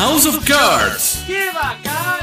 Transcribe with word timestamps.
House 0.00 0.24
of 0.24 0.38
Cards. 0.46 1.18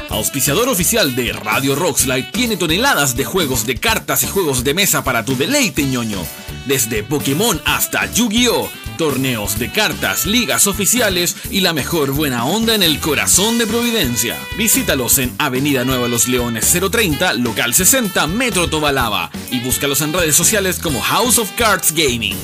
Auspiciador 0.08 0.68
oficial 0.68 1.14
de 1.14 1.32
Radio 1.32 1.76
Rockslide 1.76 2.32
tiene 2.32 2.56
toneladas 2.56 3.14
de 3.14 3.24
juegos 3.24 3.66
de 3.66 3.76
cartas 3.76 4.24
y 4.24 4.26
juegos 4.26 4.64
de 4.64 4.74
mesa 4.74 5.04
para 5.04 5.24
tu 5.24 5.36
deleite 5.36 5.84
ñoño. 5.84 6.26
Desde 6.66 7.04
Pokémon 7.04 7.62
hasta 7.64 8.12
Yu-Gi-Oh! 8.12 8.68
Torneos 8.98 9.60
de 9.60 9.70
cartas, 9.70 10.26
ligas 10.26 10.66
oficiales 10.66 11.36
y 11.52 11.60
la 11.60 11.72
mejor 11.72 12.10
buena 12.10 12.46
onda 12.46 12.74
en 12.74 12.82
el 12.82 12.98
corazón 12.98 13.58
de 13.58 13.66
Providencia. 13.68 14.36
Visítalos 14.56 15.18
en 15.18 15.32
Avenida 15.38 15.84
Nueva 15.84 16.08
Los 16.08 16.26
Leones 16.26 16.76
030, 16.90 17.34
local 17.34 17.74
60, 17.74 18.26
Metro 18.26 18.68
Tobalaba. 18.68 19.30
Y 19.52 19.60
búscalos 19.60 20.00
en 20.00 20.12
redes 20.12 20.34
sociales 20.34 20.80
como 20.80 21.00
House 21.00 21.38
of 21.38 21.52
Cards 21.52 21.92
Gaming. 21.92 22.38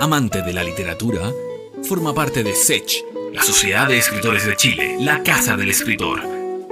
Amante 0.00 0.40
de 0.40 0.54
la 0.54 0.64
literatura, 0.64 1.30
forma 1.86 2.14
parte 2.14 2.42
de 2.42 2.54
SECH, 2.54 3.04
la 3.32 3.42
Sociedad 3.42 3.88
de 3.88 3.98
Escritores 3.98 4.46
de 4.46 4.56
Chile, 4.56 4.96
la 5.00 5.22
Casa 5.22 5.56
del 5.56 5.70
Escritor. 5.70 6.20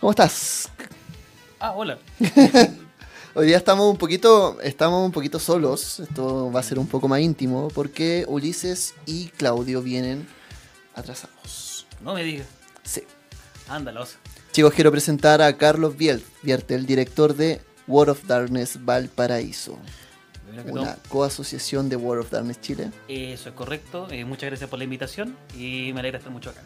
¿Cómo 0.01 0.11
estás? 0.11 0.69
Ah, 1.59 1.73
hola. 1.73 1.99
Hoy 3.35 3.47
día 3.49 3.57
estamos 3.57 3.91
un 3.91 3.97
poquito, 3.99 4.61
estamos 4.63 5.05
un 5.05 5.11
poquito 5.11 5.41
solos. 5.41 6.01
Esto 6.01 6.53
va 6.53 6.61
a 6.61 6.63
ser 6.63 6.79
un 6.79 6.87
poco 6.87 7.09
más 7.09 7.21
íntimo 7.21 7.69
porque 7.75 8.25
Ulises 8.29 8.95
y 9.05 9.27
Claudio 9.29 9.83
vienen 9.83 10.29
atrasados. 10.95 11.87
No 12.03 12.15
me 12.15 12.23
digas. 12.23 12.47
Sí. 12.85 13.03
Ándalos. 13.69 14.17
Chicos, 14.53 14.73
quiero 14.73 14.93
presentar 14.93 15.43
a 15.43 15.57
Carlos 15.57 15.97
Biel, 15.97 16.23
Viertel, 16.43 16.87
director 16.87 17.35
de 17.35 17.61
World 17.87 18.11
of 18.11 18.27
Darkness 18.27 18.85
Valparaíso. 18.85 19.79
Una 20.71 20.97
coasociación 21.09 21.89
de 21.89 21.97
World 21.97 22.25
of 22.25 22.31
Darkness 22.31 22.61
Chile. 22.61 22.91
Eso 23.09 23.49
es 23.49 23.55
correcto. 23.55 24.09
Eh, 24.11 24.25
muchas 24.25 24.49
gracias 24.51 24.71
por 24.71 24.79
la 24.79 24.85
invitación 24.85 25.37
y 25.57 25.93
me 25.93 26.01
alegra 26.01 26.19
estar 26.19 26.33
mucho 26.33 26.51
acá. 26.51 26.63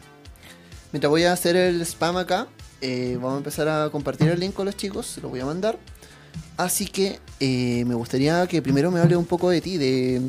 Mientras 0.91 1.09
voy 1.09 1.23
a 1.23 1.33
hacer 1.33 1.55
el 1.55 1.81
spam 1.81 2.17
acá, 2.17 2.47
eh, 2.81 3.13
vamos 3.15 3.35
a 3.35 3.37
empezar 3.37 3.67
a 3.67 3.89
compartir 3.89 4.27
el 4.29 4.39
link 4.39 4.53
con 4.53 4.65
los 4.65 4.75
chicos, 4.75 5.05
se 5.07 5.21
lo 5.21 5.29
voy 5.29 5.39
a 5.39 5.45
mandar. 5.45 5.77
Así 6.57 6.85
que 6.85 7.19
eh, 7.39 7.85
me 7.85 7.95
gustaría 7.95 8.45
que 8.47 8.61
primero 8.61 8.91
me 8.91 8.99
hable 8.99 9.15
un 9.15 9.25
poco 9.25 9.49
de 9.49 9.61
ti, 9.61 9.77
de. 9.77 10.21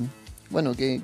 Bueno, 0.50 0.74
que 0.74 1.00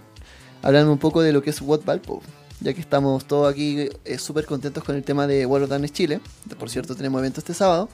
hablarme 0.63 0.91
un 0.91 0.99
poco 0.99 1.23
de 1.23 1.33
lo 1.33 1.43
que 1.43 1.51
es 1.51 1.61
What 1.61 1.85
Valpo, 1.85 2.23
ya 2.61 2.73
que 2.73 2.81
estamos 2.81 3.27
todos 3.27 3.51
aquí 3.51 3.89
eh, 4.05 4.19
súper 4.19 4.47
contentos 4.47 4.85
con 4.85 4.95
el 4.97 5.03
tema 5.03 5.27
de 5.27 5.45
World 5.47 5.65
of 5.65 5.71
Darkness 5.71 5.93
Chile. 5.93 6.21
Por 6.59 6.71
cierto, 6.71 6.95
tenemos 6.95 7.19
evento 7.21 7.41
este 7.41 7.55
sábado. 7.55 7.89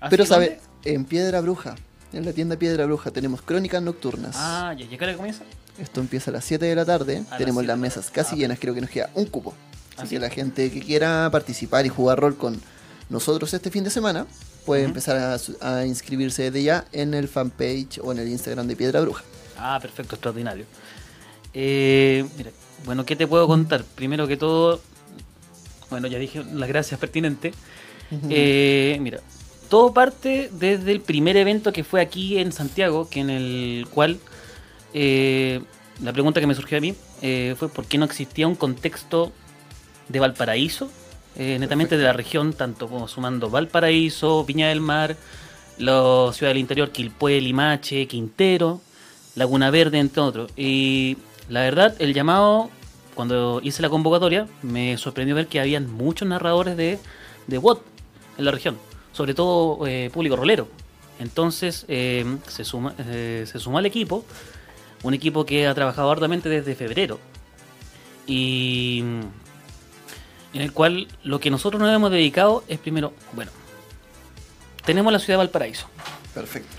¿Ah, 0.00 0.08
Pero 0.08 0.24
sí, 0.24 0.30
sabe, 0.30 0.46
dónde? 0.46 0.62
En 0.94 1.04
Piedra 1.04 1.40
Bruja, 1.40 1.74
en 2.12 2.24
la 2.24 2.32
tienda 2.32 2.56
Piedra 2.56 2.86
Bruja, 2.86 3.10
tenemos 3.10 3.42
crónicas 3.42 3.82
nocturnas. 3.82 4.34
Ah, 4.38 4.74
¿y 4.76 4.82
a 4.82 4.88
qué 4.98 5.04
hora 5.04 5.14
comienza? 5.16 5.44
Esto 5.78 6.00
empieza 6.00 6.30
a 6.30 6.34
las 6.34 6.44
7 6.44 6.64
de 6.64 6.74
la 6.74 6.84
tarde. 6.84 7.22
Tenemos 7.36 7.60
7 7.62 7.66
las 7.66 7.78
mesas 7.78 8.10
casi 8.10 8.34
Ah, 8.34 8.38
llenas, 8.38 8.58
creo 8.58 8.74
que 8.74 8.80
nos 8.80 8.90
queda 8.90 9.10
un 9.14 9.26
cupo. 9.26 9.54
¿Ah, 9.96 10.02
Así 10.02 10.08
sí? 10.08 10.14
que 10.16 10.20
la 10.20 10.30
gente 10.30 10.70
que 10.70 10.80
quiera 10.80 11.28
participar 11.30 11.86
y 11.86 11.88
jugar 11.88 12.18
rol 12.18 12.36
con 12.36 12.60
nosotros 13.10 13.52
este 13.54 13.70
fin 13.70 13.84
de 13.84 13.90
semana 13.90 14.26
puede 14.66 14.84
empezar 14.84 15.38
a 15.62 15.86
inscribirse 15.86 16.42
desde 16.44 16.62
ya 16.62 16.84
en 16.92 17.14
el 17.14 17.26
fanpage 17.28 17.98
o 18.02 18.12
en 18.12 18.18
el 18.18 18.28
Instagram 18.28 18.66
de 18.66 18.76
Piedra 18.76 19.00
Bruja. 19.00 19.24
Ah, 19.56 19.78
perfecto, 19.80 20.14
extraordinario. 20.16 20.64
Eh, 21.54 22.26
mira, 22.36 22.50
bueno, 22.84 23.04
¿qué 23.06 23.16
te 23.16 23.26
puedo 23.26 23.46
contar? 23.46 23.82
Primero 23.94 24.26
que 24.28 24.36
todo, 24.36 24.80
bueno, 25.90 26.06
ya 26.06 26.18
dije 26.18 26.44
las 26.52 26.68
gracias 26.68 26.98
pertinentes. 27.00 27.54
Eh, 28.30 28.98
mira, 29.00 29.20
todo 29.68 29.92
parte 29.92 30.50
desde 30.52 30.92
el 30.92 31.00
primer 31.00 31.36
evento 31.36 31.72
que 31.72 31.84
fue 31.84 32.00
aquí 32.00 32.38
en 32.38 32.52
Santiago, 32.52 33.08
que 33.08 33.20
en 33.20 33.30
el 33.30 33.86
cual 33.90 34.18
eh, 34.94 35.60
la 36.02 36.12
pregunta 36.12 36.40
que 36.40 36.46
me 36.46 36.54
surgió 36.54 36.78
a 36.78 36.80
mí 36.80 36.94
eh, 37.22 37.54
fue 37.58 37.68
por 37.68 37.84
qué 37.84 37.98
no 37.98 38.04
existía 38.04 38.46
un 38.46 38.54
contexto 38.54 39.32
de 40.08 40.20
Valparaíso, 40.20 40.90
eh, 41.36 41.58
netamente 41.58 41.96
de 41.96 42.04
la 42.04 42.12
región, 42.12 42.52
tanto 42.52 42.88
como 42.88 43.08
sumando 43.08 43.50
Valparaíso, 43.50 44.44
Viña 44.44 44.68
del 44.68 44.80
Mar, 44.80 45.16
la 45.78 46.30
ciudad 46.32 46.50
del 46.50 46.58
interior, 46.58 46.90
Quilpué, 46.90 47.40
Limache, 47.40 48.06
Quintero, 48.06 48.80
Laguna 49.34 49.70
Verde, 49.70 49.98
entre 49.98 50.22
otros. 50.22 50.50
Y 50.56 51.18
la 51.48 51.60
verdad, 51.60 51.94
el 51.98 52.14
llamado, 52.14 52.70
cuando 53.14 53.60
hice 53.62 53.82
la 53.82 53.88
convocatoria, 53.88 54.48
me 54.62 54.96
sorprendió 54.96 55.34
ver 55.34 55.46
que 55.46 55.60
habían 55.60 55.90
muchos 55.90 56.26
narradores 56.26 56.76
de, 56.76 56.98
de 57.46 57.58
WOT 57.58 57.82
en 58.38 58.44
la 58.44 58.50
región, 58.50 58.78
sobre 59.18 59.34
todo 59.34 59.84
eh, 59.88 60.10
público 60.14 60.36
rolero. 60.36 60.68
Entonces 61.18 61.84
eh, 61.88 62.24
se, 62.46 62.64
suma, 62.64 62.94
eh, 63.00 63.46
se 63.50 63.58
sumó 63.58 63.78
al 63.78 63.86
equipo, 63.86 64.24
un 65.02 65.12
equipo 65.12 65.44
que 65.44 65.66
ha 65.66 65.74
trabajado 65.74 66.08
arduamente 66.12 66.48
desde 66.48 66.76
febrero. 66.76 67.18
Y 68.28 69.00
en 70.54 70.62
el 70.62 70.72
cual 70.72 71.08
lo 71.24 71.40
que 71.40 71.50
nosotros 71.50 71.82
nos 71.82 71.92
hemos 71.92 72.12
dedicado 72.12 72.62
es 72.68 72.78
primero, 72.78 73.12
bueno, 73.32 73.50
tenemos 74.84 75.12
la 75.12 75.18
ciudad 75.18 75.34
de 75.34 75.38
Valparaíso, 75.38 75.88
Perfecto. 76.32 76.76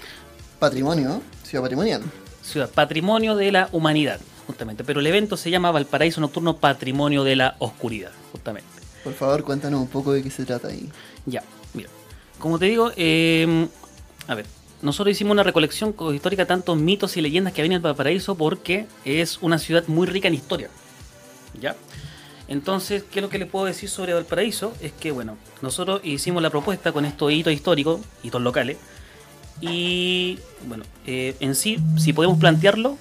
Patrimonio. 0.60 1.22
Ciudad 1.44 1.64
patrimonial. 1.64 2.04
ciudad 2.42 2.70
patrimonio 2.70 3.36
de 3.36 3.52
la 3.52 3.70
humanidad, 3.74 4.22
justamente, 4.48 4.86
pero 4.86 5.02
el 5.02 5.08
evento 5.08 5.36
se 5.36 5.52
llama 5.52 5.72
Valparaíso 5.72 6.22
Nocturno 6.22 6.56
Patrimonio 6.56 7.26
de 7.26 7.36
la 7.36 7.56
Oscuridad, 7.60 8.12
justamente. 8.32 8.70
Por 9.04 9.14
favor, 9.14 9.44
cuéntanos 9.44 9.82
un 9.82 9.88
poco 9.88 10.14
de 10.14 10.24
qué 10.24 10.30
se 10.30 10.46
trata 10.46 10.70
ahí. 10.70 10.90
Ya, 11.26 11.44
mira, 11.74 11.90
como 12.40 12.58
te 12.60 12.66
digo, 12.66 12.92
eh, 12.96 13.68
a 14.28 14.36
ver, 14.36 14.46
nosotros 14.82 15.12
hicimos 15.12 15.32
una 15.34 15.44
recolección 15.44 15.94
co- 15.94 16.14
histórica 16.14 16.44
de 16.44 16.48
tantos 16.48 16.78
mitos 16.78 17.18
y 17.18 17.22
leyendas 17.22 17.54
que 17.54 17.62
había 17.62 17.72
en 17.72 17.74
el 17.74 17.80
Valparaíso 17.82 18.36
porque 18.36 18.88
es 19.06 19.40
una 19.42 19.60
ciudad 19.60 19.84
muy 19.88 20.08
rica 20.08 20.28
en 20.28 20.34
historia, 20.36 20.70
¿ya? 21.60 21.76
Entonces, 22.48 23.04
¿qué 23.12 23.20
es 23.20 23.24
lo 23.24 23.30
que 23.30 23.38
les 23.38 23.48
puedo 23.48 23.66
decir 23.66 23.90
sobre 23.90 24.14
Valparaíso? 24.14 24.74
Es 24.82 24.92
que, 24.94 25.12
bueno, 25.12 25.38
nosotros 25.62 26.02
hicimos 26.04 26.42
la 26.42 26.50
propuesta 26.50 26.92
con 26.92 27.06
estos 27.06 27.32
hitos 27.32 27.54
históricos, 27.54 28.02
hitos 28.24 28.42
locales, 28.42 28.78
y, 29.62 30.40
bueno, 30.68 30.84
eh, 31.06 31.36
en 31.42 31.54
sí, 31.54 31.78
si 31.98 32.14
podemos 32.14 32.40
plantearlo, 32.40 32.98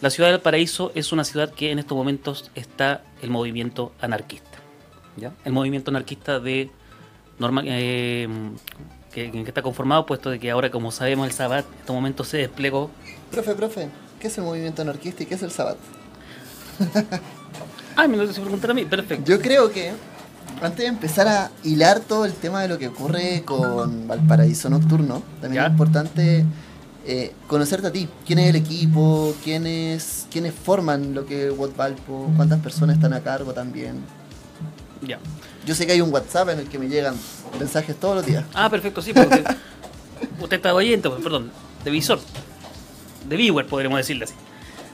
la 0.00 0.10
ciudad 0.10 0.28
de 0.28 0.36
Valparaíso 0.36 0.92
es 0.94 1.12
una 1.12 1.24
ciudad 1.24 1.50
que 1.52 1.70
en 1.72 1.78
estos 1.78 1.96
momentos 1.96 2.50
está 2.54 3.02
el 3.22 3.30
movimiento 3.30 3.92
anarquista, 4.00 4.58
¿ya? 5.16 5.32
El 5.44 5.52
movimiento 5.52 5.90
anarquista 5.90 6.38
de 6.38 6.70
norma, 7.38 7.62
eh, 7.64 8.28
que, 9.12 9.30
que 9.30 9.42
está 9.42 9.62
conformado, 9.62 10.06
puesto 10.06 10.30
de 10.30 10.38
que 10.38 10.50
ahora, 10.50 10.70
como 10.70 10.90
sabemos, 10.90 11.26
el 11.26 11.32
Sabbat 11.32 11.66
en 11.66 11.78
estos 11.80 11.94
momentos 11.94 12.28
se 12.28 12.38
desplegó. 12.38 12.90
Profe, 13.30 13.54
profe, 13.54 13.88
¿qué 14.20 14.28
es 14.28 14.38
el 14.38 14.44
movimiento 14.44 14.82
anarquista 14.82 15.22
y 15.22 15.26
qué 15.26 15.34
es 15.34 15.42
el 15.42 15.50
Sabbat? 15.50 15.76
Ah, 17.98 18.06
me 18.06 18.18
lo 18.18 18.26
preguntar 18.30 18.72
a 18.72 18.74
mí, 18.74 18.84
perfecto. 18.84 19.24
Yo 19.24 19.40
creo 19.40 19.72
que 19.72 19.90
antes 20.60 20.80
de 20.80 20.86
empezar 20.86 21.26
a 21.28 21.50
hilar 21.64 22.00
todo 22.00 22.26
el 22.26 22.34
tema 22.34 22.60
de 22.60 22.68
lo 22.68 22.78
que 22.78 22.88
ocurre 22.88 23.42
con 23.46 24.06
Valparaíso 24.06 24.68
Nocturno, 24.68 25.22
también 25.40 25.62
¿Ya? 25.62 25.66
es 25.66 25.72
importante 25.72 26.44
eh, 27.06 27.32
conocerte 27.46 27.86
a 27.86 27.92
ti. 27.92 28.06
¿Quién 28.26 28.38
es 28.40 28.50
el 28.50 28.56
equipo? 28.56 29.34
¿Quiénes, 29.42 30.26
quiénes 30.30 30.52
forman 30.52 31.14
lo 31.14 31.24
que 31.24 31.48
es 31.48 31.76
Valpo? 31.76 32.30
¿Cuántas 32.36 32.60
personas 32.60 32.96
están 32.96 33.14
a 33.14 33.20
cargo 33.20 33.54
también? 33.54 33.96
Ya. 35.00 35.18
Yo 35.66 35.74
sé 35.74 35.86
que 35.86 35.92
hay 35.92 36.00
un 36.00 36.12
WhatsApp 36.12 36.48
en 36.50 36.60
el 36.60 36.68
que 36.68 36.78
me 36.78 36.88
llegan 36.88 37.14
mensajes 37.58 37.96
todos 37.96 38.16
los 38.16 38.26
días. 38.26 38.44
Ah, 38.54 38.70
perfecto, 38.70 39.02
sí, 39.02 39.12
porque 39.12 39.34
usted, 39.36 39.56
usted 40.40 40.56
está 40.56 40.72
oyente, 40.74 41.10
perdón, 41.10 41.50
de 41.84 41.90
visor. 41.90 42.20
De 43.28 43.36
viewer, 43.36 43.66
podríamos 43.66 43.98
decirle 43.98 44.24
así. 44.24 44.34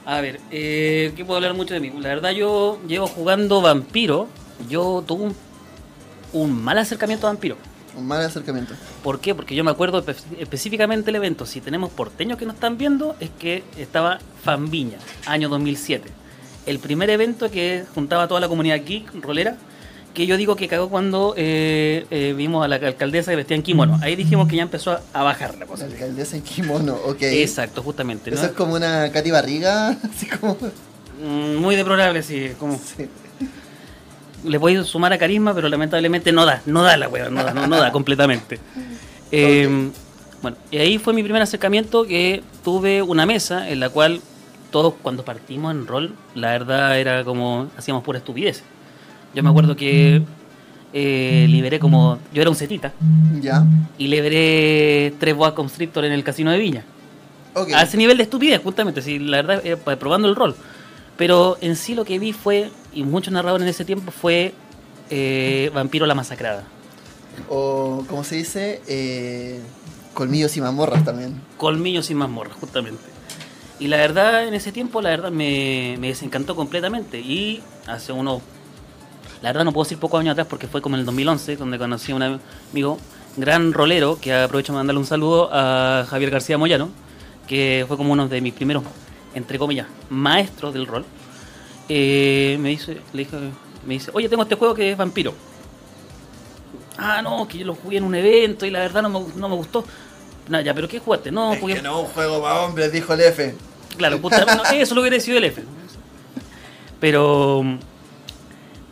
A 0.07 0.21
ver, 0.21 0.41
eh, 0.51 1.13
¿qué 1.15 1.25
puedo 1.25 1.37
hablar 1.37 1.55
mucho 1.55 1.75
de 1.75 1.81
mí? 1.81 1.93
La 2.01 2.09
verdad 2.09 2.31
yo 2.31 2.81
llevo 2.89 3.07
jugando 3.07 3.61
vampiro. 3.61 4.29
Yo 4.69 5.05
tuve 5.07 5.25
un, 5.25 5.37
un 6.33 6.65
mal 6.65 6.79
acercamiento 6.79 7.27
a 7.27 7.31
vampiro. 7.31 7.57
Un 7.97 8.07
mal 8.07 8.23
acercamiento. 8.23 8.73
¿Por 9.03 9.21
qué? 9.21 9.35
Porque 9.35 9.55
yo 9.55 9.63
me 9.65 9.71
acuerdo 9.71 10.03
espe- 10.05 10.17
específicamente 10.39 11.11
el 11.11 11.17
evento. 11.17 11.45
Si 11.45 11.61
tenemos 11.61 11.91
porteños 11.91 12.39
que 12.39 12.47
nos 12.47 12.55
están 12.55 12.79
viendo, 12.79 13.15
es 13.21 13.29
que 13.39 13.63
estaba 13.77 14.19
Fanviña, 14.43 14.97
año 15.27 15.49
2007. 15.51 16.09
El 16.65 16.79
primer 16.79 17.11
evento 17.11 17.51
que 17.51 17.85
juntaba 17.95 18.27
toda 18.29 18.41
la 18.41 18.49
comunidad 18.49 18.81
geek, 18.85 19.13
rolera, 19.23 19.57
que 20.15 20.27
yo 20.27 20.37
digo 20.37 20.57
que 20.57 20.69
cagó 20.69 20.89
cuando 20.91 21.35
eh, 21.37 22.07
eh, 22.11 22.35
vimos 22.37 22.65
a 22.65 22.69
la 22.69 22.77
alcaldesa 22.77 23.31
que 23.33 23.37
vestía 23.37 23.57
en 23.57 23.63
kimono. 23.63 23.99
Ahí 24.03 24.15
dijimos 24.17 24.47
que 24.49 24.57
ya 24.57 24.63
empezó 24.63 24.93
a, 24.93 25.01
a 25.13 25.23
bajar 25.23 25.55
la 25.55 25.61
La 25.61 25.67
cosa. 25.67 25.87
alcaldesa 25.87 26.37
en 26.37 26.43
kimono, 26.43 26.95
ok. 27.07 27.23
Exacto, 27.23 27.83
justamente. 27.83 28.31
¿no? 28.31 28.37
Eso 28.37 28.47
es 28.47 28.53
como 28.53 28.75
una 28.75 29.11
Katy 29.11 29.31
Barriga, 29.31 29.89
así 30.15 30.27
como... 30.27 30.57
Mm, 31.25 31.57
Muy 31.57 31.77
deplorable, 31.77 32.23
sí. 32.23 32.53
Como, 32.59 32.79
Sí. 32.79 33.09
le 34.45 34.59
podéis 34.61 34.87
sumar 34.87 35.13
a 35.13 35.19
carisma, 35.19 35.55
pero 35.55 35.69
lamentablemente 35.69 36.33
no 36.33 36.45
da, 36.45 36.61
no 36.67 36.83
da 36.83 36.97
la 36.97 37.09
wea, 37.09 37.29
no 37.31 37.43
da, 37.45 37.55
no, 37.55 37.67
no 37.67 37.77
da 37.79 37.93
completamente. 37.93 38.59
Eh, 39.31 39.91
Bueno, 40.43 40.57
y 40.73 40.79
ahí 40.79 40.99
fue 40.99 41.13
mi 41.15 41.23
primer 41.23 41.41
acercamiento 41.41 42.05
que 42.05 42.43
tuve 42.65 43.01
una 43.03 43.25
mesa 43.27 43.71
en 43.71 43.79
la 43.79 43.89
cual 43.91 44.21
todos 44.73 44.95
cuando 45.01 45.25
partimos 45.25 45.71
en 45.73 45.87
rol, 45.87 46.15
la 46.35 46.51
verdad 46.51 46.99
era 46.99 47.23
como 47.25 47.71
hacíamos 47.79 48.03
pura 48.03 48.19
estupidez. 48.19 48.63
Yo 49.35 49.43
me 49.43 49.49
acuerdo 49.51 49.77
que 49.77 50.23
eh, 50.93 51.47
liberé 51.49 51.79
como, 51.79 52.19
yo 52.35 52.43
era 52.43 52.51
un 52.51 52.57
setita, 52.57 52.93
Ya. 53.41 53.65
y 53.99 54.09
liberé 54.09 55.15
tres 55.19 55.35
boas 55.35 55.53
constrictor 55.53 56.05
en 56.05 56.13
el 56.13 56.23
casino 56.25 56.51
de 56.51 56.59
Viña. 56.59 56.85
Ok. 57.55 57.73
A 57.75 57.83
ese 57.83 57.97
nivel 57.97 58.17
de 58.17 58.25
estupidez, 58.25 58.61
justamente, 58.63 59.03
sí, 59.03 59.19
la 59.19 59.43
verdad, 59.43 59.63
eh, 59.65 59.77
probando 59.77 60.29
el 60.29 60.37
rol. 60.37 60.55
Pero 61.17 61.57
en 61.61 61.77
sí 61.77 61.95
lo 61.95 62.05
que 62.05 62.19
vi 62.19 62.33
fue, 62.33 62.71
y 62.93 63.05
muchos 63.05 63.33
narradores 63.33 63.63
en 63.65 63.69
ese 63.71 63.85
tiempo, 63.85 64.11
fue 64.11 64.55
eh, 65.11 65.71
Vampiro 65.75 66.07
la 66.07 66.15
Masacrada. 66.15 66.65
O, 67.49 68.05
como 68.09 68.25
se 68.25 68.37
dice, 68.37 68.83
eh, 68.89 69.61
colmillos 70.15 70.57
y 70.57 70.61
mazmorras 70.61 71.05
también. 71.05 71.41
Colmillos 71.57 72.11
y 72.11 72.15
mazmorra, 72.15 72.53
justamente. 72.59 73.03
Y 73.79 73.89
la 73.89 73.97
verdad, 73.97 74.47
en 74.47 74.55
ese 74.55 74.73
tiempo, 74.73 75.01
la 75.03 75.11
verdad, 75.11 75.31
me, 75.31 75.97
me 75.99 76.09
desencantó 76.09 76.55
completamente. 76.55 77.21
Y 77.21 77.63
hace 77.87 78.13
unos, 78.13 78.43
la 79.43 79.49
verdad 79.49 79.65
no 79.65 79.73
puedo 79.73 79.85
decir 79.85 79.99
pocos 79.99 80.21
años 80.21 80.33
atrás, 80.33 80.47
porque 80.49 80.69
fue 80.69 80.81
como 80.81 80.95
en 80.95 81.01
el 81.01 81.07
2011, 81.07 81.57
donde 81.57 81.77
conocí 81.77 82.13
a 82.13 82.15
un 82.15 82.23
amigo, 82.23 82.99
gran 83.37 83.73
rolero, 83.73 84.19
que 84.21 84.33
aprovecho 84.33 84.73
de 84.73 84.79
mandarle 84.79 85.01
un 85.01 85.07
saludo 85.07 85.51
a 85.53 86.07
Javier 86.09 86.31
García 86.31 86.59
Moyano, 86.59 86.91
que 87.49 87.85
fue 87.89 87.97
como 87.97 88.13
uno 88.13 88.29
de 88.29 88.41
mis 88.41 88.55
primeros, 88.55 88.85
entre 89.35 89.59
comillas, 89.59 89.89
maestros 90.11 90.73
del 90.73 90.87
rol. 90.87 91.05
Eh, 91.89 92.57
me 92.61 92.69
dice, 92.69 92.99
le 93.13 93.25
dije, 93.25 93.37
me 93.85 93.95
dice, 93.95 94.13
oye, 94.15 94.29
tengo 94.29 94.45
este 94.45 94.55
juego 94.55 94.75
que 94.75 94.93
es 94.93 94.97
vampiro. 94.97 95.35
Ah, 96.97 97.21
no, 97.21 97.49
que 97.49 97.59
yo 97.59 97.67
lo 97.67 97.75
jugué 97.75 97.97
en 97.97 98.05
un 98.05 98.15
evento 98.15 98.65
y 98.65 98.71
la 98.71 98.79
verdad 98.79 99.03
no 99.03 99.09
me, 99.09 99.21
no 99.35 99.49
me 99.49 99.57
gustó. 99.57 99.85
Nah, 100.49 100.61
ya, 100.61 100.73
pero 100.73 100.87
¿qué 100.87 101.01
jugaste? 101.01 101.33
No, 101.33 101.53
es 101.53 101.59
porque 101.59 101.77
que 101.77 101.83
no 101.83 102.03
un 102.03 102.07
juego 102.07 102.41
para 102.43 102.61
hombres, 102.61 102.93
dijo 102.93 103.13
el 103.15 103.21
F. 103.23 103.57
Claro, 103.97 104.21
puta, 104.21 104.45
no, 104.45 104.63
eso 104.73 104.95
lo 104.95 105.01
hubiera 105.01 105.19
sido 105.19 105.39
el 105.39 105.45
F. 105.45 105.63
Pero 107.01 107.65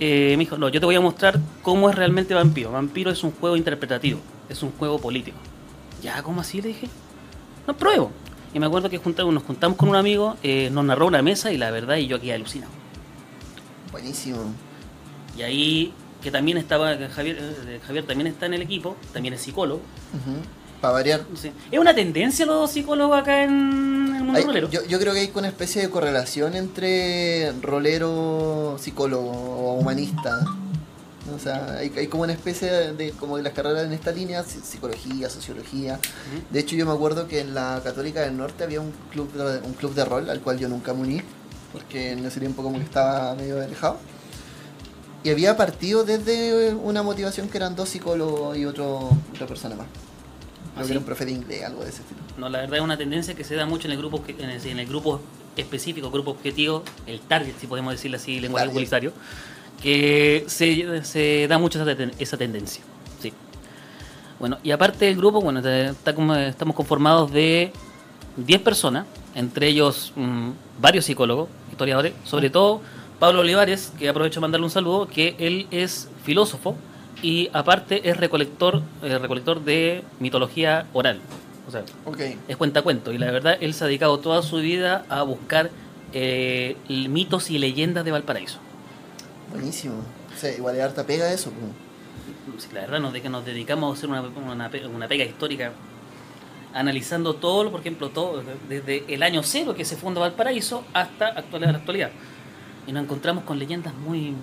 eh, 0.00 0.34
me 0.36 0.44
dijo, 0.44 0.56
no, 0.56 0.70
yo 0.70 0.80
te 0.80 0.86
voy 0.86 0.94
a 0.94 1.00
mostrar 1.00 1.38
cómo 1.62 1.90
es 1.90 1.94
realmente 1.94 2.34
Vampiro. 2.34 2.72
Vampiro 2.72 3.10
es 3.10 3.22
un 3.22 3.32
juego 3.32 3.56
interpretativo, 3.56 4.18
es 4.48 4.62
un 4.62 4.72
juego 4.72 4.98
político. 4.98 5.36
Ya, 6.02 6.22
¿cómo 6.22 6.40
así? 6.40 6.62
Le 6.62 6.68
dije. 6.68 6.88
No, 7.66 7.76
pruebo. 7.76 8.10
Y 8.54 8.58
me 8.58 8.66
acuerdo 8.66 8.88
que 8.88 8.98
juntamos, 8.98 9.32
nos 9.32 9.42
juntamos 9.42 9.76
con 9.76 9.90
un 9.90 9.96
amigo, 9.96 10.36
eh, 10.42 10.70
nos 10.72 10.84
narró 10.84 11.06
una 11.06 11.22
mesa 11.22 11.52
y 11.52 11.58
la 11.58 11.70
verdad, 11.70 11.96
y 11.96 12.06
yo 12.06 12.16
aquí 12.16 12.30
alucinado. 12.30 12.72
Buenísimo. 13.92 14.38
Y 15.36 15.42
ahí, 15.42 15.92
que 16.22 16.30
también 16.30 16.56
estaba, 16.56 16.96
Javier, 16.96 17.38
eh, 17.38 17.80
Javier 17.86 18.06
también 18.06 18.26
está 18.26 18.46
en 18.46 18.54
el 18.54 18.62
equipo, 18.62 18.96
también 19.12 19.34
es 19.34 19.42
psicólogo. 19.42 19.82
Para 20.80 20.94
variar. 20.94 21.20
Sí. 21.36 21.52
Es 21.70 21.78
una 21.78 21.94
tendencia 21.94 22.46
los 22.46 22.70
psicólogos 22.70 23.18
acá 23.20 23.44
en 23.44 23.50
el 24.16 24.24
mundo 24.24 24.38
Hay- 24.38 24.44
rolero. 24.44 24.70
yo, 24.70 24.82
yo 24.86 24.98
creo 24.98 25.12
que 25.12 25.20
hay 25.20 25.30
una 25.34 25.48
especie 25.48 25.82
de 25.82 25.90
correlación 25.90 26.54
entre 26.54 27.52
rolero, 27.60 28.76
psicólogo 28.80 29.30
o 29.30 29.74
humanista. 29.74 30.40
O 31.34 31.38
sea, 31.38 31.76
hay, 31.78 31.92
hay 31.96 32.06
como 32.08 32.22
una 32.24 32.32
especie 32.32 32.70
de, 32.70 32.92
de- 32.94 33.10
como 33.12 33.36
de 33.36 33.42
las 33.42 33.52
carreras 33.52 33.84
en 33.84 33.92
esta 33.92 34.10
línea, 34.10 34.42
psi- 34.42 34.62
psicología, 34.62 35.28
sociología. 35.28 36.00
De 36.50 36.58
hecho, 36.60 36.74
yo 36.76 36.86
me 36.86 36.92
acuerdo 36.92 37.28
que 37.28 37.40
en 37.40 37.54
la 37.54 37.80
Católica 37.84 38.22
del 38.22 38.36
Norte 38.36 38.64
había 38.64 38.80
un 38.80 38.92
club 39.12 39.30
de, 39.34 39.58
un 39.66 39.74
club 39.74 39.94
de 39.94 40.04
rol 40.06 40.28
al 40.30 40.40
cual 40.40 40.58
yo 40.58 40.68
nunca 40.68 40.92
me 40.94 41.02
uní, 41.02 41.22
porque 41.72 42.12
en 42.12 42.24
ese 42.24 42.40
tiempo 42.40 42.62
como 42.62 42.78
que 42.78 42.84
estaba 42.84 43.34
medio 43.34 43.60
alejado. 43.62 43.98
Y 45.22 45.30
había 45.30 45.56
partido 45.56 46.04
desde 46.04 46.72
una 46.74 47.02
motivación 47.02 47.48
que 47.48 47.58
eran 47.58 47.76
dos 47.76 47.90
psicólogos 47.90 48.56
y 48.56 48.64
otro, 48.64 49.10
otra 49.34 49.46
persona 49.46 49.76
más. 49.76 49.86
Creo 50.74 50.84
¿Ah, 50.84 50.86
que 50.86 50.92
era 50.92 50.92
sí? 50.92 50.96
un 50.98 51.04
profe 51.04 51.24
de 51.24 51.32
inglés, 51.32 51.64
algo 51.64 51.82
de 51.82 51.90
ese 51.90 52.02
estilo. 52.02 52.20
No, 52.38 52.48
la 52.48 52.58
verdad 52.60 52.76
es 52.76 52.82
una 52.82 52.96
tendencia 52.96 53.34
que 53.34 53.44
se 53.44 53.54
da 53.54 53.66
mucho 53.66 53.88
en 53.88 53.92
el 53.92 53.98
grupo 53.98 54.22
en 54.26 54.50
el, 54.50 54.66
en 54.66 54.78
el 54.78 54.86
grupo 54.86 55.20
específico, 55.56 56.10
grupo 56.10 56.30
objetivo, 56.30 56.82
el 57.06 57.20
target, 57.20 57.54
si 57.60 57.66
podemos 57.66 57.92
decirlo 57.92 58.16
así, 58.16 58.38
lenguaje 58.40 58.68
publicitario, 58.68 59.12
que 59.82 60.44
se, 60.46 61.04
se 61.04 61.46
da 61.48 61.58
mucho 61.58 61.82
esa, 61.82 61.96
ten- 61.96 62.12
esa 62.18 62.36
tendencia. 62.36 62.82
Sí. 63.20 63.32
Bueno, 64.38 64.58
y 64.62 64.70
aparte 64.70 65.06
del 65.06 65.16
grupo, 65.16 65.40
bueno, 65.40 65.60
está 65.60 66.14
como- 66.14 66.34
estamos 66.36 66.74
conformados 66.76 67.32
de 67.32 67.72
10 68.36 68.60
personas, 68.62 69.06
entre 69.34 69.66
ellos 69.68 70.12
mm, 70.16 70.50
varios 70.80 71.04
psicólogos, 71.04 71.48
historiadores, 71.70 72.14
sobre 72.24 72.48
todo 72.50 72.80
Pablo 73.18 73.40
Olivares, 73.40 73.92
que 73.98 74.08
aprovecho 74.08 74.40
de 74.40 74.42
mandarle 74.42 74.64
un 74.64 74.70
saludo, 74.70 75.06
que 75.08 75.34
él 75.38 75.66
es 75.70 76.08
filósofo 76.24 76.76
y 77.22 77.50
aparte 77.52 78.08
es 78.08 78.16
recolector, 78.16 78.82
eh, 79.02 79.18
recolector 79.18 79.62
de 79.62 80.02
mitología 80.18 80.86
oral. 80.92 81.20
O 81.68 81.70
sea, 81.70 81.82
Ok. 82.04 82.20
es 82.48 82.56
cuentacuento 82.56 83.12
y 83.12 83.18
la 83.18 83.30
verdad 83.30 83.56
él 83.60 83.74
se 83.74 83.84
ha 83.84 83.86
dedicado 83.86 84.18
toda 84.18 84.42
su 84.42 84.56
vida 84.56 85.04
a 85.08 85.22
buscar 85.22 85.70
eh, 86.12 86.76
mitos 86.88 87.50
y 87.50 87.58
leyendas 87.58 88.04
de 88.04 88.10
Valparaíso. 88.10 88.58
Buenísimo. 89.52 89.94
O 90.34 90.38
sea, 90.40 90.52
igual 90.56 90.76
es 90.76 90.82
harta 90.82 91.06
pega 91.06 91.32
eso. 91.32 91.50
pues. 91.52 92.62
Sí, 92.64 92.68
la 92.74 92.80
verdad 92.82 93.00
nos, 93.00 93.12
de 93.12 93.22
que 93.22 93.28
nos 93.28 93.44
dedicamos 93.44 93.94
a 93.94 93.98
hacer 93.98 94.08
una, 94.10 94.22
una, 94.22 94.68
pe- 94.70 94.86
una 94.86 95.06
pega 95.06 95.24
histórica 95.24 95.72
analizando 96.74 97.34
todo, 97.34 97.70
por 97.70 97.80
ejemplo, 97.80 98.10
todo 98.10 98.42
desde 98.68 99.04
el 99.12 99.22
año 99.22 99.42
cero 99.42 99.74
que 99.74 99.84
se 99.84 99.96
funda 99.96 100.20
Valparaíso 100.20 100.84
hasta 100.92 101.26
actual, 101.28 101.62
la 101.62 101.70
actualidad. 101.70 102.10
Y 102.86 102.92
nos 102.92 103.04
encontramos 103.04 103.44
con 103.44 103.58
leyendas 103.58 103.92
muy 103.94 104.34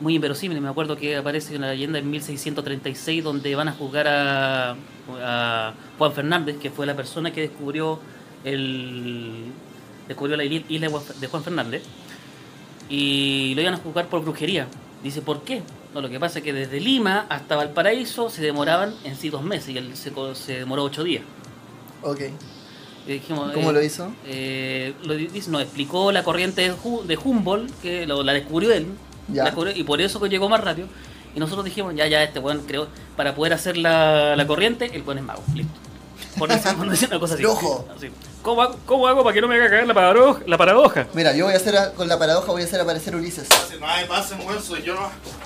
muy 0.00 0.14
inverosímiles. 0.16 0.62
Me 0.62 0.68
acuerdo 0.68 0.96
que 0.96 1.16
aparece 1.16 1.56
una 1.56 1.70
leyenda 1.70 1.98
en 1.98 2.10
1636 2.10 3.22
donde 3.22 3.54
van 3.54 3.68
a 3.68 3.72
juzgar 3.72 4.08
a, 4.08 4.76
a 5.22 5.74
Juan 5.98 6.12
Fernández, 6.12 6.56
que 6.58 6.70
fue 6.70 6.86
la 6.86 6.96
persona 6.96 7.32
que 7.32 7.42
descubrió 7.42 7.98
el 8.44 9.44
descubrió 10.08 10.36
la 10.36 10.44
isla 10.44 10.88
de 11.20 11.26
Juan 11.28 11.44
Fernández 11.44 11.82
y 12.88 13.54
lo 13.54 13.62
iban 13.62 13.74
a 13.74 13.76
juzgar 13.78 14.06
por 14.08 14.22
brujería. 14.22 14.66
Dice, 15.02 15.22
¿por 15.22 15.42
qué? 15.42 15.62
No, 15.94 16.00
lo 16.00 16.08
que 16.08 16.18
pasa 16.20 16.38
es 16.38 16.44
que 16.44 16.52
desde 16.52 16.80
Lima 16.80 17.26
hasta 17.28 17.56
Valparaíso 17.56 18.28
se 18.30 18.42
demoraban 18.42 18.94
en 19.04 19.16
sí 19.16 19.30
dos 19.30 19.42
meses 19.42 19.70
y 19.70 19.78
él 19.78 19.96
se, 19.96 20.12
se 20.34 20.58
demoró 20.58 20.84
ocho 20.84 21.04
días. 21.04 21.22
Ok. 22.02 22.20
Dijimos, 23.06 23.52
¿Cómo 23.52 23.70
eh, 23.70 23.72
lo 23.72 23.82
hizo? 23.82 24.12
eh, 24.26 24.94
lo 25.04 25.14
nos 25.50 25.62
explicó 25.62 26.12
la 26.12 26.22
corriente 26.22 26.62
de 27.06 27.16
Humboldt, 27.16 27.70
que 27.80 28.06
lo- 28.06 28.22
la 28.22 28.32
descubrió 28.34 28.72
él, 28.72 28.86
Ya. 29.32 29.44
la 29.44 29.50
descubrió, 29.50 29.74
y 29.76 29.84
por 29.84 30.00
eso 30.00 30.20
que 30.20 30.28
llegó 30.28 30.48
más 30.48 30.62
rápido. 30.62 30.88
Y 31.34 31.38
nosotros 31.40 31.64
dijimos, 31.64 31.94
ya, 31.94 32.06
ya, 32.08 32.22
este 32.24 32.40
weón 32.40 32.60
creó, 32.66 32.88
para 33.16 33.34
poder 33.34 33.52
hacer 33.52 33.76
la, 33.76 34.34
la 34.36 34.46
corriente, 34.46 34.90
el 34.92 35.02
weón 35.02 35.18
es 35.18 35.24
mago, 35.24 35.42
listo. 35.54 35.72
Por 36.38 36.48
decir, 36.48 36.74
por 36.76 36.88
decir 36.88 37.08
una 37.08 37.18
cosa 37.20 37.34
así. 37.34 37.44
Así. 37.96 38.10
¿Cómo, 38.42 38.62
hago, 38.62 38.76
¿Cómo 38.86 39.06
hago 39.06 39.22
para 39.22 39.34
que 39.34 39.40
no 39.40 39.48
me 39.48 39.56
haga 39.56 39.68
caer 39.68 39.86
la 39.86 39.94
paradoja? 39.94 40.40
La 40.46 40.56
paradoja? 40.56 41.06
Mira, 41.12 41.34
yo 41.34 41.44
voy 41.44 41.54
a 41.54 41.56
hacer, 41.56 41.76
a- 41.76 41.92
con 41.92 42.08
la 42.08 42.18
paradoja 42.18 42.50
voy 42.52 42.62
a 42.62 42.64
hacer 42.64 42.80
aparecer 42.80 43.14
Ulises. 43.14 43.48
No 43.78 43.86
hay 43.86 44.06
pase, 44.06 44.34
weón, 44.36 44.62
soy 44.62 44.82
yo. 44.82 44.96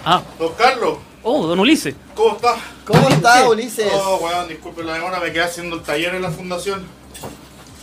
Ah, 0.04 0.22
Don 0.38 0.52
Carlos, 0.54 0.98
oh, 1.22 1.46
don 1.46 1.58
Ulises. 1.58 1.94
¿cómo 2.14 2.36
estás? 2.36 2.56
¿Cómo 2.84 3.08
está 3.08 3.42
¿Qué? 3.42 3.48
Ulises? 3.48 3.90
Oh, 3.94 4.16
weón, 4.22 4.46
disculpe 4.48 4.84
la 4.84 4.94
demora, 4.94 5.18
me 5.20 5.32
quedé 5.32 5.42
haciendo 5.42 5.76
el 5.76 5.82
taller 5.82 6.14
en 6.14 6.22
la 6.22 6.30
fundación. 6.30 6.84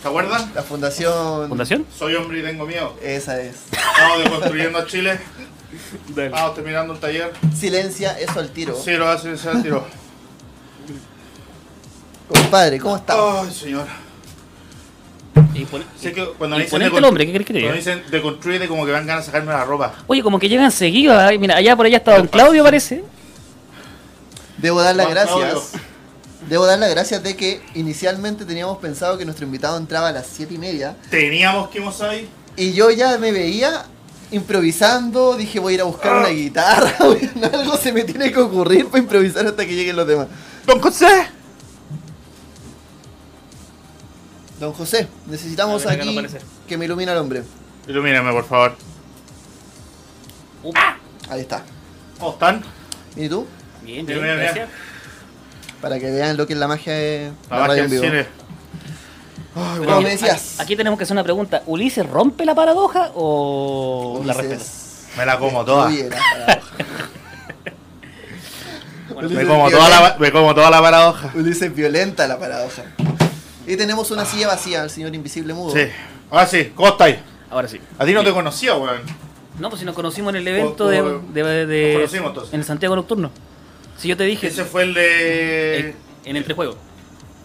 ¿Te 0.01 0.08
acuerdas? 0.08 0.48
La 0.55 0.63
fundación... 0.63 1.50
¿Fundación? 1.50 1.86
Soy 1.96 2.15
hombre 2.15 2.39
y 2.39 2.43
tengo 2.43 2.65
miedo. 2.65 2.96
Esa 3.03 3.39
es. 3.41 3.58
Estamos 3.72 4.24
deconstruyendo 4.24 4.79
a 4.79 4.86
Chile. 4.88 5.20
Estamos 6.18 6.56
terminando 6.56 6.94
el 6.94 7.00
taller. 7.00 7.32
Silencia, 7.56 8.18
eso 8.20 8.40
al 8.40 8.50
tiro. 8.50 8.75
Sí, 8.75 8.92
lo 8.92 9.08
hace 9.08 9.34
ese 9.34 9.50
al 9.50 9.62
tiro. 9.63 9.86
Compadre, 12.28 12.80
¿cómo 12.80 12.96
está? 12.98 13.42
Ay, 13.42 13.51
señor. 13.54 13.86
Y 15.54 15.66
pon- 15.66 15.84
Sé 16.00 16.13
que 16.13 16.25
cuando 16.38 16.58
me 16.58 16.63
dicen 16.63 16.82
decon- 16.82 16.98
el 16.98 17.04
hombre, 17.06 17.25
¿qué 17.25 17.32
crees 17.34 17.48
que 17.48 17.54
te 17.54 17.60
Cuando 17.62 17.78
diga? 17.80 17.94
me 17.94 18.00
dicen 18.00 18.12
deconstruye, 18.12 18.68
como 18.68 18.86
que 18.86 18.92
van 18.92 19.06
ganas 19.06 19.25
de 19.25 19.32
sacarme 19.32 19.51
la 19.51 19.66
ropa. 19.66 19.94
Oye, 20.08 20.24
como 20.24 20.40
que 20.40 20.48
llegan 20.50 20.72
seguidos. 20.72 21.18
ay, 21.18 21.38
Mira, 21.38 21.56
allá 21.58 21.75
por 21.75 21.86
allá 21.86 21.98
está 21.98 22.18
don 22.18 22.28
Claudio, 22.28 22.63
parece. 22.63 23.04
Debo 24.58 24.82
dar 24.82 24.96
las 24.96 25.08
Juan 25.08 25.16
gracias. 25.16 25.38
Claudio. 25.38 25.62
Debo 26.50 26.66
dar 26.66 26.80
las 26.80 26.90
gracias 26.90 27.22
de 27.24 27.36
que 27.36 27.62
inicialmente 27.75 28.46
teníamos 28.46 28.78
pensado 28.80 29.18
que 29.18 29.25
nuestro 29.25 29.46
invitado 29.46 29.78
entraba 29.78 30.10
a 30.10 30.12
las 30.12 30.28
7 30.28 30.54
y 30.54 30.58
media. 30.58 30.96
Teníamos 31.10 31.70
que 31.70 31.80
ahí. 32.06 32.30
Y 32.56 32.74
yo 32.74 32.92
ya 32.92 33.18
me 33.18 33.32
veía 33.32 33.86
improvisando, 34.32 35.36
dije 35.36 35.60
voy 35.60 35.74
a 35.74 35.76
ir 35.76 35.82
a 35.82 35.86
buscar 35.86 36.18
una 36.18 36.30
guitarra, 36.30 36.94
weón, 37.02 37.54
algo 37.54 37.78
se 37.78 37.92
me 37.92 38.04
tiene 38.04 38.32
que 38.32 38.40
ocurrir 38.40 38.88
para 38.88 39.00
improvisar 39.00 39.46
hasta 39.46 39.66
que 39.66 39.76
lleguen 39.76 39.96
los 39.96 40.08
demás. 40.08 40.28
Don 40.66 40.80
José. 40.80 41.28
Don 44.60 44.74
José, 44.74 45.08
necesitamos 45.28 45.84
ver, 45.84 46.06
no 46.06 46.20
aquí 46.22 46.36
que 46.68 46.78
me 46.78 46.86
ilumine 46.86 47.12
al 47.12 47.18
hombre. 47.18 47.44
Ilumíname, 47.88 48.32
por 48.32 48.46
favor. 48.46 48.76
Ahí 51.30 51.42
está. 51.42 51.64
¿Cómo 52.20 52.34
están? 52.34 52.62
¿Y 53.16 53.28
tú? 53.28 53.48
Bien, 53.82 54.06
Bien, 54.06 54.20
gracias. 54.22 54.70
Para 55.82 55.98
que 56.00 56.12
vean 56.12 56.38
lo 56.38 56.46
que 56.46 56.54
es 56.54 56.60
la 56.60 56.68
magia 56.68 56.94
de 56.94 57.32
La 57.50 57.60
la 57.60 57.68
radio 57.68 57.84
magia 57.84 57.84
en 57.84 57.90
del 57.90 58.00
vivo. 58.02 58.12
cine. 58.14 58.41
Pero 59.53 60.01
decías. 60.01 60.60
Aquí 60.60 60.75
tenemos 60.75 60.98
que 60.98 61.03
hacer 61.03 61.13
una 61.15 61.24
pregunta. 61.24 61.63
¿Ulises 61.65 62.08
rompe 62.10 62.46
la 62.46 62.55
paradoja 62.55 63.12
o 63.15 64.22
la 64.25 64.34
respeta? 64.34 64.63
Me 65.17 65.25
la 65.25 65.38
como 65.38 65.65
toda. 65.65 65.89
paradoja. 65.89 66.62
Me 69.29 69.46
como 69.46 69.70
toda 69.70 69.89
la, 69.89 70.15
me 70.20 70.31
como 70.31 70.55
toda 70.55 70.70
la 70.70 70.81
paradoja. 70.81 71.31
Ulises 71.36 71.74
violenta 71.75 72.27
la 72.27 72.39
paradoja. 72.39 72.84
Y 73.67 73.75
tenemos 73.77 74.10
una 74.12 74.25
silla 74.25 74.48
vacía, 74.48 74.84
el 74.84 74.89
señor 74.89 75.13
invisible 75.13 75.53
mudo. 75.53 75.75
Sí. 75.75 75.88
Ahora 76.31 76.48
sí, 76.48 76.72
¿cómo 76.75 76.89
estáis? 76.89 77.17
Ahora 77.50 77.67
sí. 77.67 77.79
A 78.00 78.05
ti 78.05 78.13
no 78.13 78.24
te 78.24 78.31
conocía, 78.31 78.75
weón. 78.75 79.01
No, 79.60 79.70
pues 79.70 79.81
si 79.81 79.86
nos 79.86 79.93
conocimos 79.93 80.31
en 80.34 80.38
el 80.38 80.48
evento 80.48 80.88
de, 80.88 81.03
por- 81.03 81.22
de- 81.22 81.65
de- 81.67 81.88
nos 81.89 81.96
conocimos, 82.00 82.27
entonces. 82.29 82.53
en 82.53 82.60
el 82.62 82.65
Santiago 82.65 82.96
Nocturno. 82.96 83.31
Si 83.98 84.08
yo 84.08 84.17
te 84.17 84.24
dije 84.24 84.48
Ese 84.48 84.63
fue 84.63 84.84
el 84.84 84.93
de. 84.93 85.93
en 86.24 86.36
entrejuego. 86.38 86.75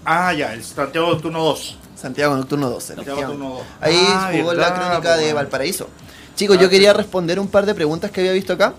Ah, 0.04 0.32
ya, 0.32 0.54
el 0.54 0.62
Santiago 0.62 1.08
Nocturno 1.10 1.40
2. 1.44 1.78
Santiago 1.96 2.36
Nocturno 2.36 2.68
12. 2.70 2.94
Santiago 2.96 3.20
Nocturno 3.22 3.48
2. 3.54 3.62
Ahí 3.80 3.96
Ah, 4.08 4.30
jugó 4.36 4.54
la 4.54 4.74
crónica 4.74 5.16
de 5.16 5.22
pues. 5.22 5.34
Valparaíso. 5.34 5.88
Chicos, 6.36 6.56
Ah, 6.58 6.62
yo 6.62 6.68
quería 6.70 6.92
sí. 6.92 6.96
responder 6.98 7.40
un 7.40 7.48
par 7.48 7.64
de 7.66 7.74
preguntas 7.74 8.10
que 8.10 8.20
había 8.20 8.32
visto 8.32 8.52
acá. 8.52 8.74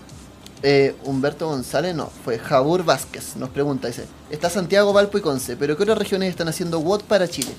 Eh, 0.62 0.96
Humberto 1.04 1.46
González, 1.46 1.94
no, 1.94 2.10
fue 2.24 2.38
Jabur 2.38 2.84
Vázquez. 2.84 3.36
Nos 3.36 3.50
pregunta, 3.50 3.86
dice, 3.88 4.06
está 4.30 4.50
Santiago, 4.50 4.92
Valpo 4.92 5.18
y 5.18 5.20
Conce, 5.20 5.56
pero 5.56 5.76
¿qué 5.76 5.82
otras 5.84 5.98
regiones 5.98 6.30
están 6.30 6.48
haciendo 6.48 6.80
WOT 6.80 7.04
para 7.04 7.28
Chile? 7.28 7.52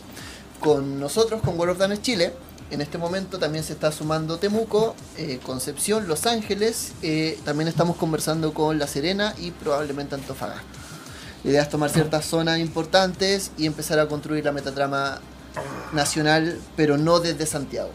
Con 0.59 0.99
nosotros, 0.99 1.41
con 1.41 1.57
World 1.57 1.73
of 1.73 1.77
Dance 1.79 2.01
Chile, 2.01 2.33
en 2.71 2.81
este 2.81 2.97
momento 2.97 3.39
también 3.39 3.63
se 3.63 3.71
está 3.73 3.91
sumando 3.93 4.37
Temuco, 4.37 4.95
eh, 5.17 5.39
Concepción, 5.45 6.07
Los 6.09 6.25
Ángeles, 6.25 6.91
eh, 7.01 7.39
también 7.45 7.69
estamos 7.69 7.95
conversando 7.95 8.53
con 8.53 8.77
La 8.79 8.85
Serena 8.87 9.33
y 9.37 9.51
probablemente 9.51 10.15
Antofagasta. 10.15 10.61
La 11.45 11.51
idea 11.51 11.61
es 11.61 11.69
tomar 11.69 11.89
ciertas 11.89 12.25
zonas 12.25 12.59
importantes 12.59 13.51
y 13.57 13.65
empezar 13.65 13.97
a 13.99 14.07
construir 14.09 14.43
la 14.43 14.51
metatrama 14.51 15.21
nacional, 15.93 16.59
pero 16.75 16.97
no 16.97 17.19
desde 17.19 17.45
Santiago. 17.45 17.89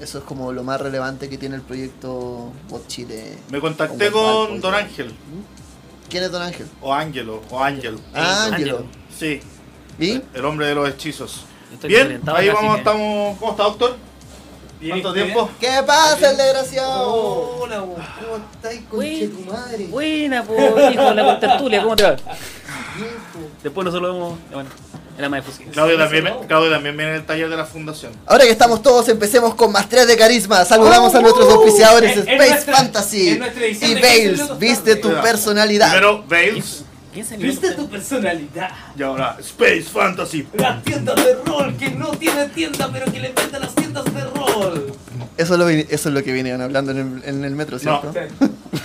Eso 0.00 0.18
es 0.18 0.24
como 0.24 0.52
lo 0.52 0.62
más 0.62 0.80
relevante 0.80 1.28
que 1.28 1.38
tiene 1.38 1.56
el 1.56 1.62
proyecto 1.62 2.52
Bot 2.68 2.86
Chile. 2.86 3.36
Me 3.50 3.60
contacté 3.60 4.10
Con 4.12 4.22
Valpo, 4.22 4.48
con 4.48 4.60
Don. 4.60 4.74
Ángel. 4.74 5.12
¿Quién 6.08 6.22
es 6.24 6.30
Don 6.30 6.40
Ángel? 6.42 6.66
O 6.80 6.94
Ángelo. 6.94 7.42
O 7.50 7.62
Ángel. 7.62 7.98
Ah, 8.14 8.44
Ángelo. 8.52 8.84
Sí. 9.18 9.40
¿Y? 9.98 10.22
El 10.34 10.44
hombre 10.44 10.66
de 10.66 10.74
los 10.76 10.88
hechizos. 10.88 11.44
Estoy 11.72 11.90
Bien, 11.90 12.22
ahí 12.26 12.48
vamos, 12.48 12.74
que- 12.74 12.78
estamos. 12.78 13.38
¿Cómo 13.38 13.50
está, 13.50 13.62
doctor? 13.64 13.96
¿Cuánto 14.88 15.12
tiempo? 15.12 15.50
¿Qué 15.58 15.82
pasa, 15.84 16.30
el 16.30 16.36
desgraciado? 16.36 17.10
Hola, 17.60 17.80
¿Cómo 17.80 17.98
estáis, 18.54 18.88
Buen- 18.90 19.28
conche 19.30 19.44
tu 19.44 19.52
madre? 19.52 19.86
Buena, 19.88 20.44
po, 20.44 20.54
hijo, 20.54 21.12
la 21.14 21.24
contertulia, 21.24 21.82
¿cómo 21.82 21.96
te 21.96 22.02
va? 22.04 22.16
Después 23.62 23.84
nosotros 23.84 24.08
lo 24.08 24.14
vemos, 24.14 24.38
bueno, 24.52 24.70
era 25.18 25.28
más 25.28 25.44
difusión. 25.44 25.70
Claudio 25.72 25.96
también, 25.98 26.28
Claudio 26.46 26.70
también 26.70 26.96
viene 26.96 27.12
en 27.12 27.16
el 27.18 27.26
taller 27.26 27.48
de 27.48 27.56
la 27.56 27.64
fundación. 27.64 28.12
Ahora 28.26 28.44
que 28.44 28.50
estamos 28.50 28.82
todos, 28.82 29.08
empecemos 29.08 29.54
con 29.56 29.72
más 29.72 29.88
tres 29.88 30.06
de 30.06 30.16
carisma. 30.16 30.64
Saludamos 30.64 31.12
a 31.14 31.20
nuestros 31.20 31.52
auspiciadores 31.52 32.12
En- 32.16 32.28
en 32.28 32.28
Space 32.34 32.50
nuestra- 32.50 32.76
Fantasy 32.76 33.28
en 33.30 33.36
y 33.36 33.38
Bales. 33.40 33.78
15 33.80 34.32
minutos 34.32 34.58
Viste 34.60 34.96
tu 34.96 35.12
personalidad. 35.20 35.88
Primero, 35.90 36.24
Bales. 36.28 36.84
15 37.12 37.36
¿Viste 37.38 37.72
tu 37.72 37.88
personalidad? 37.88 38.70
Y 38.96 39.02
ahora, 39.02 39.36
Space 39.40 39.82
Fantasy. 39.92 40.46
La 40.54 40.80
tienda 40.82 41.14
de 41.16 41.34
rol 41.44 41.76
que 41.76 41.90
no 41.90 42.08
tiene 42.12 42.46
tienda, 42.50 42.88
pero 42.92 43.06
que 43.06 43.18
le 43.18 43.32
vende 43.32 43.58
las 43.58 43.74
tiendas 43.74 44.04
de 44.04 44.20
rol. 44.24 44.92
Eso, 45.36 45.54
es 45.54 45.58
lo, 45.58 45.66
vi- 45.66 45.86
eso 45.90 46.08
es 46.10 46.14
lo 46.14 46.22
que 46.22 46.32
vinieron 46.32 46.60
hablando 46.62 46.92
en 46.92 46.98
el, 46.98 47.28
en 47.28 47.44
el 47.44 47.56
metro, 47.56 47.78
No. 47.82 48.02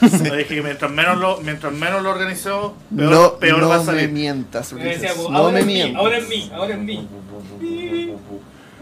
Le 0.02 0.38
dije 0.38 0.56
que 0.56 0.62
mientras 0.62 0.92
menos 0.92 1.18
lo, 1.18 1.38
mientras 1.42 1.74
menos 1.74 2.02
lo 2.04 2.12
organizó, 2.12 2.76
peor, 2.96 3.12
No, 3.12 3.34
peor 3.38 3.60
no 3.60 3.70
va 3.70 3.76
a 3.76 3.80
me 3.80 3.86
salir. 3.86 4.10
mientas, 4.10 4.74
Me 4.74 4.82
Ulises. 4.82 5.02
decía, 5.02 5.22
No 5.30 5.38
ahora 5.38 5.54
me 5.54 5.64
mí, 5.64 5.74
mientas. 5.74 6.00
ahora 6.02 6.18
en 6.18 6.28
mí, 6.30 6.52
ahora 6.54 6.74
en 6.74 6.86
mí. 6.86 7.08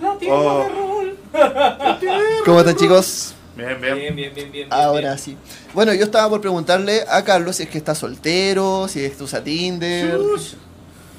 La 0.01 0.17
tienda 0.17 0.35
Oh. 0.37 0.63
de 0.63 0.69
rol. 0.69 1.17
¿Cómo 2.45 2.59
están, 2.59 2.75
chicos? 2.75 3.33
Bien, 3.55 3.79
bien. 3.81 3.95
Bien, 3.95 4.15
bien, 4.15 4.33
bien, 4.33 4.51
bien. 4.51 4.67
Ahora 4.71 5.17
sí. 5.17 5.37
Bueno, 5.73 5.93
yo 5.93 6.05
estaba 6.05 6.29
por 6.29 6.41
preguntarle 6.41 7.03
a 7.07 7.23
Carlos 7.23 7.57
si 7.57 7.63
es 7.63 7.69
que 7.69 7.77
está 7.77 7.93
soltero, 7.93 8.87
si 8.87 9.03
es 9.05 9.15
que 9.15 9.23
usa 9.23 9.43
Tinder. 9.43 10.17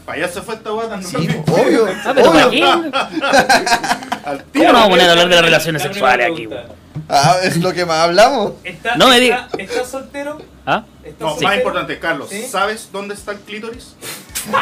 Para 0.06 0.18
allá 0.18 0.28
se 0.32 0.42
fue 0.42 0.54
esta 0.56 0.70
guata, 0.70 0.96
no 0.96 1.02
Sí, 1.06 1.16
obvio. 1.16 1.86
Ah, 2.04 2.12
pero 2.14 2.32
¿para 2.32 2.48
obvio. 2.48 2.66
¿Cómo 4.52 4.64
no 4.66 4.72
vamos 4.72 4.86
a 4.86 4.88
poner 4.90 5.08
a 5.08 5.10
hablar 5.12 5.28
de 5.28 5.34
las 5.36 5.44
relaciones 5.44 5.82
La 5.84 5.88
sexuales 5.92 6.28
aquí? 6.32 6.48
Ah, 7.08 7.36
es 7.42 7.56
lo 7.58 7.72
que 7.72 7.84
más 7.86 7.98
hablamos. 8.08 8.52
¿Está, 8.64 8.96
No 8.96 9.08
me 9.08 9.14
está- 9.22 9.48
diga. 9.48 9.48
¿Estás 9.58 9.88
soltero? 9.90 10.38
¿Ah? 10.66 10.84
¿Estás 11.04 11.20
No, 11.20 11.28
soltero? 11.30 11.48
más 11.48 11.56
importante, 11.58 11.98
Carlos, 11.98 12.28
¿Sí? 12.30 12.46
¿sabes 12.46 12.88
dónde 12.92 13.14
está 13.14 13.32
el 13.32 13.38
clítoris? 13.40 13.96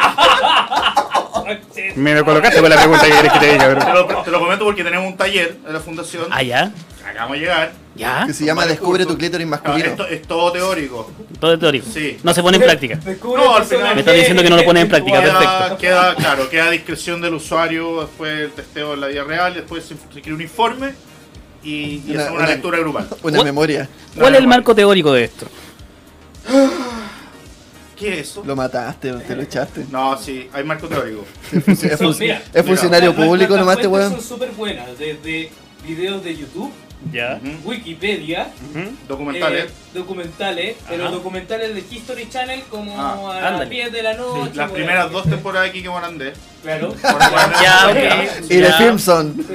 Me 1.95 2.13
lo 2.13 2.23
colocaste 2.25 2.61
con 2.61 2.69
la 2.69 2.75
pregunta 2.77 3.05
que 3.05 3.11
querés 3.11 3.31
que 3.33 3.39
te 3.39 3.51
diga, 3.53 3.67
Te 3.67 3.73
bro. 3.75 3.93
lo, 4.07 4.21
te 4.23 4.31
lo 4.31 4.39
comento 4.39 4.65
porque 4.65 4.83
tenemos 4.83 5.07
un 5.07 5.17
taller 5.17 5.57
en 5.65 5.73
la 5.73 5.79
fundación. 5.79 6.25
Ah, 6.29 6.43
ya. 6.43 6.71
Acabamos 7.05 7.33
de 7.33 7.39
llegar. 7.39 7.71
Ya. 7.95 8.25
Que 8.27 8.33
se 8.33 8.45
llama 8.45 8.65
Descubre 8.65 9.05
tu 9.05 9.17
clítoris 9.17 9.45
Ah, 9.47 9.49
masculino. 9.49 9.85
esto 9.89 10.07
es 10.07 10.21
todo 10.21 10.51
teórico. 10.51 11.11
Todo 11.39 11.53
es 11.53 11.59
teórico. 11.59 11.87
Sí. 11.91 12.17
No 12.23 12.33
se 12.33 12.41
pone 12.43 12.57
en 12.57 12.63
práctica. 12.63 12.95
Descubre 12.97 13.43
No, 13.43 13.55
al 13.55 13.65
final- 13.65 13.95
Me 13.95 14.01
estás 14.01 14.15
diciendo 14.15 14.43
que 14.43 14.49
no 14.49 14.57
lo 14.57 14.63
pones 14.63 14.83
en 14.83 14.89
práctica, 14.89 15.19
virtual. 15.19 15.43
perfecto. 15.47 15.77
Queda, 15.77 15.99
queda, 16.01 16.15
claro, 16.15 16.49
queda 16.49 16.65
a 16.65 16.69
discreción 16.71 17.19
del 17.21 17.33
usuario 17.33 18.01
después 18.01 18.37
del 18.37 18.51
testeo 18.51 18.93
en 18.93 19.01
la 19.01 19.07
vida 19.07 19.23
real, 19.23 19.53
después 19.55 19.83
se, 19.85 19.95
se 20.13 20.21
crea 20.21 20.35
un 20.35 20.41
informe 20.41 20.93
y, 21.63 21.69
y 22.07 22.11
Una- 22.11 22.21
hacemos 22.21 22.29
una, 22.31 22.43
una- 22.45 22.53
lectura 22.53 22.79
grupal. 22.79 23.07
Una 23.23 23.37
¿Cuál- 23.37 23.43
memoria. 23.45 23.89
¿Cuál 24.17 24.33
es 24.35 24.39
el 24.41 24.47
marco 24.47 24.73
teórico 24.75 25.13
de 25.13 25.23
esto? 25.25 25.47
¿Qué 27.97 28.13
es 28.19 28.29
eso? 28.31 28.43
Lo 28.45 28.55
mataste, 28.55 29.11
te 29.13 29.35
lo 29.35 29.43
echaste. 29.43 29.85
No, 29.91 30.17
sí, 30.17 30.49
hay 30.53 30.63
marco 30.63 30.87
teórico. 30.87 31.23
Es, 31.51 32.65
funcionario 32.65 33.15
público 33.15 33.55
nomás 33.55 33.75
este 33.77 33.87
fuentes 33.87 34.09
weón. 34.11 34.11
son 34.13 34.21
súper 34.21 34.51
buenas, 34.53 34.97
desde 34.97 35.51
videos 35.87 36.23
de 36.23 36.35
YouTube, 36.35 36.71
Ya. 37.11 37.39
Wikipedia, 37.63 38.51
Documentales. 39.07 39.65
eh, 39.65 39.73
documentales, 39.93 40.75
pero 40.87 41.05
Ajá. 41.05 41.11
documentales 41.13 41.73
de 41.73 41.83
History 41.95 42.29
Channel 42.29 42.61
como 42.69 42.99
Ah, 43.01 43.37
a 43.37 43.41
las 43.41 43.51
ándale. 43.53 43.69
10 43.71 43.91
de 43.91 44.03
la 44.03 44.13
noche. 44.13 44.51
Las 44.55 44.71
primeras 44.71 45.07
ahí. 45.07 45.11
dos 45.13 45.23
temporadas 45.29 45.69
aquí 45.69 45.81
que 45.81 45.89
van 45.89 46.03
a 46.03 46.07
andar. 46.07 46.33
Claro. 46.61 46.93
Ya. 47.61 47.91
Y 48.49 48.55
de. 48.57 48.61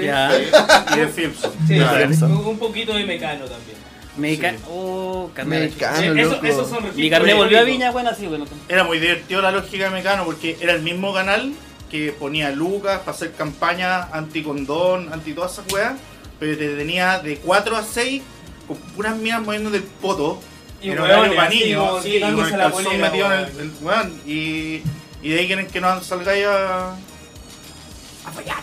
Ya. 0.02 0.30
Y 0.36 0.98
de. 0.98 1.12
Sí, 1.12 1.32
sí, 1.68 2.24
un 2.24 2.58
poquito 2.58 2.94
de 2.94 3.04
mecano 3.04 3.44
también. 3.44 3.76
Meca... 4.16 4.50
Sí. 4.52 4.56
Oh, 4.68 5.30
carnet. 5.34 5.72
Mecano, 5.74 6.00
Eh, 6.20 6.38
eso- 6.48 6.66
son 6.68 6.84
Mi 6.96 7.10
carnet 7.10 7.36
volvió 7.36 7.60
a. 7.60 7.62
Viña, 7.64 7.90
bueno, 7.90 8.10
así, 8.10 8.26
bueno. 8.26 8.46
Era 8.68 8.82
muy 8.84 8.98
divertido 8.98 9.42
la 9.42 9.50
lógica 9.52 9.84
de 9.84 9.90
Mecano 9.90 10.24
porque 10.24 10.56
era 10.60 10.72
el 10.72 10.82
mismo 10.82 11.12
canal 11.12 11.52
que 11.90 12.12
ponía 12.18 12.50
Lucas 12.50 13.00
para 13.00 13.12
hacer 13.12 13.32
campaña 13.32 14.04
anti-condón, 14.12 15.12
anti 15.12 15.32
todas 15.34 15.52
esas 15.52 15.72
weas, 15.72 15.92
pero 16.38 16.56
te 16.56 16.76
tenía 16.76 17.18
de 17.20 17.36
4 17.38 17.76
a 17.76 17.82
6 17.82 18.22
con 18.66 18.76
puras 18.94 19.16
minas 19.16 19.42
moviendo 19.42 19.70
del 19.70 19.82
poto. 19.82 20.40
Y 20.82 20.90
en 20.90 20.98
hueones, 21.00 21.16
horario 21.16 21.36
para 21.36 21.48
niños, 21.48 22.02
sí, 22.02 22.16
y 22.16 22.20
con 22.20 22.44
el 22.44 22.50
calzón 22.50 22.84
polera, 22.84 23.10
metido 23.10 23.26
en 23.32 23.38
el, 23.40 23.46
weón. 23.46 23.60
el- 23.60 23.72
weón, 23.84 24.20
y, 24.26 24.82
y 25.22 25.28
de 25.30 25.38
ahí 25.40 25.46
quieren 25.46 25.66
que 25.66 25.80
no 25.80 26.02
salgáis 26.02 26.44
a. 26.46 26.90
a 26.90 28.32
fallar, 28.34 28.56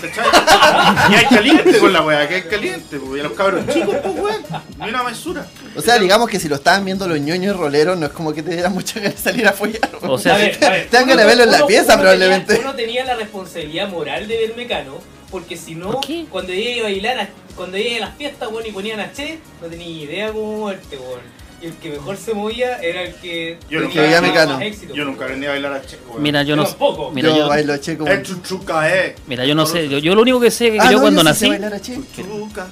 ¿cachai? 0.00 0.26
y 1.12 1.14
hay 1.14 1.24
caliente 1.26 1.78
con 1.78 1.92
la 1.92 2.02
wea, 2.02 2.26
que 2.28 2.34
hay 2.36 2.42
caliente, 2.42 2.98
y 3.16 3.20
a 3.20 3.22
los 3.22 3.32
cabros 3.32 3.64
chicos, 3.72 3.94
pues 4.02 4.14
weón, 4.18 4.42
ni 4.80 4.88
una 4.88 5.02
mesura. 5.04 5.46
O 5.76 5.80
sea, 5.80 5.98
digamos 6.00 6.28
que 6.28 6.40
si 6.40 6.48
lo 6.48 6.56
estaban 6.56 6.84
viendo 6.84 7.06
los 7.06 7.20
ñoños 7.20 7.54
y 7.54 7.58
roleros, 7.58 7.96
no 7.96 8.06
es 8.06 8.12
como 8.12 8.32
que 8.34 8.42
te 8.42 8.50
dieran 8.52 8.72
mucha 8.72 8.98
ganas 8.98 9.14
de 9.16 9.22
salir 9.22 9.46
a 9.46 9.52
follar. 9.52 9.88
weón. 10.02 10.10
O 10.14 10.18
sea, 10.18 10.34
A 10.34 10.38
ver, 10.38 10.58
a 10.64 10.70
ver, 10.70 10.88
Te 10.88 10.96
dan 10.96 11.06
ganas 11.06 11.24
de 11.24 11.28
verlo 11.28 11.44
en 11.44 11.52
la 11.52 11.66
pieza, 11.66 11.82
tenía- 11.84 11.98
probablemente. 12.00 12.58
uno 12.60 12.74
tenía 12.74 13.04
la 13.04 13.14
responsabilidad 13.14 13.88
moral 13.88 14.26
de 14.26 14.36
ver 14.36 14.56
Mecano, 14.56 14.98
porque 15.40 15.54
si 15.58 15.74
no, 15.74 15.90
¿Por 15.90 16.06
qué? 16.06 16.24
cuando 16.30 16.52
llegué 16.54 16.80
a 16.80 16.84
bailar, 16.84 17.18
a- 17.20 17.28
cuando 17.54 17.76
llegué 17.76 17.98
a 17.98 18.00
las 18.06 18.16
fiestas, 18.16 18.48
weón, 18.50 18.64
y 18.66 18.72
ponían 18.72 19.00
a 19.00 19.12
Che, 19.12 19.38
no 19.60 19.68
tenía 19.68 19.86
ni 19.86 20.02
idea 20.04 20.32
cómo 20.32 20.56
moverte, 20.60 20.96
weón. 20.96 21.20
Y 21.60 21.66
el 21.66 21.74
que 21.74 21.90
mejor 21.90 22.16
se 22.16 22.32
movía 22.32 22.76
era 22.78 23.02
el 23.02 23.14
que 23.16 23.58
Yo 23.68 23.80
tenía 23.80 23.82
nunca 23.88 24.00
veía 24.02 24.20
más 24.22 24.30
Mecano. 24.30 24.60
éxito. 24.60 24.94
Yo 24.94 25.04
nunca 25.04 25.24
aprendí 25.24 25.46
a 25.46 25.50
bailar 25.50 25.72
a 25.74 25.82
checo, 25.82 26.10
weón. 26.12 26.22
Mira, 26.22 26.42
yo 26.42 26.56
no 26.56 26.64
tampoco. 26.64 27.10
Mira, 27.10 27.28
yo, 27.28 27.36
yo, 27.36 27.48
bailo 27.48 27.76
che 27.76 27.98
como... 27.98 28.10
El 28.10 28.22
chuchuca, 28.22 28.94
eh. 28.96 29.14
mira, 29.26 29.44
yo 29.44 29.54
no 29.54 29.66
sé. 29.66 29.88
Yo, 29.90 29.98
yo 29.98 30.14
lo 30.14 30.22
único 30.22 30.40
que 30.40 30.50
sé 30.50 30.68
es 30.68 30.72
que 30.74 30.80
Ah, 30.80 30.86
yo 30.90 30.92
no, 30.96 31.02
cuando 31.02 31.20
yo 31.20 31.24
nací. 31.24 31.48
bailar 31.50 31.74
a 31.74 31.80
che. 31.82 31.96
Chuchuca. 32.14 32.66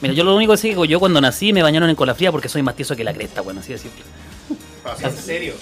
Mira, 0.00 0.14
yo 0.14 0.24
lo 0.24 0.34
único 0.34 0.52
que 0.52 0.58
sé 0.58 0.70
es 0.70 0.76
que 0.76 0.86
yo 0.88 0.98
cuando 0.98 1.20
nací 1.20 1.52
me 1.52 1.62
bañaron 1.62 1.88
en 1.88 1.94
cola 1.96 2.14
fría 2.16 2.32
porque 2.32 2.48
soy 2.48 2.62
más 2.62 2.74
tieso 2.74 2.96
que 2.96 3.04
la 3.04 3.12
cresta, 3.14 3.40
bueno, 3.42 3.60
así 3.60 3.72
de 3.72 3.78
simple. 3.78 4.02
Pasa. 4.82 5.08
En 5.08 5.16
serio. 5.16 5.54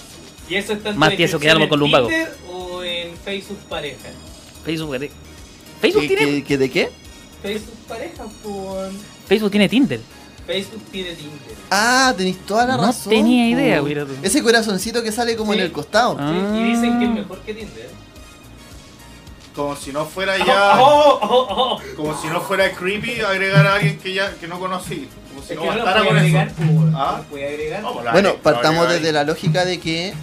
¿Y 0.49 0.55
eso 0.55 0.73
está 0.73 0.89
en 0.89 0.97
Más 0.97 1.15
tieso 1.15 1.39
que 1.39 1.49
algo 1.51 1.67
con 1.69 1.77
en 1.77 1.79
lumbago. 1.81 2.09
O 2.51 2.81
en 2.83 3.15
Facebook 3.17 3.59
pareja? 3.69 4.09
Facebook, 4.63 4.97
¿qué? 4.99 5.11
¿Facebook 5.81 6.01
¿Qué, 6.03 6.07
tiene? 6.17 6.31
qué- 6.31 6.43
qué- 6.43 6.57
de 6.57 6.71
qué? 6.71 6.91
Facebook 7.41 7.75
parejas, 7.87 8.27
pues. 8.43 8.93
Facebook 9.27 9.51
tiene 9.51 9.69
Tinder. 9.69 9.99
Facebook 10.45 10.81
tiene 10.91 11.13
Tinder. 11.13 11.55
Ah, 11.69 12.13
tenéis 12.17 12.37
toda 12.45 12.65
la 12.65 12.77
No 12.77 12.83
razón. 12.83 13.09
tenía 13.11 13.53
po. 13.55 13.61
idea, 13.61 13.81
mira 13.81 14.05
tú. 14.05 14.13
Ese 14.23 14.41
corazoncito 14.41 15.03
que 15.03 15.11
sale 15.11 15.35
como 15.35 15.53
Sí. 15.53 15.59
en 15.59 15.65
el 15.65 15.71
costado. 15.71 16.15
Ah. 16.19 16.53
Y 16.57 16.63
dicen 16.63 16.99
que 16.99 17.05
es 17.05 17.11
mejor 17.11 17.39
que 17.41 17.53
Tinder. 17.53 17.89
Como 19.55 19.75
si 19.75 19.91
no 19.91 20.05
fuera 20.05 20.37
ya. 20.45 20.79
Oh, 20.81 21.19
oh, 21.21 21.47
oh. 21.49 21.81
Como 21.95 22.19
si 22.21 22.27
no 22.27 22.41
fuera 22.41 22.71
creepy 22.71 23.21
agregar 23.21 23.65
a 23.67 23.75
alguien 23.75 23.97
que 23.99 24.13
ya 24.13 24.33
que 24.35 24.47
no 24.47 24.59
conocí. 24.59 25.07
Como 25.29 25.45
si 25.45 25.53
Es 25.53 25.59
no 25.59 25.65
no 25.65 25.71
bastara 25.83 26.05
con 26.05 26.17
agregar, 26.17 26.47
eso. 26.47 26.55
Ah. 26.95 27.11
No 27.11 27.17
lo 27.17 27.23
puede 27.25 27.47
agregar. 27.47 27.81
No, 27.81 27.93
Bueno, 28.11 28.35
partamos 28.41 28.89
desde 28.89 29.11
la 29.11 29.23
lógica 29.23 29.65
de 29.65 29.79
que, 29.79 30.13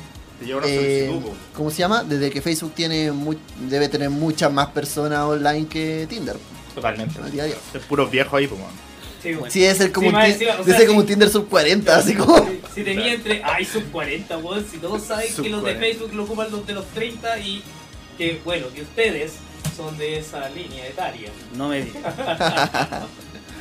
Te 0.45 0.49
lleva 0.49 0.59
una 0.61 0.69
eh, 0.69 1.07
solicitud. 1.07 1.31
po. 1.31 1.37
¿cómo 1.57 1.71
se 1.71 1.77
llama? 1.79 2.05
Desde 2.05 2.31
que 2.31 2.41
Facebook 2.43 2.73
tiene 2.75 3.11
mu- 3.13 3.35
debe 3.69 3.89
tener 3.89 4.11
muchas 4.11 4.53
más 4.53 4.69
personas 4.69 5.21
online 5.21 5.67
que 5.67 6.07
Tinder. 6.09 6.37
Totalmente. 6.75 7.19
al 7.21 7.31
día 7.31 7.45
a 7.45 7.47
día. 7.47 7.57
Es 7.73 7.83
puros 7.83 8.11
viejos 8.11 8.35
ahí, 8.35 8.47
pues. 8.47 8.61
Sí, 9.23 9.35
weón. 9.35 9.51
Sí, 9.51 9.61
debe 9.61 9.75
ser 9.75 9.93
como, 9.93 10.11
Sí, 10.11 10.17
un, 10.17 10.23
encima, 10.23 10.53
o 10.61 10.65
sea, 10.65 10.77
ser 10.77 10.87
como 10.87 11.01
sí. 11.01 11.03
un 11.03 11.07
Tinder 11.07 11.31
sub 11.31 11.49
40, 11.49 11.97
así 11.97 12.15
como... 12.15 12.37
Si, 12.47 12.61
si 12.75 12.85
tenía 12.85 13.15
entre. 13.15 13.43
Ay, 13.43 13.65
sub 13.65 13.85
40, 13.91 14.37
weón. 14.39 14.67
Si 14.71 14.77
todos 14.79 15.03
saben 15.03 15.33
Sub 15.33 15.45
que 15.45 15.51
los 15.51 15.63
de 15.65 15.73
40. 15.75 15.87
Facebook 15.87 16.15
lo 16.15 16.25
ocupan 16.25 16.51
los 16.51 16.67
de 16.67 16.75
los 16.75 16.87
30 16.89 17.39
y 17.39 17.63
que, 18.19 18.41
bueno, 18.45 18.67
que 18.75 18.83
ustedes 18.83 19.33
son 19.77 19.97
de 19.97 20.19
esa 20.19 20.49
línea 20.51 20.87
etaria. 20.87 21.31
No 21.57 21.69
me 21.69 21.85
digas. 21.85 22.03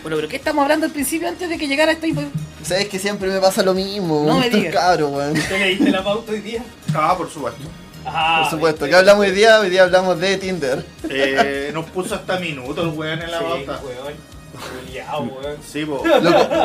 bueno, 0.04 0.18
pero 0.18 0.28
¿qué 0.28 0.36
estamos 0.36 0.62
hablando 0.62 0.86
al 0.86 0.92
principio 0.92 1.28
antes 1.28 1.50
de 1.50 1.58
que 1.58 1.68
llegara 1.68 1.92
esta 1.92 2.06
info? 2.06 2.22
Sabes 2.64 2.88
que 2.90 3.00
siempre 3.00 3.30
me 3.30 3.40
pasa 3.40 3.64
lo 3.64 3.74
mismo. 3.74 4.24
No 4.26 4.38
me 4.40 4.50
digas. 4.50 4.74
cabros, 4.74 5.12
weón. 5.12 5.34
¿Te 5.34 5.58
leíste 5.60 5.90
la 5.92 6.04
pauta 6.04 6.32
hoy 6.32 6.40
día? 6.42 6.64
Ah, 6.94 7.16
por 7.18 7.30
supuesto. 7.30 7.62
Ah, 8.06 8.42
Por 8.44 8.52
supuesto. 8.52 8.86
¿Qué 8.86 8.96
hablamos 8.96 9.26
hoy 9.26 9.32
día? 9.32 9.60
Hoy 9.62 9.70
día 9.70 9.84
hablamos 9.84 10.20
de 10.20 10.38
Tinder. 10.38 10.86
Eh, 11.10 11.72
nos 11.74 11.86
puso 11.90 12.16
hasta 12.16 12.38
minutos, 12.38 12.94
weón, 12.98 13.22
en 13.22 13.32
la 13.32 13.40
Sí, 13.40 13.44
pauta. 13.46 13.82
weón. 13.84 14.14
Sí. 15.66 15.82
Loco, 15.86 16.04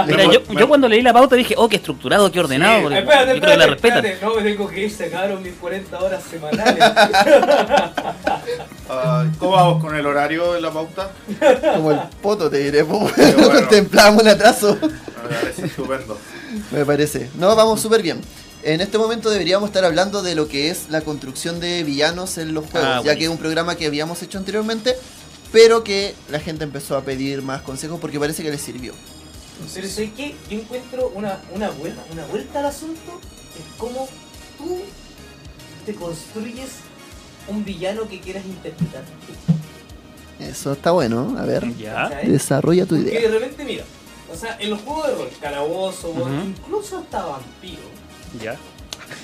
Mira, 0.06 0.24
yo, 0.58 0.68
cuando 0.68 0.88
leí 0.88 1.02
la 1.02 1.12
pauta 1.12 1.36
dije, 1.36 1.54
oh, 1.56 1.68
qué 1.68 1.76
estructurado, 1.76 2.30
qué 2.30 2.40
ordenado. 2.40 2.76
Sí, 2.78 2.82
porque 2.82 2.98
Espérate, 2.98 3.24
que 3.26 3.30
la 3.30 3.34
espérate, 3.34 3.66
respetan. 3.70 4.06
espérate. 4.06 4.26
No, 4.26 4.34
me 4.34 4.42
tengo 4.50 4.68
que 4.68 4.80
ir, 4.84 4.90
se 4.90 5.04
acabaron 5.06 5.42
mis 5.42 5.54
40 5.54 5.98
horas 5.98 6.22
semanales. 6.24 6.84
Ah, 8.90 9.26
¿Cómo 9.38 9.50
vamos 9.52 9.84
con 9.84 9.94
el 9.94 10.06
horario 10.06 10.54
de 10.54 10.62
la 10.62 10.70
pauta? 10.70 11.10
como 11.74 11.90
el 11.92 12.00
poto 12.22 12.48
te 12.48 12.56
diré, 12.58 12.82
bueno. 12.82 13.12
Contemplamos 13.52 14.22
un 14.22 14.28
atraso. 14.28 14.78
Me 14.80 15.36
parece 15.38 15.66
estupendo. 15.66 16.18
Me 16.70 16.86
parece. 16.86 17.28
No, 17.34 17.54
vamos 17.54 17.82
súper 17.82 18.00
bien. 18.00 18.22
En 18.62 18.80
este 18.80 18.96
momento 18.96 19.28
deberíamos 19.28 19.68
estar 19.68 19.84
hablando 19.84 20.22
de 20.22 20.34
lo 20.34 20.48
que 20.48 20.70
es 20.70 20.86
la 20.88 21.02
construcción 21.02 21.60
de 21.60 21.84
villanos 21.84 22.38
en 22.38 22.54
los 22.54 22.64
juegos, 22.64 22.88
Ah, 22.90 23.02
ya 23.04 23.14
que 23.14 23.24
es 23.24 23.30
un 23.30 23.36
programa 23.36 23.76
que 23.76 23.86
habíamos 23.86 24.22
hecho 24.22 24.38
anteriormente, 24.38 24.96
pero 25.52 25.84
que 25.84 26.14
la 26.30 26.40
gente 26.40 26.64
empezó 26.64 26.96
a 26.96 27.02
pedir 27.02 27.42
más 27.42 27.62
consejos 27.62 28.00
porque 28.00 28.18
parece 28.18 28.42
que 28.42 28.50
les 28.50 28.60
sirvió. 28.60 28.92
Pero 29.74 29.88
sé 29.88 30.12
que 30.12 30.34
yo 30.48 30.58
encuentro 30.60 31.10
una, 31.14 31.40
una, 31.54 31.70
vuelta, 31.70 32.04
una 32.12 32.24
vuelta 32.26 32.60
al 32.60 32.66
asunto 32.66 33.20
es 33.58 33.76
cómo 33.76 34.08
tú 34.56 34.80
te 35.84 35.94
construyes 35.94 36.68
un 37.48 37.64
villano 37.64 38.08
que 38.08 38.20
quieras 38.20 38.44
interpretar. 38.44 39.02
Eso 40.38 40.72
está 40.72 40.92
bueno, 40.92 41.34
a 41.38 41.44
ver. 41.44 41.64
Desarrolla 42.24 42.86
tu 42.86 42.94
Porque 42.94 43.10
idea. 43.10 43.28
de 43.30 43.38
repente, 43.38 43.64
mira, 43.64 43.84
o 44.32 44.36
sea, 44.36 44.56
en 44.60 44.70
los 44.70 44.80
juegos 44.82 45.08
de 45.08 45.14
rol, 45.14 45.30
calabozo, 45.40 46.14
incluso 46.44 46.98
hasta 46.98 47.24
vampiro. 47.24 47.82
Ya. 48.42 48.56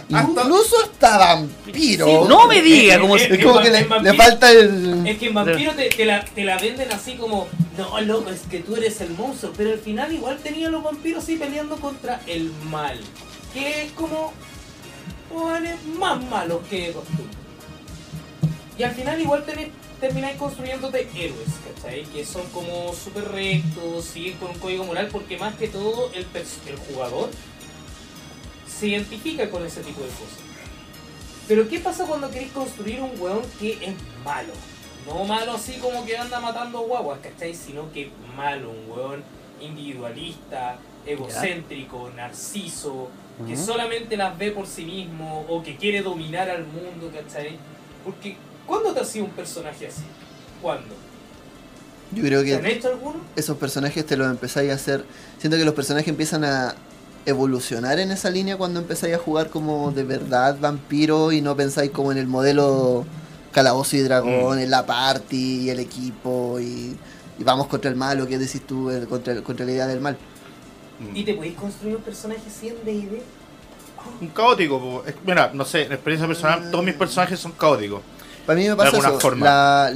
Incluso 0.09 0.77
hasta 0.85 1.19
vampiro. 1.19 2.07
Sí, 2.07 2.29
No 2.29 2.47
me 2.47 2.61
diga, 2.63 3.01
como 3.01 3.19
si- 3.19 3.25
Es 3.25 3.45
como 3.45 3.61
que 3.61 3.71
le, 3.71 3.79
En 3.79 3.89
vampiro- 3.89 4.13
le 4.13 4.15
falta 4.15 4.51
el... 4.51 5.07
Es 5.07 5.19
que 5.19 5.27
en 5.27 5.35
vampiro 5.35 5.73
te, 5.73 5.89
te 5.89 6.05
la, 6.05 6.25
te 6.25 6.45
la 6.45 6.59
venden 6.59 6.93
así 6.93 7.15
como, 7.15 7.49
no, 7.79 8.01
loco, 8.03 8.31
es 8.31 8.41
que 8.43 8.61
tú 8.61 8.77
eres 8.77 9.01
el 9.01 9.11
monstruo, 9.11 9.53
pero 9.57 9.71
al 9.73 9.79
final 9.79 10.13
igual 10.13 10.39
tenían 10.39 10.73
los 10.73 10.83
vampiros 10.83 11.23
así 11.25 11.37
peleando 11.37 11.77
contra 11.77 12.21
el 12.27 12.53
mal, 12.71 12.99
que 13.53 13.85
es 13.85 13.93
como, 13.93 14.33
jóvenes 15.33 15.77
más 15.99 16.23
malos 16.25 16.61
que 16.69 16.93
costumbre. 16.93 17.25
Y 18.79 18.83
al 18.83 18.95
final 18.95 19.21
igual 19.21 19.45
tenés- 19.47 19.71
termináis 20.01 20.37
construyéndote 20.37 21.09
héroes, 21.15 21.49
¿cachai? 21.75 22.05
Que 22.05 22.25
son 22.27 22.43
como 22.53 22.93
súper 22.93 23.25
rectos, 23.31 24.05
siguen 24.05 24.37
con 24.39 24.51
un 24.51 24.59
código 24.59 24.85
moral, 24.85 25.09
porque 25.11 25.39
más 25.39 25.55
que 25.55 25.69
todo 25.69 26.11
el, 26.13 26.27
el 26.35 26.77
jugador 26.89 27.31
se 28.79 28.89
identifica 28.89 29.49
con 29.51 29.65
ese 29.65 29.83
tipo 29.83 30.01
de 30.01 30.09
cosas. 30.09 30.39
Pero 31.47 31.69
¿qué 31.69 31.79
pasa 31.79 32.07
cuando 32.07 32.31
queréis 32.31 32.53
construir 32.53 33.01
un 33.01 33.13
weón 33.21 33.43
que 33.61 33.73
es 33.73 33.95
malo? 34.25 34.53
No 35.07 35.25
malo 35.25 35.53
así 35.53 35.75
como 35.75 36.05
que 36.07 36.17
anda 36.17 36.41
matando 36.41 36.81
guaguas, 36.81 37.19
¿cachai? 37.23 37.55
Sino 37.55 37.93
que 37.93 38.11
malo, 38.37 38.71
un 38.71 38.91
weón 38.91 39.23
individualista, 39.61 40.79
egocéntrico, 41.07 42.11
narciso, 42.17 43.11
que 43.47 43.57
solamente 43.57 44.17
las 44.17 44.37
ve 44.39 44.53
por 44.53 44.67
sí 44.67 44.85
mismo 44.85 45.45
o 45.49 45.63
que 45.63 45.77
quiere 45.77 46.03
dominar 46.03 46.49
al 46.49 46.65
mundo, 46.65 47.11
¿cachai? 47.13 47.59
Porque, 48.05 48.37
¿cuándo 48.67 48.95
te 48.95 49.01
has 49.01 49.09
sido 49.09 49.27
un 49.27 49.33
personaje 49.33 49.87
así? 49.89 50.03
¿Cuándo? 50.63 50.95
Yo 52.13 52.23
creo 52.23 52.43
¿Se 52.43 52.55
han 52.55 52.63
que 52.63 52.73
hecho 52.73 52.89
alguno? 52.89 53.17
esos 53.37 53.57
personajes 53.59 54.07
te 54.07 54.17
los 54.17 54.29
empezáis 54.31 54.71
a 54.71 54.75
hacer... 54.75 55.05
Siento 55.39 55.59
que 55.59 55.65
los 55.65 55.75
personajes 55.75 56.09
empiezan 56.09 56.45
a 56.45 56.75
evolucionar 57.27 57.99
en 57.99 58.11
esa 58.11 58.31
línea 58.31 58.57
cuando 58.57 58.81
empezáis 58.81 59.15
a 59.15 59.19
jugar 59.19 59.49
como 59.51 59.91
de 59.93 60.05
verdad 60.05 60.57
vampiro 60.61 61.33
y 61.33 61.41
no 61.41 61.57
pensáis 61.57 61.91
como 61.91 62.13
en 62.13 62.19
el 62.19 62.27
modelo 62.27 63.05
calabozo 63.53 63.97
y 63.97 64.01
dragón, 64.01 64.59
en 64.59 64.71
la 64.71 64.85
party 64.85 65.63
y 65.63 65.71
el 65.71 65.79
equipo 65.81 66.59
y, 66.61 66.97
y 67.39 67.45
vamos 67.45 67.67
contra 67.69 67.89
el 67.91 67.97
malo, 67.97 68.27
¿qué 68.27 68.37
decís 68.39 68.63
tú? 68.67 68.91
El- 68.91 69.07
contra, 69.09 69.33
el- 69.33 69.43
contra 69.43 69.65
la 69.65 69.73
idea 69.73 69.87
del 69.87 70.01
mal. 70.01 70.17
Mm. 71.01 71.17
¿Y 71.17 71.25
te 71.25 71.35
podéis 71.35 71.55
construir 71.55 71.97
un 71.97 72.03
personaje 72.03 72.43
sin 72.61 72.75
de 72.85 72.93
idea? 72.93 73.23
Un 74.21 74.29
caótico, 74.29 75.03
mira, 75.25 75.51
no 75.55 75.65
sé, 75.65 75.83
en 75.85 75.93
experiencia 75.93 76.27
personal, 76.29 76.71
todos 76.71 76.85
mis 76.85 76.95
personajes 76.95 77.41
son 77.41 77.53
caóticos. 77.53 78.03
Para 78.45 78.59
mí 78.59 78.69
me 78.69 78.77
pasa 78.77 78.91
alguna 78.91 79.09
eso. 79.09 79.21
forma. 79.21 79.47
La, 79.47 79.93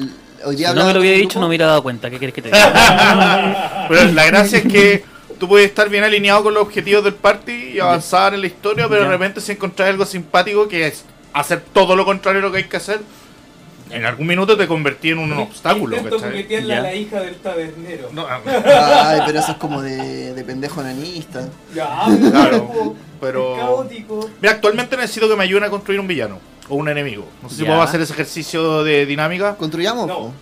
hoy 0.46 0.56
día 0.56 0.70
Si 0.70 0.76
no 0.76 0.86
me 0.86 0.94
lo 0.94 1.00
hubiera 1.00 1.16
dicho, 1.18 1.28
grupo- 1.28 1.40
no 1.40 1.46
me 1.46 1.48
hubiera 1.50 1.66
dado 1.66 1.82
cuenta. 1.82 2.08
¿Qué 2.08 2.16
quieres 2.18 2.34
que 2.34 2.40
te 2.42 2.48
diga? 2.48 3.86
Pero 3.88 4.12
la 4.12 4.24
gracia 4.26 4.58
es 4.58 4.64
que 4.72 5.04
tú 5.38 5.48
puedes 5.48 5.68
estar 5.68 5.88
bien 5.88 6.04
alineado 6.04 6.42
con 6.42 6.54
los 6.54 6.62
objetivos 6.62 7.04
del 7.04 7.14
party 7.14 7.72
y 7.74 7.80
avanzar 7.80 8.34
en 8.34 8.40
la 8.40 8.46
historia, 8.46 8.88
pero 8.88 9.02
de 9.02 9.08
repente 9.08 9.40
si 9.40 9.52
encontrar 9.52 9.88
algo 9.88 10.04
simpático 10.04 10.68
que 10.68 10.86
es 10.86 11.04
hacer 11.32 11.62
todo 11.72 11.94
lo 11.96 12.04
contrario 12.04 12.40
de 12.40 12.46
lo 12.46 12.52
que 12.52 12.58
hay 12.58 12.64
que 12.64 12.76
hacer, 12.76 13.00
en 13.90 14.04
algún 14.04 14.26
minuto 14.26 14.56
te 14.56 14.66
convertí 14.66 15.10
en 15.10 15.18
un 15.18 15.32
obstáculo. 15.32 15.96
Intento 15.96 16.16
¿cachai? 16.16 16.30
coquetearle 16.32 16.74
a 16.74 16.80
la 16.82 16.94
hija 16.94 17.20
del 17.20 17.36
tabernero. 17.36 18.10
No, 18.12 18.26
ah, 18.28 18.40
Ay, 19.06 19.20
pero 19.26 19.38
eso 19.38 19.52
es 19.52 19.58
como 19.58 19.80
de, 19.80 20.34
de 20.34 20.44
pendejo 20.44 20.82
nanista. 20.82 21.48
Ya, 21.74 22.04
Claro, 22.30 22.94
pero- 23.20 23.54
Es 23.54 23.60
caótico. 23.62 24.30
Mira, 24.40 24.52
actualmente 24.54 24.96
necesito 24.96 25.28
que 25.28 25.36
me 25.36 25.44
ayuden 25.44 25.64
a 25.64 25.70
construir 25.70 26.00
un 26.00 26.06
villano 26.06 26.38
o 26.68 26.74
un 26.74 26.88
enemigo. 26.88 27.26
No 27.42 27.48
sé 27.48 27.56
si 27.56 27.64
puedo 27.64 27.80
hacer 27.80 28.00
ese 28.02 28.12
ejercicio 28.12 28.84
de 28.84 29.06
dinámica. 29.06 29.56
¿Construyamos? 29.56 30.06
No. 30.06 30.18
po? 30.18 30.32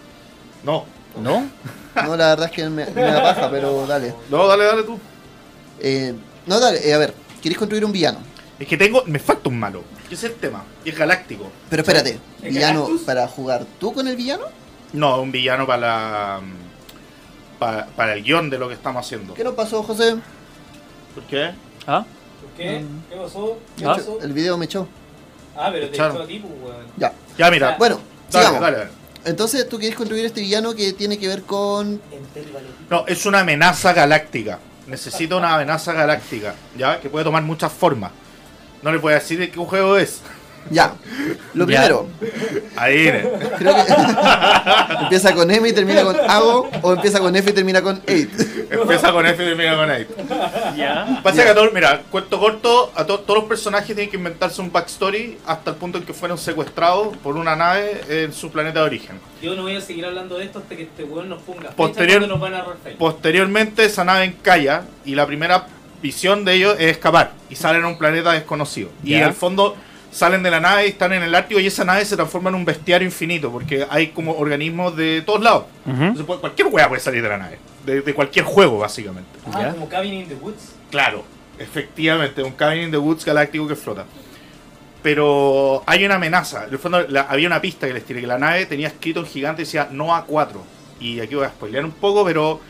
No. 0.65 0.96
¿No? 1.23 1.49
No, 1.95 2.17
la 2.17 2.29
verdad 2.29 2.47
es 2.47 2.53
que 2.53 2.69
me, 2.69 2.85
me 2.87 3.03
da 3.03 3.23
paja, 3.23 3.51
pero 3.51 3.87
dale. 3.87 4.15
No, 4.31 4.47
dale, 4.47 4.65
dale 4.65 4.83
tú. 4.83 4.99
Eh, 5.81 6.15
no, 6.47 6.61
dale, 6.61 6.87
eh, 6.89 6.95
a 6.95 6.99
ver, 6.99 7.15
¿queréis 7.43 7.59
construir 7.59 7.85
un 7.85 7.93
villano? 7.93 8.19
Es 8.59 8.67
que 8.69 8.77
tengo, 8.77 9.03
me 9.07 9.19
falta 9.19 9.49
un 9.49 9.59
malo. 9.59 9.83
Ese 10.07 10.15
es 10.15 10.25
el 10.25 10.35
tema. 10.35 10.65
Y 10.85 10.91
es 10.91 10.99
galáctico. 10.99 11.51
Pero 11.71 11.83
espérate, 11.83 12.19
¿El 12.43 12.51
¿villano 12.53 12.81
Galactus? 12.83 13.03
para 13.03 13.27
jugar 13.29 13.65
tú 13.81 13.93
con 13.93 14.07
el 14.09 14.17
villano? 14.17 14.45
No, 14.93 15.21
un 15.21 15.33
villano 15.33 15.67
para 15.67 15.79
la, 15.81 16.41
para, 17.59 17.87
para 17.87 18.13
el 18.15 18.23
guion 18.23 18.49
de 18.51 18.59
lo 18.59 18.69
que 18.69 18.75
estamos 18.75 19.05
haciendo. 19.05 19.35
¿Qué 19.35 19.43
nos 19.45 19.55
pasó, 19.55 19.83
José? 19.83 20.17
¿Por 21.15 21.25
qué? 21.25 21.51
¿Ah? 21.87 22.05
¿Por 22.41 22.51
qué? 22.57 22.85
¿Qué 23.11 23.17
pasó? 23.17 23.59
¿Qué 23.77 23.85
Ah. 23.85 23.95
pasó? 23.97 24.19
El 24.23 24.33
video 24.33 24.57
me 24.57 24.67
echó. 24.67 24.87
Ah, 25.57 25.71
pero 25.73 25.89
te 25.89 25.95
echó 25.95 26.05
a 26.23 26.27
ti, 26.27 26.39
pues, 26.39 26.53
weón. 26.63 26.87
Ya. 26.97 27.13
Ya, 27.39 27.51
mira. 27.51 27.77
Bueno, 27.79 27.99
dale, 28.31 28.45
sigamos. 28.47 28.61
dale, 28.61 28.77
dale. 28.79 28.91
Entonces, 29.27 29.69
¿tú 29.69 29.77
quieres 29.79 29.97
construir 29.97 30.25
este 30.25 30.41
villano 30.41 30.73
que 30.73 30.93
tiene 30.93 31.19
que 31.19 31.27
ver 31.27 31.43
con... 31.43 32.01
No, 32.89 33.05
es 33.09 33.27
una 33.27 33.41
amenaza 33.41 33.93
galáctica. 33.93 34.61
Necesito 34.87 35.37
una 35.37 35.53
amenaza 35.55 35.93
galáctica, 35.93 36.55
¿ya? 36.79 37.01
Que 37.01 37.11
puede 37.11 37.25
tomar 37.25 37.43
muchas 37.43 37.73
formas. 37.73 38.13
No 38.83 38.93
le 38.93 39.01
a 39.11 39.15
decir 39.15 39.41
de 39.41 39.51
qué 39.51 39.59
juego 39.59 39.99
es. 39.99 40.21
Ya. 40.71 40.95
Lo 41.55 41.67
Ya. 41.67 41.81
primero, 41.83 42.07
Ahí 42.77 42.97
viene. 43.03 43.29
creo 43.59 43.75
que 43.75 43.83
empieza 45.03 45.35
con 45.35 45.51
M 45.51 45.69
y 45.69 45.73
termina 45.73 46.03
con 46.03 46.17
Ago, 46.29 46.69
o 46.83 46.93
empieza 46.93 47.21
con 47.21 47.35
F 47.37 47.51
y 47.51 47.53
termina 47.53 47.83
con 47.83 47.97
8. 48.03 48.29
Empieza 48.71 49.13
con 49.13 49.27
F 49.27 49.43
y 49.43 49.47
termina 49.47 49.77
con 49.77 49.91
8. 49.91 50.07
Ya. 50.77 51.21
Pasa 51.23 51.45
que 51.45 51.51
a 51.51 51.55
todos, 51.55 51.73
mira, 51.73 52.03
cuento 52.11 52.39
corto, 52.39 52.93
a 52.95 53.05
to- 53.07 53.21
todos 53.21 53.41
los 53.41 53.49
personajes 53.49 53.87
tienen 53.87 54.11
que 54.11 54.17
inventarse 54.17 54.61
un 54.61 54.71
backstory 54.73 55.39
hasta 55.47 55.71
el 55.71 55.77
punto 55.77 55.99
en 55.99 56.05
que 56.05 56.13
fueron 56.13 56.39
secuestrados 56.39 57.17
por 57.19 57.37
una 57.37 57.57
nave 57.57 58.01
en 58.09 58.33
su 58.33 58.51
planeta 58.51 58.81
de 58.81 58.87
origen. 58.87 59.19
Yo 59.43 59.55
no 59.55 59.63
voy 59.63 59.77
a 59.77 59.81
seguir 59.81 60.05
hablando 60.05 60.39
de 60.39 60.45
esto 60.45 60.59
hasta 60.59 60.75
que 60.77 60.83
este 60.85 61.05
weón 61.05 61.29
nos 61.29 61.43
ponga 61.43 61.71
Posterior- 61.71 62.27
nos 62.27 62.41
van 62.41 62.55
a. 62.55 62.65
Posteriormente 62.99 63.85
esa 63.85 64.05
nave 64.05 64.25
encalla 64.25 64.83
y 65.05 65.15
la 65.15 65.27
primera 65.27 65.67
visión 66.03 66.45
de 66.45 66.55
ellos 66.55 66.77
es 66.79 66.91
escapar 66.93 67.33
y 67.49 67.55
salen 67.57 67.85
a 67.85 67.89
un 67.89 67.99
planeta 67.99 68.33
desconocido. 68.33 68.91
Y 69.03 69.11
Ya. 69.13 69.19
en 69.19 69.25
el 69.25 69.33
fondo 69.35 69.77
salen 70.17 70.43
de 70.43 70.51
la 70.51 70.61
nave 70.61 70.87
y 70.87 70.89
están 70.91 71.13
en 71.13 71.23
el 71.23 71.35
Ártico 71.35 71.61
y 71.61 71.67
esa 71.67 71.85
nave 71.85 72.05
se 72.07 72.17
transforma 72.17 72.49
en 72.49 72.57
un 72.57 72.65
bestiario 72.65 73.05
infinito 73.07 73.53
porque 73.53 73.87
hay 73.91 74.09
como 74.09 74.33
organismos 74.33 74.97
de 74.97 75.21
todos 75.23 75.43
lados. 75.43 75.65
Ujú. 75.85 75.95
Entonces, 76.03 76.25
puede- 76.25 76.41
cualquier 76.41 76.69
hueá 76.69 76.89
puede 76.89 77.01
salir 77.03 77.23
de 77.23 77.29
la 77.29 77.37
nave, 77.37 77.59
de, 77.85 78.01
de 78.01 78.15
cualquier 78.15 78.45
juego 78.47 78.79
básicamente. 78.79 79.29
Ah, 79.53 79.61
Ya. 79.63 79.71
como 79.73 79.89
Cabin 79.89 80.15
in 80.15 80.29
the 80.29 80.35
Woods. 80.37 80.73
Claro, 80.91 81.23
efectivamente, 81.59 82.43
un 82.43 82.53
Cabin 82.53 82.85
in 82.85 82.91
the 82.91 82.97
Woods 82.97 83.25
galáctico 83.27 83.69
que 83.69 83.77
flota. 83.77 84.07
Pero 85.03 85.83
hay 85.87 86.05
una 86.05 86.17
amenaza. 86.17 86.65
En 86.67 86.73
el 86.73 86.79
fondo 86.79 87.03
la- 87.09 87.23
había 87.23 87.47
una 87.47 87.61
pista 87.61 87.87
que 87.87 87.93
les 87.95 88.05
tiré, 88.05 88.21
que 88.21 88.27
la 88.27 88.39
nave 88.39 88.67
tenía 88.67 88.89
escrito 88.89 89.21
en 89.21 89.27
gigante 89.27 89.63
decía 89.63 89.89
no 89.91 90.15
a 90.15 90.25
4. 90.25 90.63
Y 90.99 91.21
aquí 91.21 91.35
voy 91.35 91.45
a 91.45 91.49
spoilear 91.51 91.85
un 91.85 91.93
poco, 91.93 92.25
pero 92.25 92.61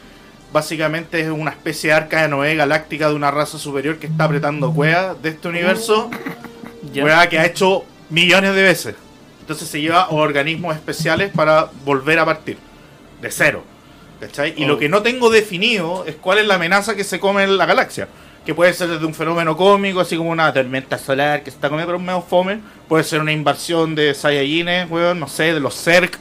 básicamente 0.53 1.21
es 1.21 1.29
una 1.29 1.51
especie 1.53 1.91
de 1.91 1.97
arca 1.97 2.23
de 2.23 2.29
Noé 2.29 2.55
galáctica 2.57 3.09
de 3.09 3.15
una 3.15 3.31
raza 3.31 3.59
superior 3.59 3.99
que 3.99 4.07
está 4.09 4.25
apretando 4.25 4.73
cuevas 4.73 5.21
de 5.23 5.31
este 5.31 5.49
universo. 5.49 6.11
Que 6.93 7.39
ha 7.39 7.47
hecho 7.47 7.85
millones 8.11 8.55
de 8.55 8.63
veces. 8.63 8.95
Entonces 9.41 9.69
se 9.69 9.81
lleva 9.81 10.09
organismos 10.11 10.75
especiales 10.75 11.31
para 11.35 11.71
volver 11.85 12.19
a 12.19 12.25
partir. 12.25 12.59
De 13.21 13.31
cero. 13.31 13.63
¿Cachai? 14.21 14.55
Y 14.57 14.65
lo 14.65 14.79
que 14.79 14.89
no 14.89 15.03
tengo 15.03 15.29
definido 15.31 16.05
es 16.07 16.17
cuál 16.17 16.39
es 16.39 16.47
la 16.47 16.55
amenaza 16.55 16.97
que 16.97 17.05
se 17.05 17.21
come 17.21 17.45
en 17.45 17.57
la 17.59 17.67
galaxia. 17.67 18.09
Que 18.47 18.55
puede 18.55 18.73
ser 18.73 18.89
desde 18.89 19.05
un 19.05 19.13
fenómeno 19.15 19.57
cómico, 19.57 20.01
así 20.01 20.17
como 20.17 20.31
una 20.31 20.53
tormenta 20.53 20.97
solar 20.99 21.43
que 21.43 21.51
se 21.51 21.57
está 21.57 21.69
comiendo 21.69 21.93
por 21.93 22.01
un 22.01 22.07
medio 22.07 22.23
fome. 22.23 22.61
Puede 22.89 23.05
ser 23.05 23.21
una 23.21 23.33
invasión 23.33 23.95
de 23.95 24.15
Saiyajines, 24.15 24.91
weón, 24.91 25.19
no 25.21 25.29
sé, 25.29 25.53
de 25.53 25.61
los 25.61 25.75
Zerg. 25.75 26.13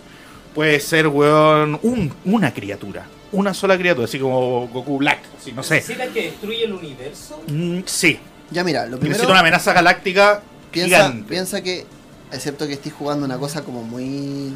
Puede 0.54 0.80
ser, 0.80 1.08
weón, 1.08 1.80
un- 1.84 2.14
una 2.26 2.54
criatura. 2.54 3.06
Una 3.32 3.54
sola 3.54 3.78
criatura, 3.78 4.06
así 4.06 4.18
como 4.20 4.68
Goku 4.70 4.98
Black, 4.98 5.20
así, 5.40 5.52
no 5.52 5.62
sé. 5.64 5.76
¿Necesitas 5.76 6.08
que 6.10 6.22
destruya 6.24 6.66
el 6.66 6.74
universo? 6.74 7.42
Mm, 7.48 7.80
sí, 7.86 8.20
Ya 8.52 8.64
mira, 8.64 8.84
lo 8.86 8.92
primero... 8.98 9.10
necesito 9.10 9.32
una 9.32 9.40
amenaza 9.42 9.74
galáctica 9.74 10.42
Piensa, 10.76 10.98
gigante. 11.08 11.28
piensa 11.30 11.62
que, 11.62 11.86
excepto 12.32 12.68
que 12.68 12.74
estés 12.74 12.94
jugando 12.94 13.26
una 13.26 13.38
cosa 13.38 13.64
como 13.64 13.82
muy 13.84 14.56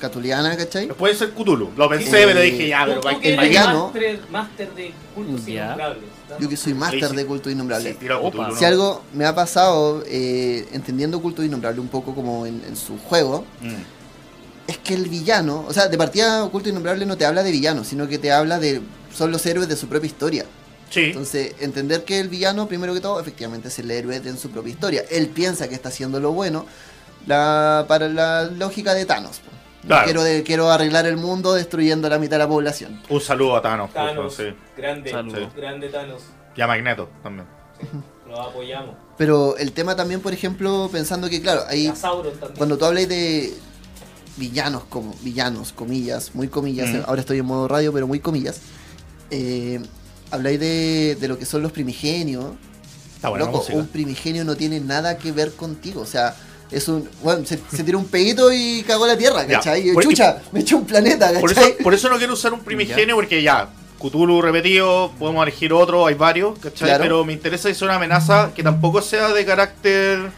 catuliana, 0.00 0.56
¿cachai? 0.56 0.88
Puede 0.88 1.14
ser 1.14 1.30
Cthulhu. 1.32 1.70
Lo 1.76 1.88
pensé, 1.88 2.22
Eh, 2.22 2.26
pero 2.26 2.40
dije, 2.40 2.68
ya, 2.68 2.84
pero 2.86 3.00
que 3.20 3.28
el 3.32 3.38
eres 3.38 3.48
villano- 3.50 3.84
Máster, 3.92 4.20
máster 4.30 4.74
de 4.74 4.92
cultos 5.14 5.46
Ya. 5.46 5.64
innombrables. 5.64 6.02
¿no? 6.30 6.38
Yo 6.38 6.48
que 6.48 6.56
soy 6.56 6.74
máster 6.74 7.00
Sí, 7.04 7.08
sí. 7.10 7.16
de 7.16 7.26
culto 7.26 7.50
innombrable. 7.50 7.96
Opa. 8.22 8.50
Si 8.56 8.64
algo 8.64 9.02
me 9.14 9.24
ha 9.24 9.34
pasado 9.34 10.02
eh, 10.06 10.68
entendiendo 10.72 11.20
culto 11.20 11.42
innombrable 11.42 11.80
un 11.80 11.88
poco 11.88 12.14
como 12.14 12.46
en, 12.46 12.62
en 12.66 12.76
su 12.76 12.98
juego, 12.98 13.44
Mm. 13.60 13.74
es 14.70 14.78
que 14.78 14.94
el 14.94 15.08
villano, 15.08 15.64
o 15.66 15.72
sea, 15.72 15.88
de 15.88 15.98
partida 15.98 16.46
culto 16.50 16.68
innombrable 16.68 17.04
no 17.06 17.16
te 17.16 17.24
habla 17.26 17.42
de 17.42 17.50
villano, 17.50 17.82
sino 17.84 18.06
que 18.08 18.18
te 18.18 18.30
habla 18.32 18.58
de 18.60 18.80
son 19.12 19.32
los 19.32 19.44
héroes 19.46 19.68
de 19.68 19.74
su 19.76 19.88
propia 19.88 20.06
historia. 20.06 20.44
Sí, 20.90 21.04
Entonces, 21.04 21.54
entender 21.60 22.04
que 22.04 22.18
el 22.20 22.28
villano, 22.28 22.66
primero 22.66 22.92
que 22.92 23.00
todo, 23.00 23.20
efectivamente 23.20 23.68
es 23.68 23.78
el 23.78 23.90
héroe 23.90 24.18
de 24.20 24.28
en 24.28 24.36
su 24.36 24.50
propia 24.50 24.72
historia. 24.72 25.04
Él 25.10 25.28
piensa 25.28 25.68
que 25.68 25.74
está 25.76 25.88
haciendo 25.88 26.18
lo 26.20 26.32
bueno 26.32 26.66
la, 27.26 27.84
para 27.88 28.08
la 28.08 28.44
lógica 28.44 28.92
de 28.94 29.06
Thanos. 29.06 29.40
Claro. 29.86 30.04
Quiero, 30.04 30.22
de- 30.24 30.42
quiero 30.42 30.70
arreglar 30.70 31.06
el 31.06 31.16
mundo 31.16 31.54
destruyendo 31.54 32.08
la 32.08 32.18
mitad 32.18 32.32
de 32.32 32.38
la 32.40 32.48
población. 32.48 33.00
un 33.08 33.20
saludo 33.20 33.56
a 33.56 33.62
Thanos, 33.62 33.92
Thanos, 33.92 34.34
sí. 34.34 34.52
grande, 34.76 35.10
grande 35.56 35.88
Thanos. 35.88 36.22
Y 36.56 36.60
a 36.60 36.66
Magneto 36.66 37.08
también. 37.22 37.46
Lo 38.28 38.40
apoyamos. 38.42 38.94
Pero 39.16 39.56
el 39.56 39.72
tema 39.72 39.94
también, 39.96 40.20
por 40.20 40.32
ejemplo, 40.34 40.88
pensando 40.92 41.30
que, 41.30 41.40
claro, 41.40 41.62
ahí 41.68 41.92
cuando 42.58 42.76
tú 42.76 42.84
hablas 42.84 43.08
de 43.08 43.54
villanos, 44.36 44.84
como 44.88 45.14
villanos, 45.22 45.72
comillas, 45.72 46.34
muy 46.34 46.48
comillas, 46.48 46.88
Mm. 46.90 47.02
ahora 47.06 47.20
estoy 47.20 47.38
en 47.38 47.46
modo 47.46 47.68
radio, 47.68 47.92
pero 47.92 48.06
muy 48.06 48.20
comillas, 48.20 48.60
eh, 49.30 49.80
habláis 50.30 50.58
de, 50.60 51.16
de 51.20 51.28
lo 51.28 51.38
que 51.38 51.44
son 51.46 51.62
los 51.62 51.72
primigenios. 51.72 52.44
Está 53.16 53.28
buena 53.28 53.46
Loco, 53.46 53.64
un 53.72 53.86
primigenio 53.86 54.44
no 54.44 54.56
tiene 54.56 54.80
nada 54.80 55.18
que 55.18 55.30
ver 55.32 55.52
contigo, 55.52 56.00
o 56.00 56.06
sea, 56.06 56.34
es 56.70 56.88
un. 56.88 57.08
Bueno, 57.22 57.44
se, 57.44 57.58
se 57.74 57.84
tiró 57.84 57.98
un 57.98 58.06
pedito 58.06 58.50
y 58.52 58.82
cagó 58.86 59.06
la 59.06 59.16
tierra, 59.18 59.46
Ya. 59.46 59.56
¿cachai? 59.58 59.90
Y 59.90 59.92
Por- 59.92 60.02
chucha, 60.04 60.40
me 60.52 60.60
echó 60.60 60.78
un 60.78 60.86
planeta, 60.86 61.30
Por 61.38 61.52
¿cachai? 61.54 61.72
eso, 61.72 61.82
por 61.82 61.92
eso 61.94 62.08
no 62.08 62.16
quiero 62.16 62.32
usar 62.32 62.52
un 62.54 62.60
primigenio, 62.60 63.14
porque 63.16 63.42
ya, 63.42 63.68
Cthulhu 63.98 64.40
repetido, 64.40 65.12
podemos 65.18 65.42
elegir 65.42 65.72
otro, 65.74 66.06
hay 66.06 66.14
varios, 66.14 66.58
¿cachai? 66.58 66.88
Claro. 66.88 67.02
Pero 67.02 67.24
me 67.26 67.34
interesa 67.34 67.68
que 67.68 67.74
sea 67.74 67.86
una 67.88 67.96
amenaza 67.96 68.52
que 68.54 68.62
tampoco 68.62 69.02
sea 69.02 69.28
de 69.34 69.44
carácter 69.44 70.30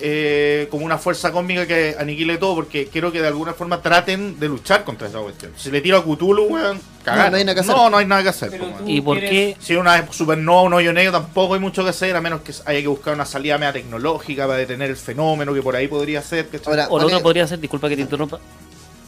eh, 0.00 0.66
como 0.70 0.84
una 0.84 0.98
fuerza 0.98 1.30
cósmica 1.32 1.66
que 1.66 1.94
aniquile 1.98 2.38
todo, 2.38 2.54
porque 2.54 2.86
quiero 2.86 3.12
que 3.12 3.20
de 3.20 3.28
alguna 3.28 3.52
forma 3.54 3.80
traten 3.82 4.40
de 4.40 4.48
luchar 4.48 4.84
contra 4.84 5.08
esa 5.08 5.18
cuestión. 5.20 5.52
Si 5.56 5.70
le 5.70 5.80
tiro 5.80 5.98
a 5.98 6.02
Cthulhu, 6.02 6.44
weón, 6.44 6.80
cagar. 7.04 7.26
No, 7.26 7.30
no 7.32 7.36
hay 7.36 7.44
nada 7.44 7.54
que 7.54 7.60
hacer. 7.60 7.76
No, 7.76 7.90
no 7.90 7.96
hay 7.98 8.06
nada 8.06 8.22
que 8.22 8.28
hacer. 8.30 8.60
¿Y 8.86 9.00
por 9.00 9.20
qué? 9.20 9.56
Si 9.60 9.74
una 9.76 10.10
supernova, 10.12 10.62
un 10.62 10.72
hoyo 10.74 10.92
negro, 10.92 11.12
tampoco 11.12 11.54
hay 11.54 11.60
mucho 11.60 11.84
que 11.84 11.90
hacer, 11.90 12.16
a 12.16 12.20
menos 12.20 12.40
que 12.40 12.52
haya 12.64 12.80
que 12.80 12.88
buscar 12.88 13.14
una 13.14 13.26
salida 13.26 13.58
media 13.58 13.72
tecnológica 13.74 14.46
para 14.46 14.58
detener 14.58 14.90
el 14.90 14.96
fenómeno 14.96 15.54
que 15.54 15.62
por 15.62 15.76
ahí 15.76 15.86
podría 15.88 16.22
ser. 16.22 16.48
Ahora, 16.66 16.88
O 16.90 16.98
lo 16.98 17.06
otro 17.06 17.20
podría 17.22 17.46
ser, 17.46 17.60
disculpa 17.60 17.88
que 17.88 17.96
te 17.96 18.02
interrumpa. 18.02 18.40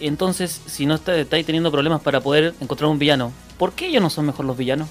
Entonces, 0.00 0.60
si 0.66 0.86
no 0.86 0.96
está- 0.96 1.16
estáis 1.16 1.46
teniendo 1.46 1.70
problemas 1.70 2.02
para 2.02 2.20
poder 2.20 2.54
encontrar 2.60 2.90
un 2.90 2.98
villano, 2.98 3.32
¿por 3.58 3.72
qué 3.72 3.86
ellos 3.86 4.02
no 4.02 4.10
son 4.10 4.26
mejor 4.26 4.44
los 4.44 4.56
villanos? 4.56 4.88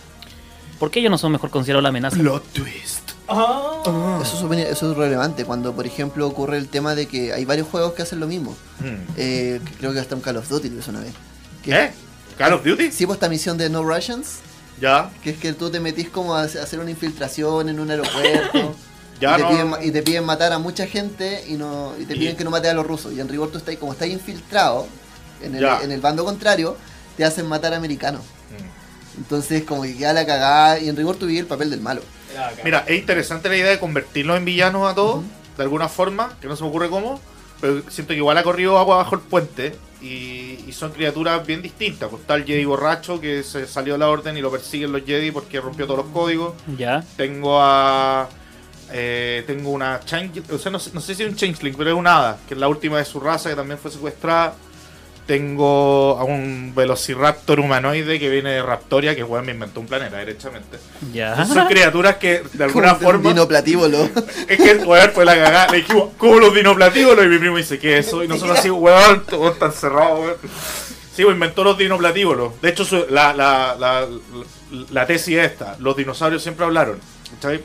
¿Por 0.79 0.91
qué 0.91 0.99
ellos 0.99 1.11
no 1.11 1.17
son 1.17 1.31
mejor 1.31 1.49
considerados 1.49 1.83
la 1.83 1.89
amenaza? 1.89 2.17
Plot 2.17 2.43
twist. 2.53 3.11
Ah. 3.27 4.19
Eso 4.21 4.51
es, 4.53 4.59
eso 4.69 4.91
es 4.91 4.97
relevante 4.97 5.45
cuando, 5.45 5.73
por 5.73 5.85
ejemplo, 5.85 6.27
ocurre 6.27 6.57
el 6.57 6.67
tema 6.67 6.95
de 6.95 7.07
que 7.07 7.33
hay 7.33 7.45
varios 7.45 7.67
juegos 7.67 7.93
que 7.93 8.01
hacen 8.01 8.19
lo 8.19 8.27
mismo. 8.27 8.55
Hmm. 8.79 8.95
Eh, 9.17 9.59
creo 9.79 9.93
que 9.93 9.99
hasta 9.99 10.15
un 10.15 10.21
Call 10.21 10.37
of 10.37 10.47
Duty 10.49 10.69
lo 10.69 10.79
hizo 10.79 10.91
una 10.91 10.99
vez. 11.01 11.13
Que- 11.63 11.71
¿Qué? 11.71 11.91
¿Call 12.37 12.53
of 12.53 12.63
Duty? 12.65 12.91
Sí, 12.91 13.05
pues 13.05 13.17
esta 13.17 13.29
misión 13.29 13.57
de 13.57 13.69
No 13.69 13.83
Russians, 13.83 14.37
Ya. 14.81 15.09
que 15.23 15.31
es 15.31 15.37
que 15.37 15.53
tú 15.53 15.69
te 15.69 15.79
metís 15.79 16.09
como 16.09 16.35
a 16.35 16.41
hacer 16.43 16.79
una 16.79 16.89
infiltración 16.91 17.69
en 17.69 17.79
un 17.79 17.89
aeropuerto. 17.91 18.75
Ya 19.21 19.33
y, 19.33 19.35
te 19.37 19.41
no- 19.43 19.49
piden, 19.77 19.87
y 19.87 19.91
te 19.91 20.01
piden 20.01 20.25
matar 20.25 20.51
a 20.51 20.57
mucha 20.59 20.87
gente 20.87 21.45
y 21.47 21.53
no 21.53 21.93
y 21.99 22.03
te 22.05 22.15
Y- 22.15 22.19
piden 22.19 22.35
que 22.35 22.43
no 22.43 22.49
mates 22.49 22.71
a 22.71 22.73
los 22.73 22.85
rusos. 22.85 23.13
Y 23.13 23.21
en 23.21 23.29
rigor 23.29 23.51
tú 23.51 23.59
estás, 23.59 23.75
como 23.77 23.93
estás 23.93 24.07
infiltrado 24.09 24.87
en 25.41 25.53
el, 25.55 25.61
Ya. 25.61 25.81
en 25.81 25.91
el 25.91 26.01
bando 26.01 26.25
contrario, 26.25 26.75
te 27.15 27.23
hacen 27.23 27.45
matar 27.47 27.73
a 27.73 27.77
americanos. 27.77 28.21
Hmm. 28.21 29.19
Entonces 29.19 29.63
como 29.63 29.83
que 29.83 29.95
queda 29.95 30.11
la 30.13 30.25
cagada 30.25 30.79
y 30.79 30.89
en 30.89 30.97
rigor 30.97 31.15
tú 31.15 31.27
vives 31.27 31.41
el 31.41 31.47
papel 31.47 31.69
del 31.69 31.79
malo. 31.79 32.01
Mira, 32.63 32.83
es 32.87 32.99
interesante 32.99 33.49
la 33.49 33.55
idea 33.57 33.69
de 33.71 33.79
convertirlos 33.79 34.37
en 34.37 34.45
villanos 34.45 34.91
a 34.91 34.95
todos, 34.95 35.23
de 35.57 35.63
alguna 35.63 35.87
forma, 35.89 36.37
que 36.41 36.47
no 36.47 36.55
se 36.55 36.63
me 36.63 36.69
ocurre 36.69 36.89
cómo, 36.89 37.19
pero 37.61 37.81
siento 37.89 38.09
que 38.11 38.17
igual 38.17 38.37
ha 38.37 38.43
corrido 38.43 38.77
agua 38.77 38.97
bajo 38.97 39.15
el 39.15 39.21
puente 39.21 39.75
y, 40.01 40.59
y 40.67 40.71
son 40.73 40.91
criaturas 40.91 41.45
bien 41.45 41.61
distintas. 41.61 42.09
Pues 42.09 42.21
está 42.21 42.35
el 42.35 42.43
Jedi 42.45 42.65
borracho 42.65 43.21
que 43.21 43.41
se 43.43 43.67
salió 43.67 43.93
de 43.93 43.99
la 43.99 44.09
orden 44.09 44.35
y 44.37 44.41
lo 44.41 44.51
persiguen 44.51 44.91
los 44.91 45.03
Jedi 45.05 45.31
porque 45.31 45.61
rompió 45.61 45.85
todos 45.85 46.03
los 46.05 46.13
códigos. 46.13 46.53
Ya. 46.77 47.03
Tengo 47.15 47.59
a. 47.61 48.27
eh, 48.91 49.43
tengo 49.47 49.69
una 49.71 49.99
change, 50.03 50.41
o 50.51 50.57
sea, 50.57 50.71
no, 50.71 50.79
sé- 50.79 50.91
no 50.93 50.99
sé 51.01 51.15
si 51.15 51.23
es 51.23 51.29
un 51.29 51.35
changeling, 51.35 51.75
pero 51.75 51.91
es 51.91 51.95
una 51.95 52.17
hada, 52.17 52.37
que 52.47 52.53
es 52.53 52.59
la 52.59 52.67
última 52.67 52.97
de 52.97 53.05
su 53.05 53.19
raza 53.19 53.49
que 53.49 53.55
también 53.55 53.79
fue 53.79 53.89
secuestrada. 53.91 54.55
Tengo 55.25 56.17
a 56.19 56.25
un 56.25 56.73
velociraptor 56.75 57.59
humanoide 57.61 58.19
que 58.19 58.29
viene 58.29 58.49
de 58.51 58.61
Raptoria, 58.61 59.15
que 59.15 59.23
weón 59.23 59.45
me 59.45 59.53
inventó 59.53 59.79
un 59.79 59.87
planeta, 59.87 60.17
derechamente. 60.17 60.77
Ya. 61.13 61.45
Son 61.45 61.65
criaturas 61.67 62.17
que 62.17 62.43
de 62.53 62.63
alguna 62.65 62.95
forma. 62.95 63.29
dinoplatíbulo. 63.29 64.09
Es 64.49 64.57
que, 64.57 64.75
weón, 64.85 65.11
fue 65.11 65.23
la 65.23 65.35
cagada. 65.35 65.67
Le 65.71 65.77
dijimos, 65.77 66.09
¿cómo 66.17 66.39
los 66.39 66.53
dinoplatíbulos? 66.53 67.23
Y 67.25 67.29
mi 67.29 67.37
primo 67.37 67.55
dice, 67.57 67.79
¿qué 67.79 67.99
es 67.99 68.07
eso? 68.07 68.23
Y 68.23 68.27
nosotros 68.27 68.59
así, 68.59 68.69
weón, 68.69 69.23
todo 69.25 69.49
está 69.51 69.67
encerrado, 69.67 70.15
weón. 70.21 70.35
Sí, 71.15 71.23
pues 71.23 71.33
inventó 71.35 71.63
los 71.63 71.77
dinoplatíbulos. 71.77 72.59
De 72.61 72.69
hecho, 72.69 72.83
su- 72.83 73.05
la, 73.09 73.33
la, 73.33 73.75
la, 73.79 74.07
la, 74.71 74.85
la 74.91 75.05
tesis 75.07 75.37
es 75.37 75.51
esta: 75.51 75.77
los 75.79 75.95
dinosaurios 75.95 76.41
siempre 76.43 76.65
hablaron, 76.65 76.99
¿cachai? 77.35 77.61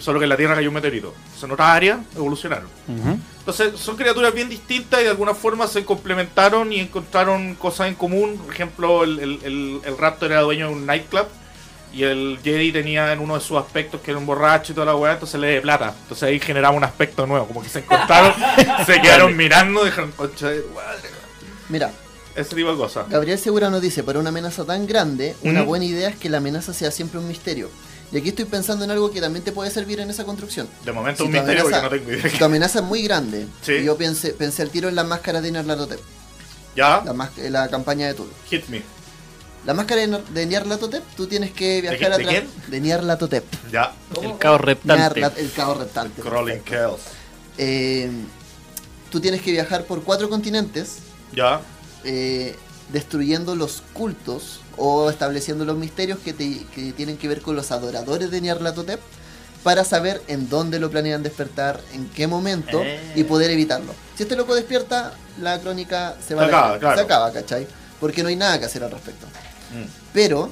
Solo 0.00 0.18
que 0.18 0.24
en 0.24 0.30
la 0.30 0.36
Tierra 0.36 0.54
cayó 0.54 0.68
un 0.68 0.74
meteorito. 0.74 1.14
En 1.42 1.50
otras 1.52 1.68
áreas 1.68 1.98
evolucionaron. 2.16 2.66
Ujú. 2.88 3.18
Entonces, 3.38 3.78
son 3.78 3.96
criaturas 3.96 4.34
bien 4.34 4.48
distintas 4.48 5.00
y 5.00 5.04
de 5.04 5.10
alguna 5.10 5.34
forma 5.34 5.66
se 5.66 5.84
complementaron 5.84 6.72
y 6.72 6.80
encontraron 6.80 7.54
cosas 7.54 7.88
en 7.88 7.94
común. 7.94 8.38
Por 8.44 8.52
ejemplo, 8.52 9.04
el, 9.04 9.18
el, 9.20 9.38
el, 9.44 9.80
el 9.84 9.98
Raptor 9.98 10.32
era 10.32 10.40
dueño 10.40 10.68
de 10.68 10.72
un 10.74 10.86
nightclub 10.86 11.26
y 11.92 12.04
el 12.04 12.38
Jedi 12.42 12.72
tenía 12.72 13.12
en 13.12 13.18
uno 13.18 13.34
de 13.34 13.40
sus 13.40 13.58
aspectos 13.58 14.00
que 14.00 14.12
era 14.12 14.18
un 14.18 14.26
borracho 14.26 14.72
y 14.72 14.74
toda 14.74 14.86
la 14.86 14.96
weá, 14.96 15.12
entonces 15.14 15.40
le 15.40 15.48
de 15.48 15.60
plata. 15.60 15.94
Entonces 16.02 16.22
ahí 16.22 16.38
generaba 16.40 16.74
un 16.76 16.84
aspecto 16.84 17.26
nuevo, 17.26 17.46
como 17.46 17.62
que 17.62 17.68
se 17.68 17.80
encontraron, 17.80 18.32
se 18.86 19.00
quedaron 19.00 19.36
mirando, 19.36 19.84
dijeron, 19.84 20.12
"Concha 20.16 20.48
de 20.48 20.64
madre". 20.74 21.10
Mira, 21.68 21.90
ese 22.34 22.54
tipo 22.54 22.70
de 22.70 22.76
cosas. 22.76 23.08
Gabriel 23.08 23.38
Segura 23.38 23.70
nos 23.70 23.82
dice, 23.82 24.02
para 24.04 24.18
una 24.18 24.28
amenaza 24.28 24.64
tan 24.64 24.86
grande, 24.86 25.34
una 25.42 25.62
buena 25.62 25.84
idea 25.84 26.08
es 26.10 26.16
que 26.16 26.28
la 26.28 26.38
amenaza 26.38 26.72
sea 26.72 26.90
siempre 26.90 27.18
un 27.18 27.26
misterio. 27.28 27.70
Y 28.12 28.18
aquí 28.18 28.30
estoy 28.30 28.44
pensando 28.44 28.84
en 28.84 28.90
algo 28.90 29.10
que 29.10 29.20
también 29.20 29.44
te 29.44 29.52
puede 29.52 29.70
servir 29.70 30.00
en 30.00 30.10
esa 30.10 30.24
construcción. 30.24 30.68
De 30.84 30.90
momento 30.92 31.22
Si 31.22 31.26
un 31.28 31.32
misterio 31.32 31.62
amenaza- 31.64 31.82
porque 31.82 31.96
no 31.98 32.04
tengo 32.06 32.18
idea. 32.18 32.30
Si 32.32 32.38
tu 32.38 32.44
amenaza 32.44 32.78
es 32.80 32.84
muy 32.84 33.02
grande, 33.02 33.46
Sí. 33.62 33.72
y 33.74 33.84
yo 33.84 33.96
pensé, 33.96 34.32
pensé 34.32 34.62
al 34.62 34.70
tiro 34.70 34.88
en 34.88 34.96
la 34.96 35.04
máscara 35.04 35.40
de 35.40 35.50
Nyarlathotep, 35.52 36.00
Ya, 36.76 37.02
la, 37.04 37.12
más- 37.12 37.36
la 37.38 37.68
campaña 37.68 38.06
de 38.08 38.14
Tulu. 38.14 38.30
hit 38.48 38.66
me. 38.68 38.82
La 39.66 39.74
máscara 39.74 40.00
de, 40.06 40.22
de 40.32 40.46
Nyarlathotep, 40.46 41.04
tú 41.16 41.26
tienes 41.26 41.52
que 41.52 41.82
viajar 41.82 41.98
qué- 41.98 42.06
a 42.06 42.40
de 42.40 42.46
de 42.68 42.80
Nyarlathotep. 42.80 43.44
Ya, 43.70 43.92
El 44.22 44.38
caos 44.38 44.60
reptante. 44.60 45.02
Nyarla- 45.20 45.32
el 45.36 45.52
caos 45.52 45.78
reptante. 45.78 46.22
crawling 46.22 46.60
perfecto. 46.62 46.96
kills. 46.96 47.02
Eh, 47.58 48.10
tú 49.10 49.20
tienes 49.20 49.42
que 49.42 49.52
viajar 49.52 49.84
por 49.84 50.02
cuatro 50.02 50.28
continentes, 50.30 50.96
Ya, 51.32 51.60
eh, 52.04 52.56
destruyendo 52.92 53.54
los 53.56 53.82
cultos 53.92 54.60
o 54.76 55.10
estableciendo 55.10 55.64
los 55.64 55.76
misterios 55.76 56.18
que, 56.24 56.32
te- 56.32 56.64
que 56.74 56.92
tienen 56.92 57.16
que 57.16 57.28
ver 57.28 57.40
con 57.42 57.54
los 57.56 57.70
adoradores 57.70 58.30
de 58.30 58.40
Nyarlathotep 58.40 59.00
para 59.62 59.84
saber 59.84 60.22
en 60.26 60.48
dónde 60.48 60.80
lo 60.80 60.90
planean 60.90 61.22
despertar, 61.22 61.80
en 61.92 62.08
qué 62.08 62.26
momento 62.26 62.80
Eh. 62.82 62.98
y 63.14 63.24
poder 63.24 63.50
evitarlo. 63.50 63.92
Si 64.16 64.22
este 64.22 64.34
loco 64.36 64.54
despierta, 64.54 65.12
la 65.40 65.60
crónica 65.60 66.16
se 66.26 66.34
va 66.34 66.42
Se 66.44 66.48
a 66.48 66.50
la 66.50 66.56
acaba, 66.58 66.66
mierda. 66.68 66.78
claro. 66.80 66.96
Se 66.96 67.02
acaba, 67.04 67.32
¿cachai? 67.32 67.66
Porque 68.00 68.22
no 68.22 68.28
hay 68.30 68.36
nada 68.36 68.58
que 68.58 68.64
hacer 68.64 68.82
al 68.82 68.90
respecto. 68.90 69.26
Mm. 69.26 69.84
Pero 70.14 70.50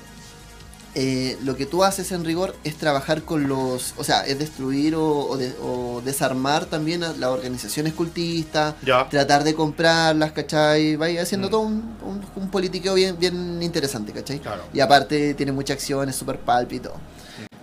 eh, 0.95 1.37
lo 1.45 1.55
que 1.57 1.67
tú 1.67 1.85
haces 1.85 2.11
en 2.13 2.25
rigor 2.25 2.57
es 2.65 2.77
trabajar 2.77 3.23
con 3.23 3.47
los, 3.49 3.95
o 3.99 4.05
sea, 4.05 4.27
es 4.27 4.39
destruir 4.39 4.95
o, 4.95 5.07
o 5.29 5.37
de- 5.37 5.55
o 5.63 6.01
desarmar 6.05 6.65
también 6.67 7.05
a 7.05 7.13
las 7.13 7.31
organizaciones 7.31 7.93
cultistas, 7.93 8.75
Ya. 8.85 9.09
tratar 9.09 9.45
de 9.45 9.55
comprarlas, 9.55 10.33
¿cachai? 10.33 10.97
Vaya 10.97 11.23
haciendo 11.23 11.49
Mm. 11.49 11.51
todo 11.51 11.61
un, 11.61 11.75
un, 12.05 12.21
un 12.37 12.51
politiqueo 12.51 12.95
bien, 12.95 13.17
bien 13.19 13.63
interesante, 13.63 14.13
¿cachai? 14.13 14.39
Claro. 14.41 14.63
Y 14.73 14.81
aparte 14.81 15.35
tiene 15.35 15.53
mucha 15.53 15.75
acción, 15.75 16.09
es 16.09 16.17
súper 16.17 16.39
pálpito. 16.41 16.93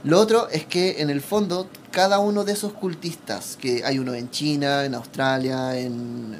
Lo 0.03 0.19
otro 0.19 0.47
es 0.49 0.65
que 0.65 1.01
en 1.01 1.09
el 1.09 1.19
fondo 1.21 1.67
cada 1.91 2.19
uno 2.19 2.43
de 2.43 2.53
esos 2.53 2.73
cultistas, 2.73 3.57
que 3.59 3.83
hay 3.83 3.97
uno 3.97 4.13
en 4.13 4.29
China, 4.29 4.85
en 4.85 4.93
Australia, 4.93 5.75
en, 5.79 6.37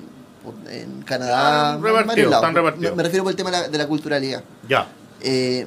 en 0.70 1.02
Canadá, 1.02 1.72
Están 1.76 1.84
repartidos, 2.54 2.96
me 2.96 3.02
refiero 3.04 3.24
por 3.24 3.32
el 3.32 3.36
tema 3.36 3.50
de 3.50 3.58
la, 3.62 3.68
de 3.70 3.78
la 3.80 3.88
culturalidad. 3.88 4.44
Ya. 4.70 4.88
Eh, 5.22 5.66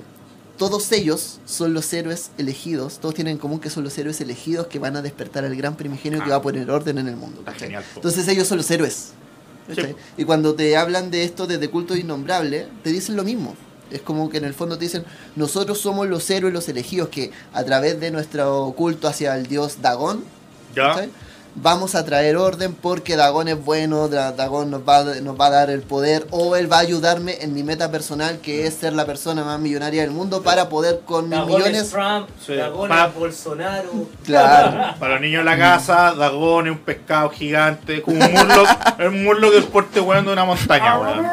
todos 0.59 0.93
ellos 0.93 1.41
son 1.47 1.73
los 1.73 1.91
héroes 1.93 2.31
elegidos, 2.37 2.99
todos 2.99 3.15
tienen 3.15 3.33
en 3.33 3.39
común 3.39 3.61
que 3.61 3.71
son 3.71 3.85
los 3.85 3.97
héroes 3.97 4.21
elegidos 4.21 4.67
que 4.67 4.79
van 4.79 4.97
a 4.97 5.03
despertar 5.03 5.45
al 5.45 5.55
gran 5.57 5.77
primigenio 5.77 6.19
que 6.19 6.27
Ah. 6.27 6.31
va 6.33 6.37
a 6.37 6.43
poner 6.43 6.71
orden 6.71 6.99
en 6.99 7.09
el 7.09 7.17
mundo. 7.17 7.43
Genial. 7.57 7.85
Entonces 7.95 8.27
ellos 8.29 8.47
son 8.49 8.59
los 8.59 8.71
héroes. 8.71 9.13
Y 10.17 10.25
cuando 10.25 10.55
te 10.55 10.77
hablan 10.77 11.11
de 11.11 11.25
esto 11.25 11.47
desde 11.47 11.69
culto 11.71 11.95
innombrable, 11.97 12.67
te 12.83 12.91
dicen 12.91 13.17
lo 13.17 13.25
mismo. 13.25 13.55
Es 13.91 14.01
como 14.03 14.29
que 14.31 14.39
en 14.39 14.45
el 14.45 14.53
fondo 14.55 14.77
te 14.79 14.85
dicen, 14.85 15.05
nosotros 15.37 15.79
somos 15.81 16.07
los 16.09 16.29
héroes, 16.31 16.53
los 16.53 16.69
elegidos, 16.69 17.09
que 17.09 17.31
a 17.55 17.65
través 17.65 18.01
de 18.01 18.11
nuestro 18.11 18.73
culto 18.77 19.09
hacia 19.09 19.35
el 19.37 19.47
dios 19.47 19.81
Dagón, 19.81 20.25
ya. 20.75 21.07
Vamos 21.55 21.95
a 21.95 22.05
traer 22.05 22.37
orden 22.37 22.73
porque 22.75 23.17
Dagón 23.17 23.49
es 23.49 23.65
bueno, 23.65 24.09
Dagón 24.09 24.71
nos 24.71 24.83
va, 24.89 24.99
a- 24.99 25.21
nos 25.21 25.39
va 25.41 25.47
a 25.47 25.51
dar 25.51 25.71
el 25.71 25.83
poder, 25.83 26.27
o 26.31 26.55
él 26.57 26.71
va 26.71 26.77
a 26.77 26.81
ayudarme 26.81 27.39
en 27.41 27.53
mi 27.55 27.63
meta 27.63 27.91
personal, 27.91 28.39
que 28.39 28.67
es 28.67 28.75
ser 28.75 28.93
la 28.93 29.05
persona 29.07 29.43
más 29.45 29.59
millonaria 29.59 30.03
del 30.03 30.11
mundo, 30.13 30.43
para 30.43 30.69
poder 30.69 31.01
con 31.05 31.29
mis 31.29 31.39
Dagón 31.39 31.61
es 31.63 31.67
millones... 31.69 31.91
Trump, 31.91 32.29
Sí. 32.47 32.55
Dagón 32.55 32.89
Pa- 32.89 33.07
es 33.07 33.15
Bolsonaro. 33.15 33.91
Claro. 34.25 34.95
Para 35.01 35.13
los 35.15 35.21
niños 35.21 35.41
en 35.41 35.47
la 35.47 35.59
casa, 35.59 36.15
Dagón 36.15 36.67
es 36.67 36.73
un 36.73 36.79
pescado 36.79 37.31
gigante, 37.31 38.03
como 38.03 38.25
un 38.25 38.33
murloc, 38.33 38.69
es 38.99 39.07
un 39.09 39.25
murloc 39.25 39.53
del 39.53 39.65
porte 39.65 40.01
weón 40.01 40.25
de 40.27 40.33
una 40.33 40.45
montaña, 40.45 40.99
weón. 40.99 41.27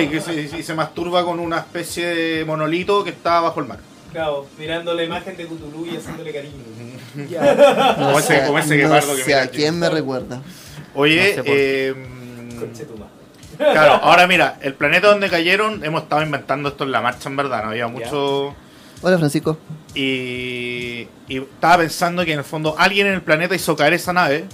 Y 0.00 0.08
que 0.08 0.20
se, 0.20 0.34
y 0.58 0.62
se 0.62 0.74
masturba 0.74 1.24
con 1.24 1.38
una 1.38 1.58
especie 1.58 2.06
de 2.06 2.44
monolito 2.44 3.04
que 3.04 3.10
está 3.10 3.40
bajo 3.40 3.60
el 3.60 3.66
mar. 3.66 3.78
Claro, 4.16 4.46
mirando 4.58 4.94
la 4.94 5.04
imagen 5.04 5.36
de 5.36 5.44
Cthulhu 5.46 5.84
y 5.92 5.96
haciéndole 5.98 6.32
cariño. 6.32 6.54
Como 7.96 8.18
ese, 8.18 8.46
como 8.46 8.58
ese 8.58 8.76
no 8.78 8.88
guepardo 8.88 9.14
que 9.14 9.24
mira 9.26 9.42
aquí. 9.42 9.56
quién 9.58 9.78
me 9.78 9.90
recuerda. 9.90 10.40
Oye, 10.94 11.16
No 11.16 11.22
sé 11.26 11.36
por 11.36 11.44
qué. 11.44 11.88
eh, 11.90 12.56
Conchetumá. 12.58 13.06
claro, 13.58 13.92
ahora 14.02 14.26
mira, 14.26 14.58
el 14.62 14.72
planeta 14.72 15.08
donde 15.08 15.28
cayeron, 15.28 15.84
hemos 15.84 16.04
estado 16.04 16.22
inventando 16.22 16.70
esto 16.70 16.84
en 16.84 16.92
la 16.92 17.02
marcha, 17.02 17.28
en 17.28 17.36
verdad, 17.36 17.62
no 17.64 17.70
había 17.72 17.88
mucho... 17.88 18.54
Hola 19.02 19.18
Francisco. 19.18 19.58
Y, 19.94 21.06
y 21.28 21.36
estaba 21.38 21.76
pensando 21.78 22.24
que 22.24 22.32
en 22.32 22.38
el 22.38 22.44
fondo 22.46 22.74
alguien 22.78 23.06
en 23.08 23.12
el 23.12 23.20
planeta 23.22 23.54
hizo 23.54 23.76
caer 23.76 23.92
esa 23.92 24.14
nave 24.14 24.46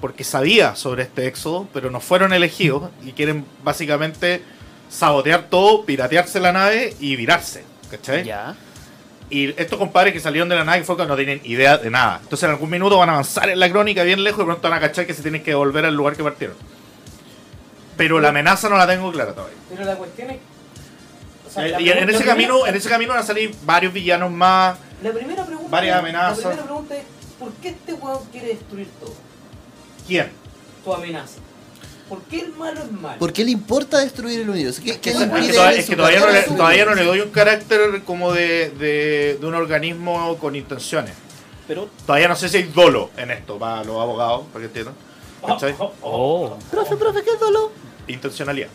porque 0.00 0.22
sabía 0.22 0.76
sobre 0.76 1.02
este 1.02 1.26
éxodo, 1.26 1.66
pero 1.74 1.90
no 1.90 1.98
fueron 1.98 2.32
elegidos 2.32 2.90
y 3.04 3.10
quieren 3.12 3.44
básicamente 3.64 4.42
sabotear 4.88 5.48
todo, 5.50 5.84
piratearse 5.84 6.38
la 6.38 6.52
nave 6.52 6.94
y 7.00 7.16
virarse. 7.16 7.64
¿Cachai? 7.90 8.22
Ya. 8.22 8.54
Y 9.30 9.50
estos 9.60 9.78
compadres 9.78 10.14
que 10.14 10.20
salieron 10.20 10.48
de 10.48 10.56
la 10.56 10.64
nave 10.64 10.84
que 10.84 11.06
no 11.06 11.16
tienen 11.16 11.40
idea 11.44 11.76
de 11.76 11.90
nada. 11.90 12.20
Entonces 12.22 12.44
en 12.44 12.50
algún 12.50 12.70
minuto 12.70 12.98
van 12.98 13.10
a 13.10 13.12
avanzar 13.12 13.50
en 13.50 13.60
la 13.60 13.70
crónica 13.70 14.02
bien 14.02 14.24
lejos 14.24 14.42
y 14.42 14.46
pronto 14.46 14.68
van 14.70 14.78
a 14.78 14.80
cachar 14.80 15.06
que 15.06 15.12
se 15.14 15.22
tienen 15.22 15.42
que 15.42 15.54
volver 15.54 15.84
al 15.84 15.94
lugar 15.94 16.16
que 16.16 16.22
partieron. 16.22 16.56
Pero 17.96 18.20
la 18.20 18.28
amenaza 18.28 18.68
no 18.68 18.76
la 18.76 18.86
tengo 18.86 19.10
clara 19.12 19.32
todavía. 19.34 19.56
Pero 19.68 19.84
la 19.84 19.96
cuestión 19.96 20.30
es. 20.30 20.38
o 21.46 21.50
sea, 21.50 21.66
Eh, 21.66 21.70
la 21.70 21.80
y 21.80 21.90
en, 21.90 22.08
ese 22.08 22.24
camino, 22.24 22.66
en 22.66 22.74
ese 22.74 22.88
camino 22.88 23.12
van 23.12 23.22
a 23.22 23.26
salir 23.26 23.54
varios 23.64 23.92
villanos 23.92 24.30
más. 24.30 24.78
La 25.02 25.10
primera 25.12 25.44
pregunta. 25.44 25.70
varias 25.70 25.98
amenazas. 25.98 26.38
La 26.38 26.44
primera 26.50 26.64
pregunta 26.64 26.96
es: 26.96 27.04
¿por 27.38 27.52
qué 27.54 27.68
este 27.70 27.92
weón 27.94 28.24
quiere 28.30 28.48
destruir 28.48 28.88
todo? 29.00 29.14
¿Quién? 30.06 30.30
Tu 30.84 30.94
amenaza. 30.94 31.40
¿Por 32.08 32.22
qué 32.22 32.40
el 32.40 32.52
malo 32.54 32.80
es 32.82 32.90
malo? 32.92 33.18
¿Por 33.18 33.32
qué 33.32 33.44
le 33.44 33.50
importa 33.50 33.98
destruir 33.98 34.40
el 34.40 34.48
universo? 34.50 34.80
¿Qué, 34.82 34.98
qué 34.98 35.10
Es 35.10 35.16
que, 35.16 35.22
en 35.22 35.36
es 35.36 35.86
que 35.86 35.96
todavía 35.96 36.20
no 36.20 36.30
le, 36.30 36.42
todavía 36.42 36.84
no 36.86 36.94
le 36.94 37.04
doy 37.04 37.20
un 37.20 37.30
carácter 37.30 38.02
como 38.04 38.32
de, 38.32 38.70
de, 38.70 39.38
de 39.40 39.46
un 39.46 39.54
organismo 39.54 40.36
con 40.38 40.56
intenciones. 40.56 41.14
Pero. 41.66 41.88
Todavía 42.06 42.28
no 42.28 42.36
sé 42.36 42.48
si 42.48 42.56
hay 42.56 42.62
dolo 42.64 43.10
en 43.16 43.30
esto 43.30 43.58
para 43.58 43.84
los 43.84 44.00
abogados, 44.00 44.46
para 44.52 44.62
que 44.62 44.66
entiendan. 44.66 44.94
¿Cachai? 45.46 45.72
ah, 45.78 45.84
ah, 45.84 45.90
Oh. 46.02 46.58
Profe, 46.70 46.96
profe, 46.96 47.22
¿qué 47.22 47.30
es 47.30 47.40
dolo? 47.40 47.70
Intencionalidad. 48.08 48.68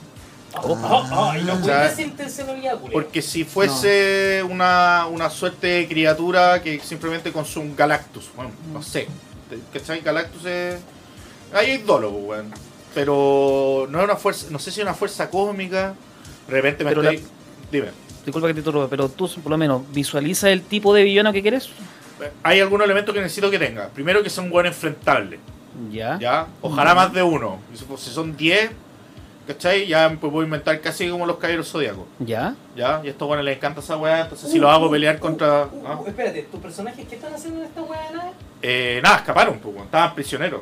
ah, 0.55 1.35
y 1.39 1.43
no 1.43 1.59
intencionalidad. 1.99 2.79
Porque 2.91 3.21
si 3.23 3.43
fuese 3.43 4.43
una, 4.47 5.07
una 5.09 5.29
suerte 5.31 5.67
de 5.67 5.87
criatura 5.87 6.61
que 6.61 6.79
simplemente 6.79 7.31
consume 7.31 7.71
un 7.71 7.75
Galactus, 7.75 8.29
bueno, 8.35 8.51
no 8.71 8.81
sé. 8.81 9.07
¿Cachai? 9.73 10.01
Galactus 10.01 10.45
es. 10.45 10.79
Ahí 11.53 11.71
hay 11.71 11.77
dolo, 11.79 12.11
pues, 12.11 12.23
weón. 12.25 12.53
Pero 12.93 13.87
no 13.89 13.99
es 13.99 14.05
una 14.05 14.15
fuerza, 14.15 14.47
no 14.49 14.59
sé 14.59 14.71
si 14.71 14.81
es 14.81 14.85
una 14.85 14.93
fuerza 14.93 15.29
cósmica. 15.29 15.95
De 16.47 16.53
repente 16.53 16.83
me 16.83 16.91
Pero 16.91 17.01
estoy. 17.03 17.25
Dime. 17.71 17.87
Disculpa 18.25 18.47
que 18.47 18.53
te 18.53 18.59
interrumpa, 18.59 18.89
pero 18.89 19.09
tú 19.09 19.29
por 19.41 19.51
lo 19.51 19.57
menos 19.57 19.81
visualiza 19.91 20.49
el 20.49 20.61
tipo 20.61 20.93
de 20.93 21.03
villano 21.03 21.33
que 21.33 21.41
quieres. 21.41 21.69
Hay 22.43 22.61
algunos 22.61 22.85
elementos 22.85 23.13
que 23.13 23.21
necesito 23.21 23.51
que 23.51 23.59
tenga. 23.59 23.89
Primero 23.89 24.23
que 24.23 24.29
son 24.29 24.49
buenos 24.49 24.73
enfrentables. 24.73 25.39
Ya. 25.91 26.17
¿Ya? 26.19 26.47
Ojalá 26.61 26.95
más 26.95 27.11
de 27.11 27.23
uno. 27.23 27.59
Si 27.73 28.09
son 28.11 28.37
10, 28.37 28.71
¿cachai? 29.47 29.87
Ya 29.87 30.07
pues, 30.09 30.31
puedo 30.31 30.43
inventar 30.43 30.79
casi 30.79 31.09
como 31.09 31.25
los 31.25 31.37
caballeros 31.37 31.69
zodiacos. 31.69 32.05
Ya. 32.19 32.55
¿Ya? 32.75 33.01
Y 33.03 33.07
a 33.07 33.11
estos 33.11 33.27
bueno 33.27 33.43
les 33.43 33.57
encanta 33.57 33.81
esa 33.81 33.97
weá. 33.97 34.21
Entonces, 34.21 34.51
si 34.51 34.59
los 34.59 34.69
hago 34.69 34.89
pelear 34.89 35.19
contra. 35.19 35.65
Uh, 35.65 35.75
uh, 35.75 35.87
¿ah? 35.87 35.99
uh, 35.99 36.07
espérate, 36.07 36.43
¿tus 36.43 36.61
personajes 36.61 37.05
qué 37.07 37.15
están 37.15 37.33
haciendo 37.33 37.59
en 37.59 37.65
esta 37.65 37.81
weá 37.81 38.07
de 38.07 38.17
nave? 38.17 38.31
Eh, 38.61 38.99
nada, 39.03 39.17
escaparon, 39.17 39.59
pues, 39.59 39.75
estaban 39.77 40.15
prisioneros. 40.15 40.61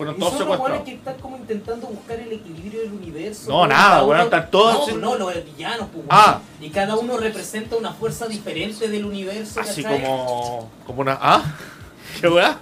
Fueron 0.00 0.16
Y 0.16 0.18
todos 0.18 0.32
son 0.38 0.48
los 0.48 0.58
weones 0.58 0.78
secuestrados. 0.78 0.84
que 0.84 0.94
están 0.94 1.14
como 1.20 1.36
intentando 1.36 1.86
buscar 1.88 2.18
el 2.20 2.32
equilibrio 2.32 2.80
del 2.80 2.92
universo. 2.94 3.50
No, 3.50 3.66
nada, 3.66 4.02
uno- 4.02 4.22
están 4.22 4.50
todos 4.50 4.72
No, 4.74 4.80
haciendo- 4.82 5.18
no, 5.18 5.30
los 5.30 5.44
villanos, 5.44 5.88
pues. 5.92 6.04
Ah. 6.08 6.40
Y 6.58 6.70
cada 6.70 6.96
uno 6.96 7.18
representa 7.18 7.76
una 7.76 7.92
fuerza 7.92 8.26
diferente 8.26 8.88
del 8.88 9.04
universo. 9.04 9.60
Así 9.60 9.82
¿cachai? 9.82 10.00
como. 10.02 10.70
como 10.86 11.00
una. 11.02 11.18
¿Ah? 11.20 11.42
¿Qué 12.20 12.28
weá? 12.28 12.58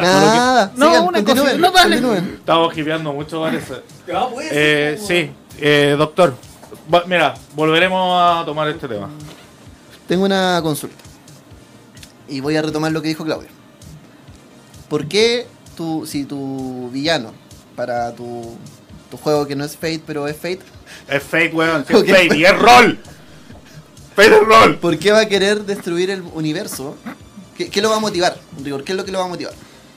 Nada, 0.00 0.72
No, 0.76 0.86
sigan, 0.86 1.04
una 1.08 1.24
cosita, 1.24 1.54
no, 1.54 1.72
continúen. 1.72 2.34
Estamos 2.38 2.78
hipeando 2.78 3.12
mucho, 3.12 3.40
parece. 3.42 3.74
Ah, 4.14 4.28
puede 4.32 4.48
ser, 4.50 4.56
Eh, 4.56 4.94
pues, 4.98 5.06
sí, 5.08 5.14
weón. 5.14 5.34
eh, 5.58 5.94
doctor. 5.98 6.34
Va- 6.94 7.04
Mira, 7.06 7.34
volveremos 7.56 8.20
a 8.20 8.44
tomar 8.44 8.68
este 8.68 8.86
tema. 8.86 9.08
Tengo 10.06 10.24
una 10.24 10.60
consulta. 10.62 10.96
Y 12.28 12.38
voy 12.40 12.56
a 12.56 12.62
retomar 12.62 12.92
lo 12.92 13.02
que 13.02 13.08
dijo 13.08 13.24
Claudio. 13.24 13.48
¿Por 14.88 15.06
qué 15.08 15.46
tú, 15.78 16.04
si 16.06 16.24
tu 16.24 16.90
villano 16.92 17.32
para 17.76 18.12
tu, 18.12 18.56
tu 19.10 19.16
juego 19.16 19.46
que 19.46 19.54
no 19.54 19.64
es 19.64 19.76
Fate, 19.76 20.02
pero 20.04 20.26
es 20.26 20.36
Fate, 20.36 20.58
Es 21.08 21.22
fake, 21.22 21.54
weón. 21.54 21.84
sí, 21.86 21.94
Es 21.94 22.00
Ok. 22.02 22.08
fake 22.08 22.34
y 22.34 22.44
es 22.44 22.58
rol. 22.58 22.98
Fake 24.16 24.32
es 24.32 24.40
rol. 24.40 24.76
¿por 24.78 24.98
qué 24.98 25.12
va 25.12 25.20
a 25.20 25.26
querer 25.26 25.64
destruir 25.64 26.10
el 26.10 26.22
universo? 26.34 26.96
¿Qué, 27.56 27.70
qué 27.70 27.80
lo 27.80 27.90
va 27.90 27.96
a 27.96 28.00
motivar? 28.00 28.36
Rigor, 28.62 28.82
¿qué 28.82 28.92
es 28.92 28.98
lo 28.98 29.04
que 29.04 29.12
lo 29.12 29.20
va 29.20 29.26
a 29.26 29.28
motivar? 29.28 29.54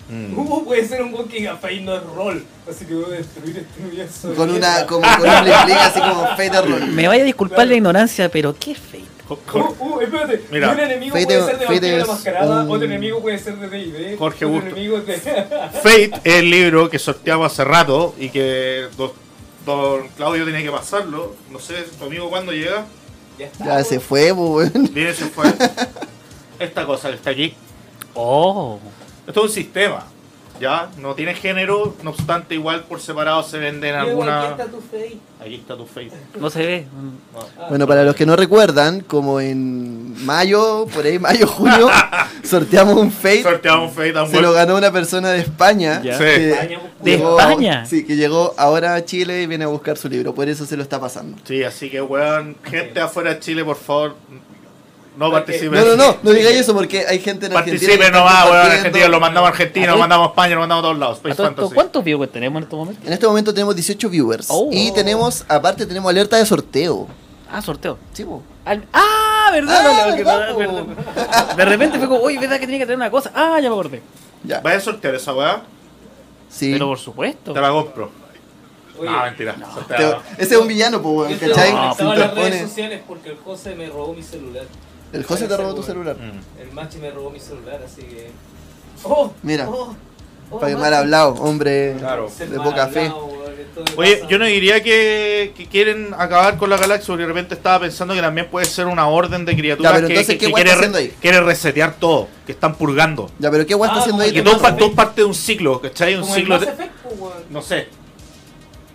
Mm. 0.10 0.38
Uh, 0.38 0.66
puede 0.66 0.88
ser 0.88 1.02
un 1.02 1.12
que 1.28 1.38
diga 1.38 1.56
Fate 1.58 1.82
no 1.82 1.96
es 1.96 2.04
rol. 2.04 2.46
Así 2.70 2.86
que 2.86 2.94
voy 2.94 3.06
a 3.06 3.18
destruir 3.18 3.58
este 3.58 3.82
universo. 3.82 4.34
Con 4.36 4.52
una, 4.52 4.86
como 4.88 5.02
con 5.18 5.22
un 5.22 5.28
así 5.28 6.00
como 6.00 6.28
Fate 6.28 6.50
de 6.52 6.62
rol. 6.62 6.88
Me 6.88 7.08
vaya 7.08 7.24
a 7.24 7.26
disculpar 7.26 7.68
la 7.68 7.74
ignorancia, 7.76 8.30
pero 8.30 8.56
¿qué 8.56 8.74
es 8.74 8.78
Fate? 8.78 9.11
Uh, 9.36 9.76
uh, 9.80 10.02
espérate. 10.02 10.44
Mira. 10.52 10.72
Un 10.72 10.80
enemigo 10.80 11.14
Fate- 11.16 11.26
puede 11.26 11.46
ser 11.46 11.58
de 11.60 11.66
Fate 11.66 11.80
Vampiro 11.80 11.98
la 11.98 12.06
Mascarada, 12.06 12.64
un- 12.64 12.72
otro 12.72 12.86
enemigo 12.86 13.22
puede 13.22 13.38
ser 13.40 13.56
de 13.58 13.68
D&D, 13.70 14.18
Jorge 14.18 14.46
otro 14.46 14.68
enemigo 14.68 15.00
de... 15.02 15.14
Fate 15.84 16.12
es 16.24 16.36
el 16.36 16.50
libro 16.50 16.90
que 16.90 17.00
sorteamos 17.00 17.52
hace 17.52 17.64
rato 17.64 18.14
y 18.20 18.30
que 18.30 18.88
don, 18.98 19.12
don 19.66 20.08
Claudio 20.10 20.46
tenía 20.46 20.62
que 20.64 20.72
pasarlo. 20.72 21.36
No 21.50 21.60
sé, 21.60 21.84
tu 21.98 22.06
amigo 22.06 22.30
cuándo 22.30 22.52
llega. 22.52 22.86
ya 23.40 23.46
está. 23.48 23.66
Ya 23.66 23.84
se 23.84 24.00
fue, 24.00 24.34
pues, 24.34 24.72
weón. 24.74 24.94
Viene, 24.94 25.14
se 25.14 25.26
fue. 25.26 25.46
Esta 26.60 26.86
cosa 26.86 27.10
que 27.10 27.16
está 27.16 27.30
aquí. 27.32 27.56
Oh. 28.14 28.80
Esto 29.28 29.40
es 29.46 29.50
un 29.50 29.54
sistema. 29.54 30.06
¿Ya? 30.62 30.90
No 31.00 31.16
tiene 31.16 31.34
género, 31.34 31.96
no 32.04 32.12
obstante, 32.12 32.54
igual 32.54 32.84
por 32.84 33.02
separado 33.02 33.42
se 33.42 33.58
venden 33.58 33.96
alguna. 33.96 34.44
Aquí 34.44 34.52
está 34.62 34.66
tu 34.72 34.80
Fate. 34.80 35.18
Aquí 35.44 35.56
está 35.56 35.76
tu 35.76 35.86
Fate. 35.88 36.12
No 36.40 36.50
se 36.52 36.66
ve. 36.66 36.86
No. 37.34 37.40
Ah, 37.60 37.66
Bueno, 37.70 37.88
para 37.88 38.04
los 38.04 38.16
que 38.16 38.28
no 38.28 38.36
recuerdan, 38.36 39.02
como 39.02 39.42
en 39.42 40.24
mayo, 40.24 40.86
por 40.94 41.04
ahí, 41.04 41.18
mayo, 41.18 41.48
junio, 41.48 41.90
sorteamos 42.44 42.96
un 42.96 43.12
Fate. 43.12 43.42
Sorteamos 43.42 43.98
un 43.98 44.18
un 44.18 44.30
Se 44.30 44.40
lo 44.40 44.54
ganó 44.54 44.78
una 44.78 44.92
persona 44.92 45.30
de 45.32 45.40
España. 45.40 46.00
Sí. 46.04 46.10
que 46.20 46.80
¿De 47.02 47.18
llegó- 47.18 47.40
España? 47.40 47.86
Sí, 47.88 48.06
que 48.06 48.16
llegó 48.16 48.54
ahora 48.58 48.94
a 48.94 49.04
Chile 49.04 49.42
y 49.42 49.48
viene 49.48 49.64
a 49.64 49.68
buscar 49.68 49.98
su 49.98 50.08
libro. 50.10 50.36
Por 50.36 50.48
eso 50.48 50.68
se 50.68 50.78
lo 50.78 50.84
está 50.84 51.00
pasando. 51.00 51.38
Sí, 51.44 51.64
así 51.64 51.90
que, 51.90 52.02
weón, 52.04 52.56
gente 52.64 53.00
afuera 53.00 53.34
de 53.34 53.40
Chile, 53.40 53.66
por 53.66 53.78
favor, 53.78 54.16
No 55.28 55.32
participen. 55.32 55.72
No, 55.80 55.86
no, 55.86 55.96
no, 55.96 56.18
no 56.24 56.32
digáis 56.32 56.58
eso 56.58 56.74
porque 56.74 57.06
hay 57.08 57.20
gente 57.20 57.46
en 57.46 57.56
Argentina. 57.56 57.80
que 57.80 57.88
Participen 57.88 58.12
nomás, 58.14 58.46
weón. 58.46 58.72
Argentina 58.72 59.08
lo 59.08 59.20
mandamos 59.20 59.48
a 59.48 59.52
Argentina, 59.52 59.88
lo 59.92 59.98
mandamos 59.98 60.28
a 60.28 60.30
España, 60.32 60.54
lo 60.56 60.60
mandamos 60.62 60.82
a 60.82 60.86
todos 60.88 60.98
lados. 61.00 61.14
¿A 61.16 61.18
Space 61.20 61.36
todo 61.36 61.48
esto, 61.48 61.56
Fantasy. 61.62 61.76
¿Cuántos 61.76 62.04
viewers 62.04 62.32
tenemos 62.32 62.58
en 62.58 62.64
estos 62.64 62.80
momentos? 62.80 63.06
En 63.08 63.14
este 63.14 63.28
momento 63.28 63.54
tenemos 63.54 63.76
18 63.76 64.10
viewers. 64.10 64.48
Oh. 64.50 64.70
Y 64.72 64.92
tenemos, 64.94 65.46
aparte, 65.48 65.86
tenemos 65.86 66.10
alerta 66.10 66.38
de 66.38 66.46
sorteo. 66.46 67.08
Ah, 67.52 67.62
sorteo. 67.62 67.98
Sí, 68.14 68.24
po. 68.24 68.42
Al- 68.66 68.86
Ah, 68.94 69.50
¿verdad? 69.52 69.78
Ah, 69.86 70.06
No, 70.10 70.16
que- 70.16 70.24
¿verdad, 70.24 70.56
verdad. 70.56 71.56
De 71.56 71.66
repente 71.66 71.98
fue 72.00 72.08
como, 72.08 72.22
oye, 72.22 72.40
¿verdad 72.40 72.56
que 72.60 72.66
tenía 72.66 72.80
que 72.80 72.86
tener 72.86 72.98
una 72.98 73.12
cosa? 73.12 73.32
Ah, 73.36 73.60
ya 73.62 73.70
me 73.70 73.76
acordé. 73.76 74.02
Ya. 74.44 74.60
¿Vaya 74.62 74.78
a 74.78 74.82
sortear 74.82 75.16
esa 75.16 75.34
weá? 75.34 75.62
Sí. 76.50 76.72
Pero 76.74 76.88
por 76.88 76.98
supuesto. 77.00 77.54
Te 77.54 77.62
la 77.62 77.70
compro. 77.70 78.10
Oye, 79.00 79.10
no, 79.10 79.22
mentira. 79.24 79.56
Te- 79.56 79.66
Sorteala. 79.74 80.22
ese 80.38 80.56
es 80.56 80.62
un 80.62 80.68
villano, 80.68 81.02
pues, 81.02 81.30
weón, 81.30 81.40
¿cachai? 81.40 81.72
a 81.76 81.94
te 81.96 82.04
las 82.04 82.36
redes 82.36 82.62
sociales 82.70 83.02
porque 83.08 83.30
el 83.32 83.38
José 83.38 83.74
me 83.76 83.88
robó 83.88 84.14
mi 84.14 84.22
celular. 84.22 84.64
El 85.14 85.24
José 85.24 85.48
te 85.48 85.58
robó 85.58 85.76
tu 85.76 85.84
celular. 85.84 86.16
Mm. 86.18 86.62
El 86.62 86.72
Machi 86.74 86.98
me 87.00 87.12
robó 87.12 87.30
mi 87.30 87.40
celular, 87.40 87.82
así 87.86 88.02
que. 88.04 88.32
¡Oh! 89.04 89.34
Mira. 89.44 89.68
¡Oh! 89.70 89.96
¡Oh, 90.50 90.60
Para 90.60 90.74
que 90.74 90.78
mal 90.78 90.94
hablado, 90.94 91.34
hombre 91.36 91.96
Claro. 91.98 92.30
De 92.38 92.58
poca 92.60 92.88
fe. 92.88 93.02
hablado, 93.08 93.30
Oye, 93.96 94.16
pasa. 94.18 94.28
yo 94.30 94.38
no 94.38 94.46
diría 94.46 94.84
que, 94.84 95.54
que 95.56 95.66
quieren 95.68 96.14
acabar 96.18 96.58
con 96.58 96.70
la 96.70 96.76
galaxia, 96.76 97.08
porque 97.08 97.22
de 97.22 97.28
repente 97.28 97.56
estaba 97.56 97.80
pensando 97.80 98.14
que 98.14 98.20
también 98.20 98.50
puede 98.50 98.66
ser 98.66 98.86
una 98.88 99.08
orden 99.08 99.46
de 99.46 99.56
criaturas 99.56 99.92
Ya, 99.92 99.96
pero 99.96 100.08
que, 100.08 100.14
entonces, 100.14 100.34
que- 100.36 100.40
¿qué 100.40 100.46
que 100.48 100.52
guay 100.52 100.64
quiere, 100.64 100.70
está 100.72 100.82
re- 100.82 100.88
haciendo 100.98 100.98
ahí? 101.14 101.18
quiere 101.22 101.40
resetear 101.42 101.94
todo, 101.96 102.28
que 102.46 102.52
están 102.52 102.76
purgando. 102.76 103.32
Ya, 103.40 103.50
pero 103.50 103.66
¿qué 103.66 103.74
guay 103.76 103.88
está 103.90 104.00
Ah, 104.00 104.02
haciendo 104.02 104.18
como 104.24 104.28
ahí? 104.28 104.34
Que 104.34 104.42
todo, 104.42 104.76
todo 104.76 104.92
parte 104.94 105.22
de 105.22 105.26
un 105.28 105.34
ciclo, 105.34 105.80
¿cachai? 105.80 106.16
Un 106.16 106.26
ciclo 106.26 106.60
de... 106.60 106.66
Effect, 106.68 106.92
pues. 107.02 107.34
No 107.50 107.62
sé. 107.62 107.88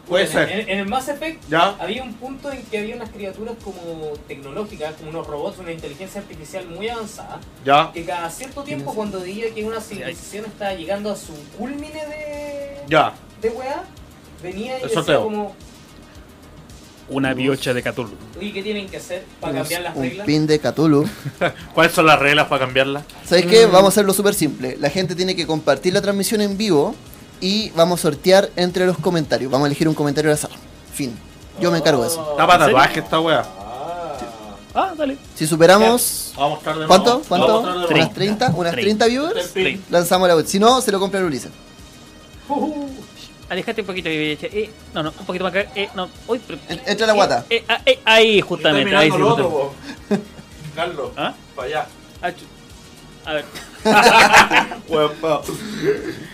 Puede 0.08 0.24
En- 0.26 0.30
ser. 0.32 0.50
En, 0.50 0.68
en 0.68 0.78
el 0.78 0.86
Mass 0.86 1.08
Effect 1.08 1.42
¿Ya? 1.50 1.74
había 1.80 2.02
un 2.02 2.14
punto 2.14 2.52
en 2.52 2.62
que 2.62 2.78
había 2.78 2.94
unas 2.94 3.10
criaturas 3.10 3.54
como 3.64 4.12
tecnológicas, 4.28 4.94
como 4.94 5.10
unos 5.10 5.26
robots, 5.26 5.58
una 5.58 5.72
inteligencia 5.72 6.20
artificial 6.20 6.66
muy 6.68 6.88
avanzada, 6.88 7.40
Ya. 7.64 7.90
que 7.92 8.04
cada 8.04 8.30
cierto 8.30 8.62
tiempo 8.62 8.94
cuando 8.94 9.20
veía 9.20 9.52
que 9.52 9.64
una 9.64 9.80
civilización 9.80 10.44
estaba 10.44 10.74
llegando 10.74 11.10
a 11.10 11.16
su 11.16 11.32
culmine 11.58 12.06
de, 12.06 12.76
Ya. 12.88 13.14
de 13.42 13.48
weá, 13.50 13.82
venía 14.42 14.78
y 14.78 14.82
El 14.84 14.88
decía 14.90 15.16
como, 15.18 15.56
Una 17.08 17.34
biocha 17.34 17.72
de 17.72 17.82
Cthulhu. 17.82 18.14
oye, 18.38 18.52
¿qué 18.52 18.62
tienen 18.62 18.88
que 18.88 18.96
hacer 18.96 19.24
para 19.40 19.54
cambiar 19.60 19.82
las 19.82 19.96
un 19.96 20.02
reglas? 20.02 20.26
pin 20.26 20.46
de 20.46 20.58
Cthulhu. 20.60 21.08
¿Cuáles 21.74 21.92
son 21.92 22.06
las 22.06 22.18
reglas 22.18 22.48
para 22.48 22.64
cambiarla? 22.64 23.02
¿Sabes 23.24 23.46
qué? 23.46 23.66
Vamos 23.66 23.84
a 23.84 23.88
hacerlo 23.88 24.12
súper 24.12 24.34
simple. 24.34 24.76
La 24.80 24.90
gente 24.90 25.14
tiene 25.14 25.36
que 25.36 25.46
compartir 25.46 25.92
la 25.94 26.00
transmisión 26.02 26.40
en 26.40 26.56
vivo 26.56 26.94
y 27.40 27.70
vamos 27.70 28.00
a 28.00 28.02
sortear 28.02 28.50
entre 28.56 28.86
los 28.86 28.98
comentarios. 28.98 29.50
Vamos 29.50 29.66
a 29.66 29.68
elegir 29.68 29.88
un 29.88 29.94
comentario 29.94 30.30
al 30.30 30.34
azar. 30.34 30.50
Fin. 30.94 31.16
Yo 31.60 31.70
me 31.70 31.78
encargo 31.78 32.02
de 32.02 32.08
eso. 32.08 32.30
Está 32.32 32.46
para 32.46 32.66
tatuaje 32.66 33.00
esta 33.00 33.20
wea. 33.20 33.40
Ah. 33.58 34.16
Ah, 34.74 34.92
dale. 34.96 35.16
Si 35.34 35.46
superamos... 35.46 36.32
Vamos 36.36 36.50
a 36.50 36.54
mostrar 36.54 36.78
de 36.78 36.86
¿Cuánto? 36.86 37.22
¿Cuánto? 37.26 37.62
Vamos. 37.62 37.90
¿Unas 37.90 38.12
30? 38.12 38.52
¿Unas 38.54 38.72
30 38.72 39.06
viewers? 39.06 39.54
Lanzamos 39.90 40.28
la 40.28 40.36
web. 40.36 40.46
Si 40.46 40.58
no, 40.58 40.80
se 40.82 40.92
lo 40.92 41.00
compra 41.00 41.20
el 41.20 41.26
Ulises. 41.26 41.50
Uh, 42.48 42.88
Alejate 43.48 43.80
un 43.80 43.86
poquito. 43.86 44.08
Eh, 44.10 44.70
no, 44.92 45.02
no, 45.04 45.14
un 45.18 45.24
poquito 45.24 45.44
más 45.44 45.54
acá. 45.54 45.70
Eh, 45.74 45.88
no. 45.94 46.08
Uy, 46.26 46.40
pero- 46.46 46.58
En- 46.68 46.80
Entra 46.84 47.06
la 47.06 47.12
guata. 47.14 47.44
Eh, 47.48 47.64
ah, 47.68 47.80
eh, 47.86 48.00
ahí, 48.04 48.40
justamente. 48.40 48.94
Ahí 48.94 49.10
sí, 49.10 49.16
justamente. 49.16 49.42
otro. 49.42 49.72
Carlos, 50.74 51.10
¿Ah? 51.16 51.32
para 51.54 51.68
allá. 51.68 51.86
Ah, 52.22 52.32
A 53.24 53.32
ver. 53.32 53.44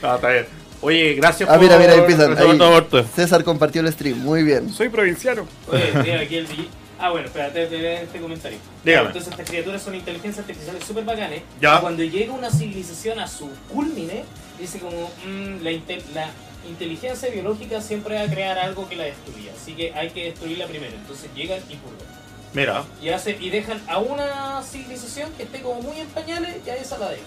Ah, 0.02 0.16
está 0.16 0.28
bien. 0.28 0.61
Oye, 0.82 1.14
gracias 1.14 1.48
Ah, 1.48 1.56
mira, 1.58 1.78
mira, 1.78 1.92
ahí 1.92 2.00
por 2.00 2.10
empiezan. 2.10 2.36
por 2.36 3.00
Ahí. 3.00 3.06
César 3.14 3.44
compartió 3.44 3.80
el 3.80 3.92
stream. 3.92 4.18
Muy 4.18 4.42
bien. 4.42 4.68
Soy 4.68 4.88
provinciano. 4.88 5.46
Oye, 5.70 5.90
mira 6.02 6.20
aquí 6.20 6.36
el 6.36 6.46
vi- 6.46 6.68
Ah, 6.98 7.10
bueno, 7.10 7.26
espérate, 7.26 7.66
te 7.66 7.76
veo 7.78 7.98
este 8.02 8.20
comentario. 8.20 8.58
Dígame. 8.84 9.06
Entonces, 9.08 9.32
estas 9.32 9.48
criaturas 9.48 9.82
son 9.82 9.94
inteligencias 9.94 10.44
artificiales 10.44 10.84
súper 10.84 11.04
bacanes. 11.04 11.42
Ya. 11.60 11.78
Y 11.78 11.80
Cuando 11.80 12.02
llega 12.04 12.32
una 12.32 12.48
civilización 12.50 13.18
a 13.18 13.26
su 13.26 13.48
culmine, 13.72 14.24
dice 14.60 14.78
como: 14.78 15.10
"Mm, 15.26 15.62
la, 15.64 15.70
inte- 15.72 16.02
la 16.14 16.28
inteligencia 16.68 17.28
biológica 17.30 17.80
siempre 17.80 18.14
va 18.14 18.22
a 18.22 18.26
crear 18.28 18.56
algo 18.58 18.88
que 18.88 18.94
la 18.96 19.04
destruya. 19.04 19.50
Así 19.60 19.72
que 19.74 19.92
hay 19.94 20.10
que 20.10 20.26
destruirla 20.26 20.66
primero. 20.66 20.92
Entonces 20.94 21.28
llegan 21.34 21.58
y 21.68 21.74
purgan. 21.76 22.06
Mira, 22.54 22.84
Y, 23.02 23.08
hace, 23.08 23.36
y 23.40 23.50
dejan 23.50 23.80
a 23.88 23.98
una 23.98 24.62
civilización 24.62 25.30
que 25.36 25.44
esté 25.44 25.60
como 25.62 25.80
muy 25.82 25.98
en 25.98 26.06
pañales 26.08 26.56
y 26.64 26.70
a 26.70 26.76
esa 26.76 26.98
la 26.98 27.08
dejan. 27.10 27.24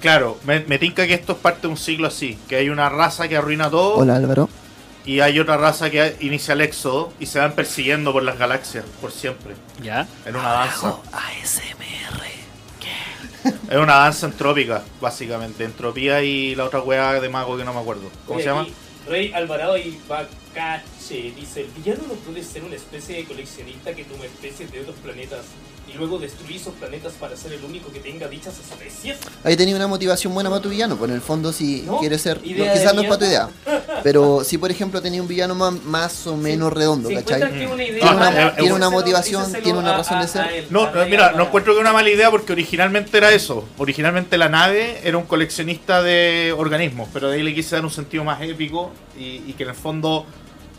Claro, 0.00 0.38
me, 0.44 0.60
me 0.60 0.78
tinca 0.78 1.06
que 1.06 1.14
esto 1.14 1.32
es 1.32 1.38
parte 1.38 1.62
de 1.62 1.68
un 1.68 1.76
siglo 1.76 2.06
así, 2.08 2.38
que 2.48 2.56
hay 2.56 2.68
una 2.68 2.88
raza 2.88 3.28
que 3.28 3.36
arruina 3.36 3.70
todo 3.70 3.96
Hola 3.96 4.16
Álvaro. 4.16 4.48
y 5.04 5.20
hay 5.20 5.38
otra 5.38 5.56
raza 5.56 5.90
que 5.90 6.16
inicia 6.20 6.54
el 6.54 6.60
éxodo 6.62 7.12
y 7.20 7.26
se 7.26 7.38
van 7.38 7.52
persiguiendo 7.52 8.12
por 8.12 8.22
las 8.22 8.38
galaxias 8.38 8.84
por 9.00 9.12
siempre, 9.12 9.54
Ya. 9.82 10.06
en 10.24 10.36
una 10.36 10.50
danza. 10.52 10.96
ASMR. 11.12 12.26
Es 13.70 13.76
una 13.76 13.94
danza 13.94 14.26
entrópica, 14.26 14.82
básicamente, 15.00 15.62
entropía 15.64 16.20
y 16.22 16.54
la 16.56 16.64
otra 16.64 16.80
weá 16.80 17.20
de 17.20 17.28
mago 17.28 17.56
que 17.56 17.64
no 17.64 17.72
me 17.72 17.78
acuerdo. 17.80 18.10
¿Cómo 18.26 18.36
Oye, 18.38 18.44
se 18.44 18.50
llama? 18.50 18.66
Rey 19.08 19.32
Alvarado 19.32 19.76
y 19.78 19.96
Bacache 20.08 21.32
dice, 21.36 21.60
el 21.60 21.68
villano 21.68 22.02
no 22.08 22.14
puede 22.14 22.42
ser 22.42 22.64
una 22.64 22.74
especie 22.74 23.18
de 23.18 23.24
coleccionista 23.24 23.94
que 23.94 24.02
toma 24.04 24.24
especies 24.24 24.72
de 24.72 24.80
otros 24.80 24.96
planetas 24.96 25.42
y 25.88 25.96
luego 25.96 26.18
destruye 26.18 26.56
esos 26.56 26.74
planetas 26.74 27.12
para 27.14 27.36
ser 27.36 27.52
el 27.52 27.64
único 27.64 27.92
que 27.92 28.00
tenga 28.00 28.26
dichas 28.28 28.54
especies. 28.58 29.18
Ahí 29.44 29.56
tenía 29.56 29.76
una 29.76 29.86
motivación 29.86 30.34
buena 30.34 30.50
para 30.50 30.60
tu 30.60 30.68
villano. 30.68 30.96
Pues 30.96 31.08
en 31.10 31.14
el 31.16 31.22
fondo, 31.22 31.52
si 31.52 31.82
¿No? 31.82 31.98
quieres 31.98 32.20
ser. 32.22 32.38
no, 32.38 32.42
quizás 32.72 32.94
no 32.94 33.02
es 33.02 33.08
para 33.08 33.18
tu 33.18 33.24
idea. 33.24 33.48
Pero 34.02 34.42
si, 34.44 34.58
por 34.58 34.70
ejemplo, 34.70 35.00
tenía 35.00 35.22
un 35.22 35.28
villano 35.28 35.54
más, 35.54 35.72
más 35.84 36.26
o 36.26 36.36
menos 36.36 36.72
redondo, 36.72 37.08
¿cachai? 37.10 37.42
una 37.42 37.84
idea 37.84 38.00
Tiene 38.00 38.00
una- 38.00 38.14
mala, 38.14 38.56
tiene 38.56 38.72
una 38.74 38.90
motivación, 38.90 39.52
tiene 39.62 39.78
una 39.78 39.94
a- 39.94 39.98
razón 39.98 40.20
de 40.20 40.28
ser. 40.28 40.42
a 40.42 40.54
él, 40.54 40.66
No, 40.70 40.90
mira, 41.08 41.32
no 41.32 41.44
encuentro 41.44 41.74
que 41.74 41.80
una 41.80 41.92
mala 41.92 42.10
idea 42.10 42.30
porque 42.30 42.52
originalmente 42.52 43.16
era 43.16 43.30
eso. 43.32 43.64
Originalmente 43.78 44.36
la 44.38 44.48
nave 44.48 45.00
era 45.04 45.16
un 45.18 45.24
coleccionista 45.24 46.02
de 46.02 46.54
organismos, 46.56 47.08
pero 47.12 47.28
de 47.30 47.36
ahí 47.36 47.42
le 47.42 47.54
quise 47.54 47.76
dar 47.76 47.84
un 47.84 47.90
sentido 47.90 48.24
más 48.24 48.40
épico 48.42 48.90
y, 49.18 49.42
y 49.46 49.54
que 49.56 49.62
en 49.62 49.70
el 49.70 49.74
fondo 49.74 50.26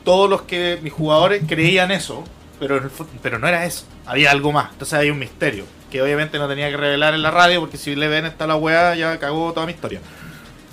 todos 0.04 0.30
los 0.30 0.43
que 0.43 0.80
mis 0.82 0.93
jugadores 0.93 1.43
creían 1.48 1.91
eso, 1.91 2.24
pero, 2.60 2.78
en 2.78 2.84
el 2.86 2.89
fo- 2.91 3.08
pero 3.22 3.39
no 3.39 3.48
era 3.48 3.65
eso. 3.65 3.86
Había 4.06 4.32
algo 4.32 4.52
más. 4.52 4.72
Entonces 4.72 4.98
hay 5.00 5.10
un 5.10 5.20
misterio 5.20 5.65
que 5.91 6.02
obviamente 6.02 6.38
no 6.39 6.48
tenía 6.48 6.70
que 6.70 6.78
revelar 6.78 7.13
en 7.13 7.22
la 7.22 7.32
radio 7.32 7.60
porque 7.62 7.78
si 7.78 7.96
le 7.96 8.08
ven 8.08 8.26
esta 8.26 8.46
la 8.48 8.56
weá 8.56 8.96
ya 8.96 9.17
cagó 9.20 9.54
toda 9.54 9.65
mi 9.65 9.72
historia. 9.74 10.02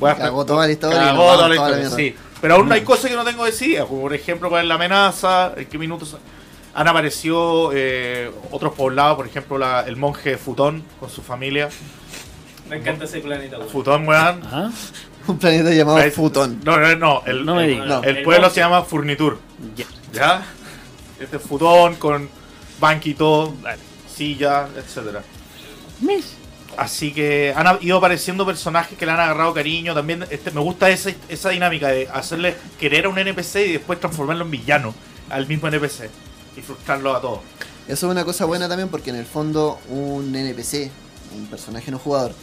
A- 0.01 0.15
Cagó 0.17 0.45
toda 0.45 0.67
la 0.67 0.73
historia. 0.73 0.99
Cagó 0.99 1.23
toda 1.23 1.49
la 1.49 1.55
toda 1.55 1.71
la 1.71 1.77
historia, 1.83 1.91
sí. 1.97 2.17
Pero 2.41 2.57
aún 2.57 2.69
no 2.69 2.75
hay 2.75 2.83
cosas 2.83 3.11
que 3.11 3.17
no 3.17 3.25
tengo 3.25 3.45
decididas, 3.45 3.87
como 3.87 4.03
por 4.03 4.13
ejemplo 4.15 4.49
cuál 4.51 4.63
es 4.63 4.69
la 4.69 4.75
amenaza, 4.75 5.53
en 5.57 5.65
qué 5.67 5.79
minutos 5.79 6.17
han 6.75 6.89
aparecido 6.89 7.71
eh, 7.73 8.31
otros 8.51 8.75
poblados, 8.75 9.17
por 9.17 9.27
ejemplo 9.27 9.57
la- 9.57 9.83
el 9.87 9.97
monje 9.97 10.37
Futón 10.37 10.83
con 11.01 11.09
su 11.09 11.23
familia. 11.23 11.69
Me 12.69 12.77
encanta 12.77 13.05
ese 13.05 13.21
planeta, 13.21 13.59
weón. 13.59 13.69
Futón, 13.71 14.09
weón. 14.09 14.43
Un 15.27 15.39
planeta 15.39 15.71
llamado 15.71 16.11
Futón. 16.11 16.61
No, 16.65 16.77
no, 16.79 16.97
no, 16.97 17.23
el, 17.25 17.47
No 17.47 17.55
me 17.55 17.65
el- 17.65 17.71
digas. 17.71 17.87
No. 17.87 18.03
el 18.03 18.17
El 18.19 18.23
pueblo 18.25 18.51
se 18.51 18.61
llama 18.61 18.83
Furnitur, 18.83 19.39
Ya. 19.77 19.87
¿ya? 20.13 20.43
Este 21.25 21.37
es 21.39 21.43
Futón 21.43 21.95
con 21.97 22.29
banquito, 22.81 23.55
Dale. 23.63 23.79
silla, 24.15 24.69
etcétera. 24.77 25.23
Así 26.77 27.13
que 27.13 27.53
han 27.57 27.67
ha- 27.69 27.79
ido 27.81 27.99
apareciendo 27.99 28.45
personajes 28.45 28.99
que 28.99 29.07
le 29.07 29.13
han 29.13 29.21
agarrado 29.21 29.55
cariño. 29.55 29.95
También 29.95 30.25
este, 30.31 30.51
me 30.51 30.61
gusta 30.61 30.91
esa, 30.91 31.11
esa 31.29 31.51
dinámica 31.51 31.89
de 31.89 32.09
hacerle 32.13 32.57
querer 32.81 33.07
a 33.07 33.09
un 33.11 33.19
NPC 33.19 33.57
y 33.69 33.73
después 33.75 34.01
transformarlo 34.01 34.45
en 34.45 34.51
villano 34.51 34.93
al 35.31 35.47
mismo 35.47 35.69
NPC 35.69 36.11
y 36.57 36.61
frustrarlo 36.63 37.15
a 37.15 37.21
todos. 37.21 37.41
Eso 37.87 38.07
es 38.07 38.11
una 38.13 38.25
cosa 38.25 38.45
buena 38.45 38.69
también 38.69 38.89
porque 38.89 39.11
en 39.11 39.17
el 39.17 39.27
fondo 39.27 39.79
un 39.89 40.35
NPC, 40.35 40.91
un 41.37 41.47
personaje 41.47 41.91
no 41.93 41.99
jugador, 41.99 42.35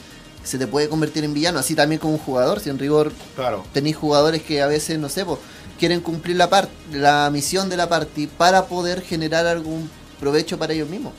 se 0.43 0.57
te 0.57 0.67
puede 0.67 0.89
convertir 0.89 1.23
en 1.23 1.33
villano, 1.33 1.59
así 1.59 1.75
también 1.75 1.99
como 1.99 2.13
un 2.13 2.19
jugador, 2.19 2.59
si 2.59 2.69
en 2.69 2.79
rigor 2.79 3.11
Claro. 3.35 3.63
tenéis 3.73 3.95
jugadores 3.95 4.41
que 4.41 4.61
a 4.61 4.67
veces, 4.67 4.97
no 4.99 5.09
sé, 5.09 5.25
pues, 5.25 5.39
quieren 5.79 6.01
cumplir 6.01 6.35
la, 6.37 6.49
par- 6.49 6.69
la 6.91 7.29
misión 7.31 7.69
de 7.69 7.77
la 7.77 7.87
party 7.89 8.27
para 8.27 8.65
poder 8.65 9.01
generar 9.01 9.45
algún 9.47 9.89
provecho 10.19 10.57
para 10.59 10.73
ellos 10.73 10.89
mismos. 10.89 11.13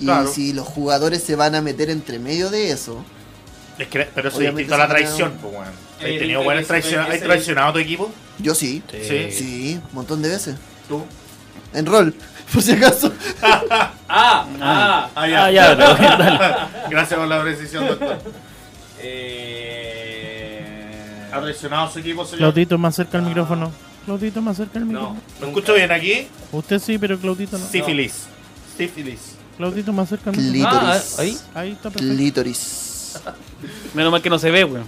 Y 0.00 0.04
Claro. 0.04 0.28
si 0.32 0.52
los 0.52 0.66
jugadores 0.66 1.22
se 1.22 1.34
van 1.36 1.54
a 1.54 1.60
meter 1.60 1.90
entre 1.90 2.18
medio 2.18 2.50
de 2.50 2.70
eso, 2.70 3.04
Es 3.78 3.86
que, 3.88 4.08
pero 4.14 4.28
eso 4.28 4.40
es 4.40 4.46
distinto 4.48 4.74
a 4.74 4.78
la 4.78 4.88
traición, 4.88 5.32
pues. 5.40 5.54
Eh, 6.00 6.14
¿Has 6.14 6.18
tenido 6.20 6.42
buenas 6.42 6.66
traiciones? 6.66 7.14
¿Has 7.14 7.20
traicionado 7.20 7.68
a 7.68 7.72
tu 7.72 7.78
equipo? 7.78 8.10
yo 8.40 8.54
sí, 8.54 8.82
Sí. 8.90 9.30
sí, 9.32 9.80
un 9.88 9.94
montón 9.94 10.20
de 10.22 10.28
veces. 10.30 10.56
¿Tú? 10.88 11.02
En 11.74 11.84
rol, 11.86 12.14
por 12.52 12.62
si 12.62 12.72
acaso. 12.72 13.12
Ah, 13.42 13.62
ah, 14.08 14.46
Ah, 14.60 15.10
Ah, 15.14 15.50
ya, 15.50 15.76
pero, 15.76 15.94
dale. 15.94 16.56
Gracias 16.90 17.18
por 17.18 17.28
la 17.28 17.42
precisión, 17.42 17.86
doctor. 17.86 18.18
Eh... 19.00 20.84
¿Ha 21.32 21.40
traicionado 21.40 21.86
a 21.86 21.90
su 21.90 21.98
equipo, 21.98 22.24
señor? 22.24 22.38
Claudito, 22.38 22.78
más 22.78 22.94
cerca 22.96 23.18
al 23.18 23.24
micrófono. 23.24 23.70
Claudito, 24.04 24.40
más 24.40 24.56
cerca 24.56 24.78
al 24.78 24.84
No, 24.86 24.92
micrófono. 24.92 25.20
¿Me 25.40 25.46
escucho 25.48 25.74
bien 25.74 25.92
aquí? 25.92 26.26
Usted 26.52 26.78
sí, 26.78 26.98
pero 26.98 27.18
Claudito 27.18 27.58
no. 27.58 27.66
Sífilis. 27.66 28.26
Sífilis. 28.76 29.36
Claudito, 29.56 29.92
más 29.92 30.08
cerca 30.08 30.30
al 30.30 30.36
micrófono. 30.36 30.80
Clítoris. 30.80 31.14
Ah, 31.18 31.22
ahí. 31.22 31.36
Ahí 31.54 31.70
está 31.72 31.90
perfecto. 31.90 32.14
Clítoris. 32.16 33.20
Menos 33.94 34.10
mal 34.12 34.22
que 34.22 34.30
no 34.30 34.38
se 34.38 34.50
ve, 34.50 34.64
weón. 34.64 34.86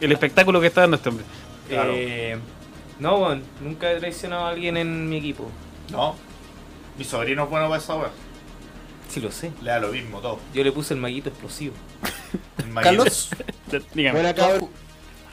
El 0.00 0.12
espectáculo 0.12 0.60
que 0.60 0.66
está 0.66 0.82
dando 0.82 0.96
este 0.96 1.08
hombre. 1.08 1.24
Claro. 1.68 1.92
Eh, 1.94 2.36
no, 2.98 3.16
weón, 3.16 3.42
nunca 3.62 3.90
he 3.90 3.96
traicionado 3.98 4.46
a 4.46 4.50
alguien 4.50 4.76
en 4.76 5.08
mi 5.08 5.16
equipo. 5.16 5.48
No. 5.90 6.14
Mi 6.98 7.04
sobrino 7.04 7.44
es 7.44 7.50
bueno 7.50 7.68
para 7.68 7.80
esa 7.80 7.94
weá. 7.96 8.10
Sí, 9.14 9.20
lo 9.20 9.30
sé. 9.30 9.52
Le 9.62 9.70
da 9.70 9.78
lo 9.78 9.88
mismo 9.92 10.18
todo. 10.18 10.40
Yo 10.52 10.64
le 10.64 10.72
puse 10.72 10.92
el 10.94 10.98
maguito 11.00 11.28
explosivo. 11.28 11.72
El 12.58 12.66
maguito. 12.72 13.04
Carlos, 13.04 13.28
Dígame. 13.94 14.18
Buena 14.18 14.34
cabros. 14.34 14.68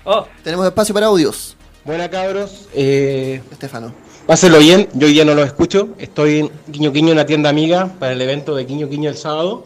Oh, 0.04 0.28
tenemos 0.44 0.66
espacio 0.68 0.94
para 0.94 1.08
audios. 1.08 1.58
Buena 1.84 2.08
cabros. 2.10 2.68
Eh, 2.76 3.42
Estefano. 3.52 3.92
pásenlo 4.28 4.60
bien, 4.60 4.88
yo 4.94 5.08
hoy 5.08 5.16
ya 5.16 5.26
no 5.26 5.34
los 5.34 5.48
escucho. 5.48 5.90
Estoy 5.98 6.40
en 6.42 6.50
Quiño 6.72 6.92
Quiño, 6.94 7.12
una 7.14 7.26
tienda 7.26 7.50
amiga, 7.50 7.88
para 8.00 8.12
el 8.14 8.22
evento 8.22 8.56
de 8.56 8.68
Quiño 8.68 8.88
Quiño 8.88 9.10
el 9.10 9.18
sábado. 9.18 9.64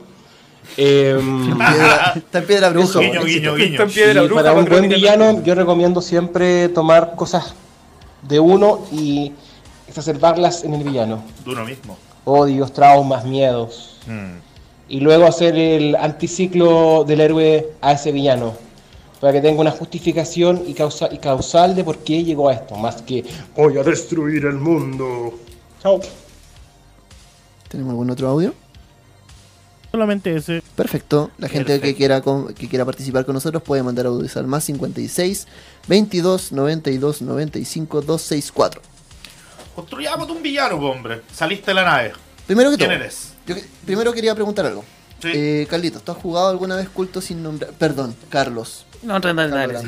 Eh, 0.77 1.19
Piedra- 1.21 2.13
está 2.15 2.39
en 2.39 2.45
piedra 2.45 2.69
bruja. 2.69 2.99
Guiño, 2.99 3.23
guiño, 3.23 3.55
guiño. 3.55 3.71
Está 3.71 3.83
en 3.83 3.89
piedra 3.91 4.23
y 4.23 4.27
bruja 4.27 4.43
para 4.43 4.53
un 4.57 4.63
para 4.65 4.77
buen 4.79 4.89
villano, 4.89 5.43
yo 5.43 5.55
recomiendo 5.55 6.01
siempre 6.01 6.69
tomar 6.69 7.15
cosas 7.17 7.53
de 8.21 8.39
uno 8.39 8.85
y 8.93 9.33
exacerbarlas 9.89 10.63
en 10.63 10.73
el 10.73 10.83
villano. 10.85 11.23
De 11.43 11.51
uno 11.51 11.65
mismo. 11.65 11.97
Odios, 12.25 12.73
traumas, 12.73 13.23
miedos. 13.25 13.97
Mm. 14.07 14.39
Y 14.89 14.99
luego 14.99 15.25
hacer 15.25 15.55
el 15.57 15.95
anticiclo 15.95 17.03
del 17.05 17.21
héroe 17.21 17.69
a 17.81 17.93
ese 17.93 18.11
villano. 18.11 18.53
Para 19.21 19.33
que 19.33 19.41
tenga 19.41 19.61
una 19.61 19.71
justificación 19.71 20.63
y, 20.67 20.73
causa, 20.73 21.07
y 21.11 21.17
causal 21.17 21.73
de 21.75 21.83
por 21.83 21.99
qué 21.99 22.23
llegó 22.23 22.49
a 22.49 22.53
esto. 22.53 22.75
Más 22.75 23.01
que 23.01 23.23
voy 23.55 23.77
a 23.77 23.83
destruir 23.83 24.45
el 24.45 24.55
mundo. 24.55 25.33
Chao. 25.81 25.99
¿Tenemos 27.69 27.91
algún 27.91 28.09
otro 28.11 28.27
audio? 28.27 28.53
Solamente 29.91 30.35
ese. 30.35 30.61
Perfecto. 30.75 31.31
La 31.37 31.47
gente 31.47 31.79
que 31.79 31.95
quiera 31.95 32.21
con- 32.21 32.53
que 32.53 32.67
quiera 32.67 32.83
participar 32.85 33.25
con 33.25 33.33
nosotros 33.33 33.63
puede 33.63 33.81
mandar 33.81 34.05
audios 34.07 34.35
al 34.37 34.45
más 34.45 34.65
56 34.65 35.47
22 35.87 36.51
92 36.51 37.21
95 37.21 38.01
264. 38.01 38.81
Construyamos 39.75 40.29
un 40.29 40.41
villano, 40.41 40.77
hombre. 40.77 41.21
Saliste 41.33 41.71
de 41.71 41.75
la 41.75 41.83
nave. 41.83 42.13
Primero 42.47 42.71
que 42.71 42.77
¿Quién 42.77 42.89
todo, 42.91 42.99
eres? 42.99 43.33
yo 43.45 43.55
que- 43.55 43.63
primero 43.85 44.13
quería 44.13 44.33
preguntar 44.33 44.65
algo. 44.65 44.83
Sí. 45.21 45.31
Eh, 45.33 45.67
Carlitos, 45.69 46.03
¿tú 46.03 46.11
has 46.11 46.17
jugado 46.17 46.49
alguna 46.49 46.75
vez 46.75 46.87
culto 46.89 47.19
sin 47.21 47.41
nombrar? 47.43 47.71
Perdón, 47.71 48.15
Carlos. 48.29 48.85
No, 49.03 49.19
no, 49.19 49.33
no, 49.33 49.47
no. 49.47 49.79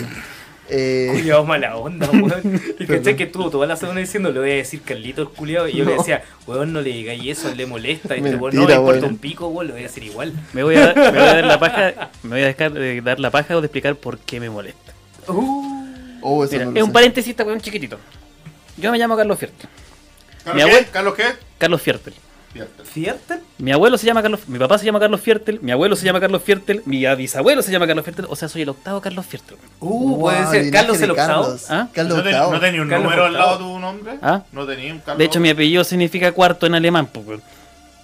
Eh, 0.70 1.10
Culiado 1.14 1.46
mala 1.46 1.78
onda, 1.78 2.10
weón. 2.12 2.62
Y 2.80 2.86
pensé 2.86 3.16
que 3.16 3.24
estuvo 3.24 3.50
toda 3.50 3.66
la 3.68 3.78
semana 3.78 4.00
diciendo, 4.02 4.32
le 4.32 4.40
voy 4.40 4.52
a 4.52 4.56
decir 4.56 4.82
Carlito 4.82 5.22
el 5.22 5.30
culiado. 5.30 5.68
Y 5.70 5.78
yo 5.78 5.86
le 5.86 5.94
decía, 5.94 6.24
weón, 6.46 6.74
no 6.74 6.82
le 6.82 6.90
digáis 6.92 7.38
eso, 7.40 7.54
le 7.56 7.66
molesta. 7.66 8.16
Y 8.18 8.20
este 8.20 8.36
weón, 8.36 8.54
Mentira, 8.56 8.76
no 8.80 8.82
me 8.84 8.88
importa 8.90 9.08
un 9.08 9.18
pico, 9.18 9.48
weón, 9.48 9.68
le 9.68 9.74
voy 9.74 9.82
a 9.84 9.88
decir 9.88 10.04
igual. 10.04 10.34
Me 10.54 10.64
voy 10.64 10.76
a, 10.76 10.94
me 10.94 11.10
voy 11.12 11.20
a 11.20 11.34
dar 11.36 11.44
la 11.46 11.60
paja, 11.60 12.10
me 12.24 12.30
voy 12.32 12.42
a 12.42 12.48
dejar 12.48 12.74
de 12.74 13.00
dar 13.02 13.20
la 13.20 13.30
paja 13.32 13.56
o 13.56 13.62
de 13.62 13.68
explicar 13.68 13.96
por 13.96 14.18
qué 14.20 14.40
me 14.42 14.50
molesta. 14.50 14.92
oh, 15.28 16.46
Mira, 16.52 16.66
no 16.66 16.72
lo 16.72 16.78
es 16.78 16.84
un 16.84 16.92
paréntesis, 16.92 17.30
esta 17.32 17.44
weón 17.46 17.62
chiquitito. 17.62 17.98
Yo 18.78 18.92
me 18.92 18.98
llamo 18.98 19.16
Carlos 19.18 19.38
Fiertel. 19.40 19.70
¿Carlos 20.44 20.66
Mi 20.66 20.72
qué? 20.72 20.86
¿Carlos 20.86 21.14
qué? 21.16 21.24
Carlos 21.58 21.82
Fiertel. 21.82 22.14
¿Cierto? 22.92 23.36
Mi 23.60 23.72
abuelo 23.72 23.98
se 24.00 24.08
llama 24.08 24.22
Carlos, 24.24 24.40
mi 24.48 24.58
papá 24.58 24.80
se 24.80 24.86
llama 24.86 25.00
Carlos 25.00 25.22
Fiertel, 25.22 25.60
mi 25.62 25.72
abuelo 25.72 25.96
se 25.96 26.06
llama 26.06 26.20
Carlos 26.20 26.42
Fiertel, 26.42 26.82
mi 26.86 27.06
bisabuelo 27.16 27.62
se 27.62 27.72
llama 27.72 27.86
Carlos 27.86 28.04
Fiertel, 28.04 28.26
o 28.30 28.36
sea, 28.36 28.48
soy 28.50 28.64
el 28.64 28.70
octavo 28.70 29.00
Carlos 29.00 29.26
Fiertel. 29.28 29.58
Uh, 29.80 30.10
Wow, 30.16 30.20
puede 30.22 30.48
ser 30.48 30.72
Carlos 30.72 31.00
el 31.02 31.12
octavo. 31.12 31.44
Carlos. 31.44 31.66
¿Ah? 31.70 31.88
Carlos 31.94 32.18
¿No, 32.18 32.24
ten- 32.24 32.34
octavo. 32.34 32.54
¿No 32.54 32.60
tenía 32.60 32.82
un 32.82 32.90
Carlos 32.90 33.04
número 33.06 33.26
al 33.26 33.34
lado 33.34 33.52
de 33.58 33.64
tu 33.64 33.80
nombre? 33.80 34.18
¿Ah? 34.24 34.42
¿No 34.52 34.66
tenía 34.66 34.92
un 34.94 35.00
Carlos? 35.00 35.18
De 35.20 35.26
hecho, 35.26 35.40
mi 35.40 35.50
apellido 35.52 35.84
significa 35.84 36.32
cuarto 36.32 36.66
en 36.66 36.74
alemán, 36.76 37.06
pues. 37.08 37.42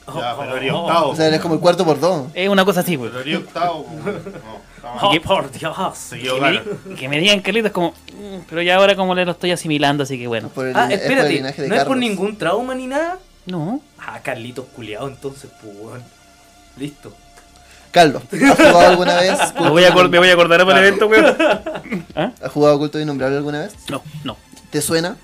Ya, 0.06 0.36
pero 0.38 0.76
Oh, 0.78 0.82
octavo. 0.82 1.10
O 1.12 1.16
sea, 1.16 1.28
eres 1.28 1.40
como 1.40 1.56
el 1.56 1.60
cuarto 1.62 1.84
por 1.86 2.00
dos. 2.00 2.28
Es 2.36 2.48
una 2.50 2.64
cosa 2.66 2.82
así, 2.82 2.96
pues. 2.98 3.12
Pero 3.24 3.40
octavo. 3.40 3.86
po. 3.86 4.62
No. 4.84 4.90
Oh, 5.10 5.22
por 5.22 5.50
Dios. 5.52 5.78
Que 6.10 6.16
equivocaron. 6.18 6.64
me, 6.86 6.96
que 6.96 7.08
me 7.10 7.20
digan 7.20 7.40
Carlitos 7.40 7.68
es 7.70 7.74
como. 7.74 7.92
mm, 7.92 8.40
Pero 8.50 8.62
ya 8.62 8.76
ahora 8.76 8.96
como 8.96 9.16
le 9.16 9.24
lo 9.26 9.32
estoy 9.32 9.52
asimilando, 9.52 10.04
así 10.04 10.18
que 10.20 10.28
bueno. 10.28 10.50
Por 10.50 10.68
el, 10.68 10.76
Ah, 10.76 10.88
lina- 10.88 10.96
es 10.96 11.02
por 11.02 11.12
el 11.12 11.18
espérate, 11.20 11.42
no 11.42 11.48
es 11.48 11.70
por 11.70 11.78
Carlos. 11.78 11.98
ningún 11.98 12.38
trauma 12.38 12.76
ni 12.76 12.88
nada. 12.88 13.18
No. 13.46 13.82
Ah, 13.98 14.20
Carlitos 14.22 14.66
culiado, 14.76 15.08
entonces, 15.08 15.50
pues. 15.62 16.02
Listo. 16.78 17.16
Carlos, 17.92 18.24
¿has 18.32 18.56
jugado 18.58 18.80
alguna 18.90 19.16
vez? 19.18 19.38
Me 19.62 19.70
voy 19.70 19.84
a, 19.86 19.94
me 19.94 20.18
voy 20.20 20.30
a 20.30 20.34
acordar 20.34 20.66
para 20.66 20.80
el 20.80 20.86
evento, 20.88 21.08
weón. 21.08 21.36
¿Has 22.42 22.52
jugado 22.52 22.78
culto 22.80 23.00
innombrable 23.00 23.38
alguna 23.38 23.60
vez? 23.62 23.76
No, 23.90 24.02
no, 24.24 24.36
¿Te 24.72 24.82
suena? 24.82 25.16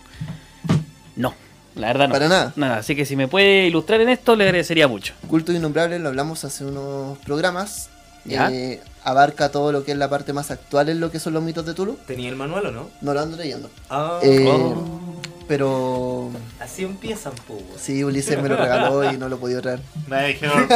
no. 1.16 1.34
La 1.76 1.88
verdad 1.88 2.07
no. 2.07 2.14
Para 2.14 2.28
nada. 2.28 2.53
Nada, 2.55 2.78
así 2.78 2.95
que 2.95 3.05
si 3.05 3.16
me 3.16 3.28
puede 3.28 3.66
ilustrar 3.68 4.01
en 4.01 4.10
esto, 4.10 4.36
le 4.36 4.43
agradecería 4.43 4.88
mucho. 4.88 5.14
Culto 5.28 5.51
innombrable 5.51 5.97
lo 5.99 6.10
hablamos 6.10 6.43
hace 6.45 6.64
unos 6.66 7.18
programas. 7.20 7.89
Ya. 8.26 8.49
Eh, 8.51 8.82
abarca 9.03 9.49
todo 9.49 9.72
lo 9.72 9.84
que 9.84 9.91
es 9.93 9.97
la 9.97 10.09
parte 10.09 10.34
más 10.34 10.51
actual 10.51 10.89
en 10.89 10.99
lo 10.99 11.09
que 11.11 11.20
son 11.20 11.34
los 11.34 11.41
mitos 11.43 11.65
de 11.65 11.74
Tulu. 11.74 11.97
¿Tenía 12.05 12.30
el 12.30 12.36
manual 12.36 12.65
o 12.67 12.72
no? 12.72 12.89
No 13.01 13.13
lo 13.13 13.20
ando 13.22 13.38
leyendo. 13.38 13.70
Ah, 13.89 14.20
Eh, 14.24 14.45
Oh. 14.47 15.15
Pero 15.47 16.30
así 16.59 16.84
empiezan, 16.84 17.34
weón. 17.47 17.63
sí, 17.76 18.03
Ulises 18.03 18.39
me 18.39 18.49
lo 18.49 18.55
regaló 18.55 19.11
y 19.11 19.17
no 19.17 19.28
lo 19.30 19.39
podido 19.39 19.61
traer. 19.63 19.80
Me 20.07 20.28
dijeron 20.28 20.67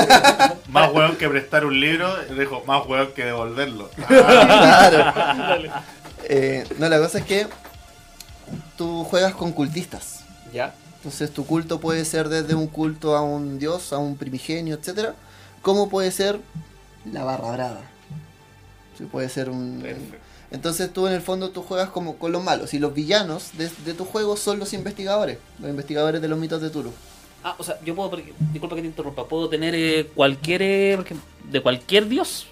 más 0.70 0.92
hueón 0.92 1.16
que 1.16 1.30
prestar 1.30 1.64
un 1.64 1.80
libro. 1.80 2.10
Y 2.28 2.34
dijo 2.40 2.64
más 2.66 2.84
hueón 2.88 3.10
que 3.14 3.24
devolverlo. 3.24 3.90
Claro. 4.08 5.70
Eh, 6.24 6.66
no, 6.80 6.90
la 6.90 6.98
cosa 6.98 7.20
es 7.20 7.26
que 7.26 7.48
tú 8.78 9.04
juegas 9.04 9.36
con 9.36 9.52
cultistas. 9.52 10.22
Ya. 10.52 10.74
Entonces 10.98 11.32
tu 11.32 11.46
culto 11.46 11.80
puede 11.80 12.04
ser 12.06 12.30
desde 12.30 12.56
un 12.56 12.68
culto 12.68 13.16
a 13.16 13.22
un 13.22 13.60
dios, 13.60 13.92
a 13.94 13.98
un 13.98 14.16
primigenio, 14.18 14.76
etcétera, 14.76 15.14
como 15.62 15.90
puede 15.90 16.12
ser 16.12 16.40
la 17.12 17.24
barra 17.24 17.52
brava. 17.52 17.82
Sí, 18.98 19.06
puede 19.06 19.30
ser 19.30 19.50
un. 19.50 19.80
Perfecto. 19.82 20.18
Entonces 20.52 20.94
tú 20.94 21.08
en 21.08 21.14
el 21.14 21.22
fondo 21.22 21.50
tú 21.50 21.64
juegas 21.64 21.90
como 21.90 22.18
con 22.18 22.32
los 22.32 22.44
malos 22.44 22.74
y 22.76 22.80
los 22.80 22.94
villanos 22.94 23.58
de, 23.58 23.70
de 23.86 23.94
tu 23.96 24.06
juego 24.06 24.38
son 24.38 24.60
los 24.60 24.72
investigadores, 24.74 25.40
los 25.60 25.70
investigadores 25.70 26.22
de 26.22 26.28
los 26.28 26.38
mitos 26.38 26.62
de 26.62 26.70
Tulu. 26.70 26.92
Ah, 27.44 27.56
o 27.58 27.64
sea, 27.64 27.80
yo 27.84 27.96
puedo, 27.96 28.12
porque- 28.12 28.34
disculpa 28.52 28.76
que 28.76 28.82
te 28.84 28.88
interrumpa, 28.88 29.28
puedo 29.28 29.50
tener 29.50 29.74
eh, 29.76 30.12
cualquier, 30.14 30.62
eh, 30.62 31.00
de 31.50 31.62
cualquier 31.62 32.08
dios. 32.08 32.46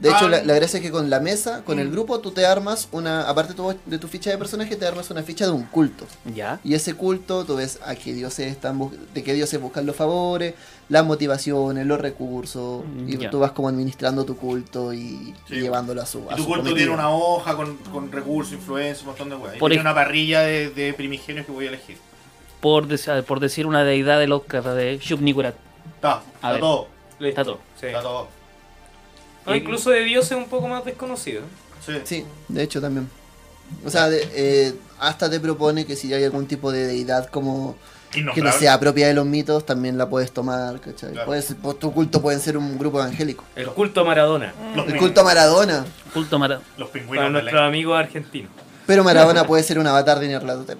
De 0.00 0.08
hecho, 0.08 0.26
Ah. 0.26 0.28
la, 0.30 0.42
la 0.44 0.54
gracia 0.54 0.78
es 0.78 0.82
que 0.82 0.90
con 0.90 1.10
la 1.10 1.20
mesa, 1.20 1.62
con 1.64 1.78
el 1.78 1.90
grupo, 1.90 2.20
tú 2.20 2.30
te 2.30 2.46
armas 2.46 2.88
una, 2.90 3.28
aparte 3.28 3.52
tu- 3.52 3.74
de 3.84 3.98
tu 3.98 4.08
ficha 4.08 4.30
de 4.30 4.38
personaje, 4.38 4.74
te 4.74 4.86
armas 4.86 5.10
una 5.10 5.22
ficha 5.22 5.44
de 5.44 5.52
un 5.52 5.64
culto. 5.64 6.06
Ya. 6.34 6.58
Y 6.64 6.72
ese 6.72 6.94
culto, 6.94 7.44
tú 7.44 7.56
ves 7.56 7.78
a 7.84 7.94
qué 7.94 8.14
dioses 8.14 8.50
están 8.50 8.78
bus- 8.78 8.94
de 9.12 9.22
qué 9.22 9.34
dioses 9.34 9.60
buscan 9.60 9.84
los 9.84 9.94
favores, 9.94 10.54
las 10.88 11.04
motivaciones, 11.04 11.86
los 11.86 12.00
recursos, 12.00 12.82
y 13.06 13.18
Ya. 13.18 13.28
tú 13.30 13.40
vas 13.40 13.50
como 13.52 13.68
administrando 13.68 14.24
tu 14.24 14.36
culto 14.38 14.94
y, 14.94 14.98
y 14.98 15.34
Sí. 15.48 15.54
llevándolo 15.60 16.00
a 16.00 16.06
su 16.06 16.20
Y 16.20 16.22
tu 16.22 16.28
su 16.38 16.44
culto 16.46 16.48
cometido. 16.62 16.76
tiene 16.76 16.92
una 16.92 17.10
hoja 17.10 17.54
con, 17.54 17.76
con 17.92 18.10
recursos, 18.10 18.54
influencia, 18.54 19.02
un 19.02 19.08
montón 19.08 19.28
de 19.28 19.36
weas. 19.36 19.56
Y 19.56 19.58
tiene 19.58 19.80
una 19.82 19.94
parrilla 19.94 20.40
de, 20.40 20.70
de 20.70 20.94
primigenios 20.94 21.44
que 21.44 21.52
voy 21.52 21.66
a 21.66 21.68
elegir. 21.68 21.98
Por, 22.62 22.86
por 23.26 23.40
decir 23.40 23.66
una 23.66 23.84
deidad 23.84 24.18
del 24.18 24.32
Oscar 24.32 24.62
de 24.64 24.98
Shub-Niggurath. 24.98 25.54
Está, 25.96 26.12
A 26.14 26.22
está 26.36 26.50
ver. 26.52 26.60
todo. 26.60 26.88
Está 27.20 27.44
todo. 27.44 27.58
Sí. 27.78 27.86
Está 27.86 28.00
todo. 28.02 28.28
No, 29.46 29.54
incluso 29.54 29.90
de 29.90 30.00
Dios 30.04 30.26
es 30.30 30.36
un 30.36 30.46
poco 30.48 30.68
más 30.68 30.84
desconocido. 30.84 31.42
Sí. 31.84 31.92
Sí, 32.04 32.26
de 32.48 32.62
hecho 32.62 32.80
también. 32.80 33.08
O 33.84 33.90
sea, 33.90 34.08
de- 34.10 34.28
eh, 34.34 34.74
hasta 34.98 35.30
te 35.30 35.40
propone 35.40 35.86
que 35.86 35.96
si 35.96 36.12
hay 36.12 36.24
algún 36.24 36.46
tipo 36.46 36.72
de 36.72 36.86
deidad 36.86 37.26
como 37.30 37.76
que 38.10 38.42
no 38.42 38.50
sea 38.52 38.78
propia 38.80 39.06
de 39.06 39.14
los 39.14 39.24
mitos, 39.24 39.64
también 39.64 39.96
la 39.96 40.08
puedes 40.08 40.32
tomar, 40.32 40.80
¿cachai? 40.80 41.12
Claro. 41.12 41.26
Puedes- 41.26 41.54
pues, 41.62 41.78
tu 41.78 41.92
culto 41.92 42.20
puede 42.20 42.38
ser 42.40 42.56
un 42.58 42.76
grupo 42.78 42.98
evangélico. 43.00 43.44
El 43.54 43.68
culto 43.68 44.00
a 44.00 44.04
Maradona. 44.04 44.52
Los, 44.74 44.88
El 44.88 44.96
culto 44.98 45.20
a 45.20 45.24
Maradona, 45.24 45.84
Culto 46.12 46.38
mara. 46.38 46.60
los 46.76 46.88
Para 46.88 47.00
pingüinos 47.00 47.26
de 47.26 47.30
nuestros 47.32 47.62
amigos 47.62 47.96
argentinos. 47.98 48.50
pero 48.86 49.04
Maradona 49.04 49.44
puede 49.46 49.62
ser 49.62 49.78
un 49.78 49.86
avatar 49.86 50.18
de 50.18 50.26
Nyarlathotep. 50.28 50.78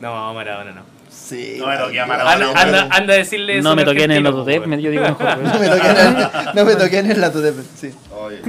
No, 0.00 0.34
Maradona 0.34 0.72
no. 0.72 0.82
Sí. 1.30 1.56
No 1.58 1.66
me 1.68 1.76
toqué 1.76 2.00
a. 2.00 2.06
Maradona. 2.06 2.60
Anda, 2.60 2.82
anda, 2.82 2.96
anda 2.96 3.14
a 3.14 3.16
decirle 3.16 3.58
eso 3.58 3.68
No 3.68 3.76
me 3.76 3.84
toqué 3.84 4.02
en 4.04 4.10
el 4.10 4.22
me- 4.22 4.82
yo 4.82 4.90
digo 4.90 5.02
mejor. 5.04 5.38
No 5.42 5.58
me 5.60 5.68
toqué 5.68 5.88
en 5.90 5.96
el, 5.96 6.28
no 6.56 6.64
me 6.64 6.74
toqué 6.76 6.98
en 6.98 7.10
el 7.12 7.20
Latotep, 7.20 7.54
sí. 7.80 7.90
Oye, 8.20 8.40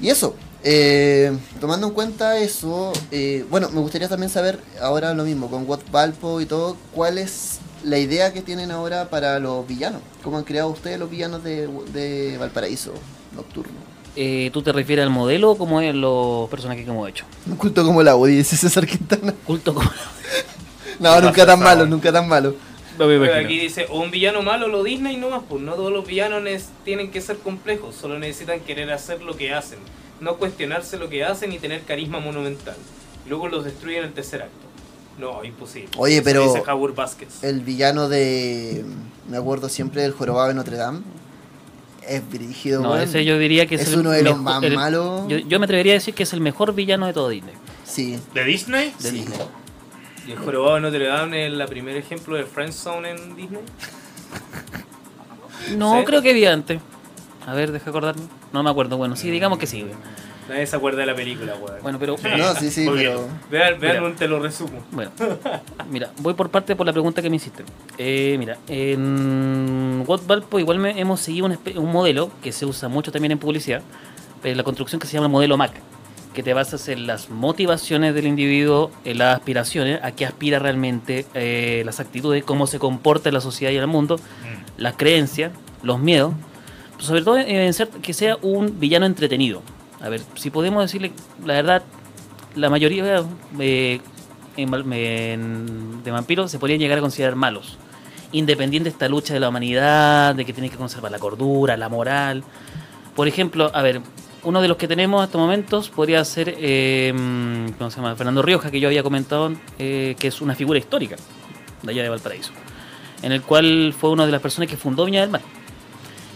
Y 0.00 0.10
eso, 0.10 0.36
eh, 0.62 1.32
tomando 1.58 1.86
en 1.86 1.94
cuenta 1.94 2.36
eso, 2.38 2.92
eh, 3.10 3.46
bueno, 3.50 3.70
me 3.70 3.80
gustaría 3.80 4.08
también 4.08 4.28
saber 4.30 4.58
ahora 4.82 5.14
lo 5.14 5.24
mismo, 5.24 5.48
con 5.50 5.66
What 5.66 5.80
Valpo 5.90 6.40
y 6.42 6.46
todo, 6.46 6.76
cuál 6.94 7.16
es 7.16 7.60
la 7.82 7.96
idea 7.98 8.32
que 8.34 8.42
tienen 8.42 8.70
ahora 8.70 9.08
para 9.08 9.38
los 9.38 9.66
villanos. 9.66 10.02
¿Cómo 10.22 10.36
han 10.36 10.44
creado 10.44 10.68
ustedes 10.68 10.98
los 10.98 11.08
villanos 11.08 11.42
de, 11.42 11.66
de 11.94 12.36
Valparaíso 12.38 12.92
Nocturno? 13.34 13.72
Eh, 14.16 14.50
¿Tú 14.52 14.62
te 14.62 14.72
refieres 14.72 15.04
al 15.04 15.10
modelo 15.10 15.52
o 15.52 15.56
como 15.56 15.80
es 15.80 15.94
los 15.94 16.50
personajes 16.50 16.84
que 16.84 16.90
hemos 16.90 17.08
hecho? 17.08 17.24
Un 17.46 17.54
culto 17.56 17.84
como 17.84 18.02
la 18.02 18.16
UDI, 18.16 18.36
dice 18.36 18.56
César 18.56 18.84
Quintana. 18.86 19.32
Culto 19.46 19.72
como. 19.72 19.88
No, 20.98 21.20
nunca 21.20 21.46
tan 21.46 21.60
malo, 21.60 21.86
nunca 21.86 22.12
tan 22.12 22.28
malo. 22.28 22.54
No 22.98 23.06
me 23.06 23.12
Pero 23.18 23.26
imagino. 23.26 23.46
aquí 23.46 23.58
dice, 23.60 23.86
o 23.90 24.00
un 24.00 24.10
villano 24.10 24.42
malo 24.42 24.66
lo 24.66 24.82
Disney 24.82 25.16
nomás, 25.16 25.42
pues 25.48 25.62
no 25.62 25.74
todos 25.74 25.92
los 25.92 26.04
villanos 26.06 26.42
tienen 26.84 27.10
que 27.12 27.20
ser 27.20 27.38
complejos, 27.38 27.94
solo 27.94 28.18
necesitan 28.18 28.58
querer 28.60 28.90
hacer 28.90 29.22
lo 29.22 29.36
que 29.36 29.52
hacen, 29.54 29.78
no 30.20 30.34
cuestionarse 30.36 30.96
lo 30.98 31.08
que 31.08 31.22
hacen 31.24 31.52
y 31.52 31.58
tener 31.58 31.82
carisma 31.82 32.18
monumental. 32.18 32.74
Luego 33.28 33.46
los 33.48 33.64
destruyen 33.64 34.00
en 34.00 34.04
el 34.08 34.14
tercer 34.14 34.42
acto. 34.42 34.66
No, 35.18 35.44
imposible. 35.44 35.90
Oye, 35.96 36.22
pero-. 36.22 36.52
El 37.42 37.60
villano 37.60 38.08
de. 38.08 38.84
Me 39.28 39.36
acuerdo 39.36 39.68
siempre 39.68 40.02
del 40.02 40.12
jorobado 40.12 40.48
de 40.48 40.54
Notre 40.54 40.76
Dame. 40.76 41.00
Es 42.06 42.28
brígido, 42.28 42.80
No, 42.82 42.96
ese 42.96 43.24
yo 43.24 43.36
diría 43.38 43.66
que 43.66 43.74
es, 43.74 43.82
Es 43.82 43.88
el 43.92 43.98
uno 44.00 44.10
de 44.10 44.22
los 44.22 44.38
más 44.38 44.62
el- 44.62 44.74
malos. 44.74 45.28
Yo, 45.28 45.36
yo 45.38 45.58
me 45.58 45.64
atrevería 45.66 45.92
a 45.92 45.94
decir 45.94 46.14
que 46.14 46.22
es 46.22 46.32
el 46.32 46.40
mejor 46.40 46.74
villano 46.74 47.06
de 47.06 47.12
todo 47.12 47.28
Disney. 47.28 47.54
Sí, 47.84 48.18
¿De 48.32 48.44
Disney? 48.44 48.94
De 48.98 49.10
Sí. 49.10 49.16
Disney. 49.18 49.38
Y 50.28 50.32
el 50.32 50.38
jorobado 50.38 50.74
de 50.74 50.80
Notre 50.82 51.06
Dame 51.06 51.46
es 51.46 51.52
el 51.52 51.66
primer 51.66 51.96
ejemplo 51.96 52.36
de 52.36 52.44
Friendzone 52.44 53.10
en 53.10 53.34
Disney. 53.34 53.62
No, 55.76 55.98
¿Sí? 55.98 56.04
creo 56.04 56.20
que 56.20 56.34
vi 56.34 56.44
antes. 56.44 56.80
A 57.46 57.54
ver, 57.54 57.72
deja 57.72 57.88
acordarme. 57.88 58.22
No 58.52 58.62
me 58.62 58.68
acuerdo. 58.68 58.98
Bueno, 58.98 59.16
sí, 59.16 59.30
digamos 59.30 59.58
que 59.58 59.66
sí. 59.66 59.80
güey. 59.82 59.94
Nadie 60.48 60.66
se 60.66 60.76
acuerda 60.76 61.00
de 61.00 61.06
la 61.06 61.14
película, 61.14 61.54
weón. 61.56 61.76
Bueno, 61.82 61.98
pero. 61.98 62.16
No, 62.36 62.54
sí, 62.54 62.70
sí, 62.70 62.86
Muy 62.86 62.98
pero. 62.98 63.26
Vean, 63.50 63.80
vean, 63.80 64.02
Mira. 64.02 64.16
te 64.16 64.28
lo 64.28 64.38
resumo. 64.38 64.82
Bueno, 64.90 65.10
mira, 65.90 66.10
voy 66.20 66.34
por 66.34 66.50
parte 66.50 66.76
por 66.76 66.86
la 66.86 66.92
pregunta 66.92 67.20
que 67.22 67.28
me 67.30 67.36
hiciste. 67.36 67.64
Eh, 67.98 68.36
mira, 68.38 68.58
en 68.66 70.04
What 70.06 70.20
Valpo 70.26 70.58
igual 70.58 70.78
me- 70.78 70.98
hemos 70.98 71.20
seguido 71.20 71.46
un, 71.46 71.92
modelo 71.92 72.30
que 72.42 72.52
se 72.52 72.64
usa 72.66 72.88
mucho 72.88 73.12
también 73.12 73.32
en 73.32 73.38
publicidad, 73.38 73.82
pero 74.42 74.56
la 74.56 74.62
construcción 74.62 74.98
que 75.00 75.06
se 75.06 75.14
llama 75.14 75.26
el 75.26 75.32
modelo 75.32 75.56
MAC, 75.58 75.72
que 76.34 76.42
te 76.42 76.54
basas 76.54 76.88
en 76.88 77.06
las 77.06 77.30
motivaciones 77.30 78.14
del 78.14 78.26
individuo, 78.26 78.90
en 79.04 79.18
las 79.18 79.36
aspiraciones, 79.36 80.00
a 80.02 80.12
qué 80.12 80.24
aspira 80.26 80.58
realmente, 80.58 81.26
eh, 81.34 81.82
las 81.84 82.00
actitudes, 82.00 82.44
cómo 82.44 82.66
se 82.66 82.78
comporta 82.78 83.28
en 83.28 83.34
la 83.34 83.40
sociedad 83.40 83.72
y 83.72 83.76
en 83.76 83.82
el 83.82 83.86
mundo, 83.88 84.20
las 84.76 84.94
creencias, 84.94 85.52
los 85.82 85.98
miedos, 85.98 86.34
sobre 86.98 87.22
todo 87.22 87.38
en 87.38 87.72
ser- 87.74 87.88
que 87.88 88.12
sea 88.12 88.36
un 88.42 88.78
villano 88.78 89.06
entretenido. 89.06 89.62
A 90.00 90.08
ver, 90.08 90.20
si 90.36 90.50
podemos 90.50 90.82
decirle 90.82 91.12
la 91.44 91.54
verdad, 91.54 91.82
la 92.54 92.70
mayoría 92.70 93.22
eh, 93.58 94.00
en 94.56 96.02
de 96.04 96.10
vampiros 96.10 96.50
se 96.50 96.58
podrían 96.58 96.80
llegar 96.80 96.98
a 96.98 97.00
considerar 97.00 97.36
malos. 97.36 97.78
Independiente 98.32 98.90
de 98.90 98.92
esta 98.92 99.08
lucha 99.08 99.32
de 99.34 99.40
la 99.40 99.48
humanidad, 99.48 100.34
de 100.34 100.44
que 100.44 100.52
tiene 100.52 100.68
que 100.70 100.76
conservar 100.76 101.10
la 101.10 101.18
cordura, 101.18 101.76
la 101.76 101.88
moral. 101.88 102.44
Por 103.16 103.26
ejemplo, 103.28 103.70
a 103.74 103.82
ver, 103.82 104.00
uno 104.44 104.62
de 104.62 104.68
los 104.68 104.76
que 104.76 104.86
tenemos 104.88 105.22
hasta 105.22 105.36
momentos 105.38 105.88
podría 105.90 106.24
ser, 106.24 106.54
eh, 106.58 107.12
¿cómo 107.78 107.90
se 107.90 107.96
llama? 107.96 108.14
Fernando 108.16 108.42
Rioja, 108.42 108.70
que 108.70 108.80
yo 108.80 108.88
había 108.88 109.02
comentado, 109.02 109.52
eh, 109.78 110.14
que 110.18 110.28
es 110.28 110.40
una 110.40 110.54
figura 110.54 110.78
histórica 110.78 111.16
de 111.82 111.92
allá 111.92 112.02
de 112.02 112.08
Valparaíso, 112.08 112.52
en 113.22 113.32
el 113.32 113.42
cual 113.42 113.94
fue 113.98 114.10
una 114.10 114.26
de 114.26 114.32
las 114.32 114.40
personas 114.40 114.68
que 114.70 114.76
fundó 114.76 115.04
Viña 115.04 115.20
del 115.22 115.30
Mar. 115.30 115.40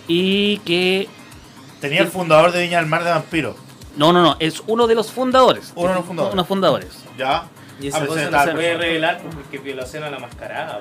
Y 0.09 0.59
que, 0.59 1.09
Tenía 1.81 2.01
el 2.03 2.09
fundador 2.09 2.53
de 2.53 2.63
Viña 2.63 2.79
del 2.79 2.87
Mar 2.87 3.05
de 3.05 3.11
Vampiros. 3.11 3.57
no, 3.97 4.13
no, 4.13 4.23
no, 4.23 4.37
es 4.41 4.63
uno 4.67 4.87
de 4.87 4.95
los 4.95 5.11
fundadores. 5.11 5.73
Uno 5.75 5.89
de 5.91 5.95
los 5.97 6.05
fundadores. 6.05 6.35
Unos 6.35 6.47
fundadores. 6.47 6.89
Ya. 7.19 7.49
Y 7.81 7.89
esa 7.89 8.07
cosa 8.07 8.25
que 8.25 8.31
no 8.31 8.45
se 8.45 8.53
puede 8.53 8.77
revelar 8.77 9.21
porque 9.35 9.57
es 9.57 9.65
violación 9.65 10.05
a 10.05 10.11
la 10.11 10.19
mascarada. 10.19 10.79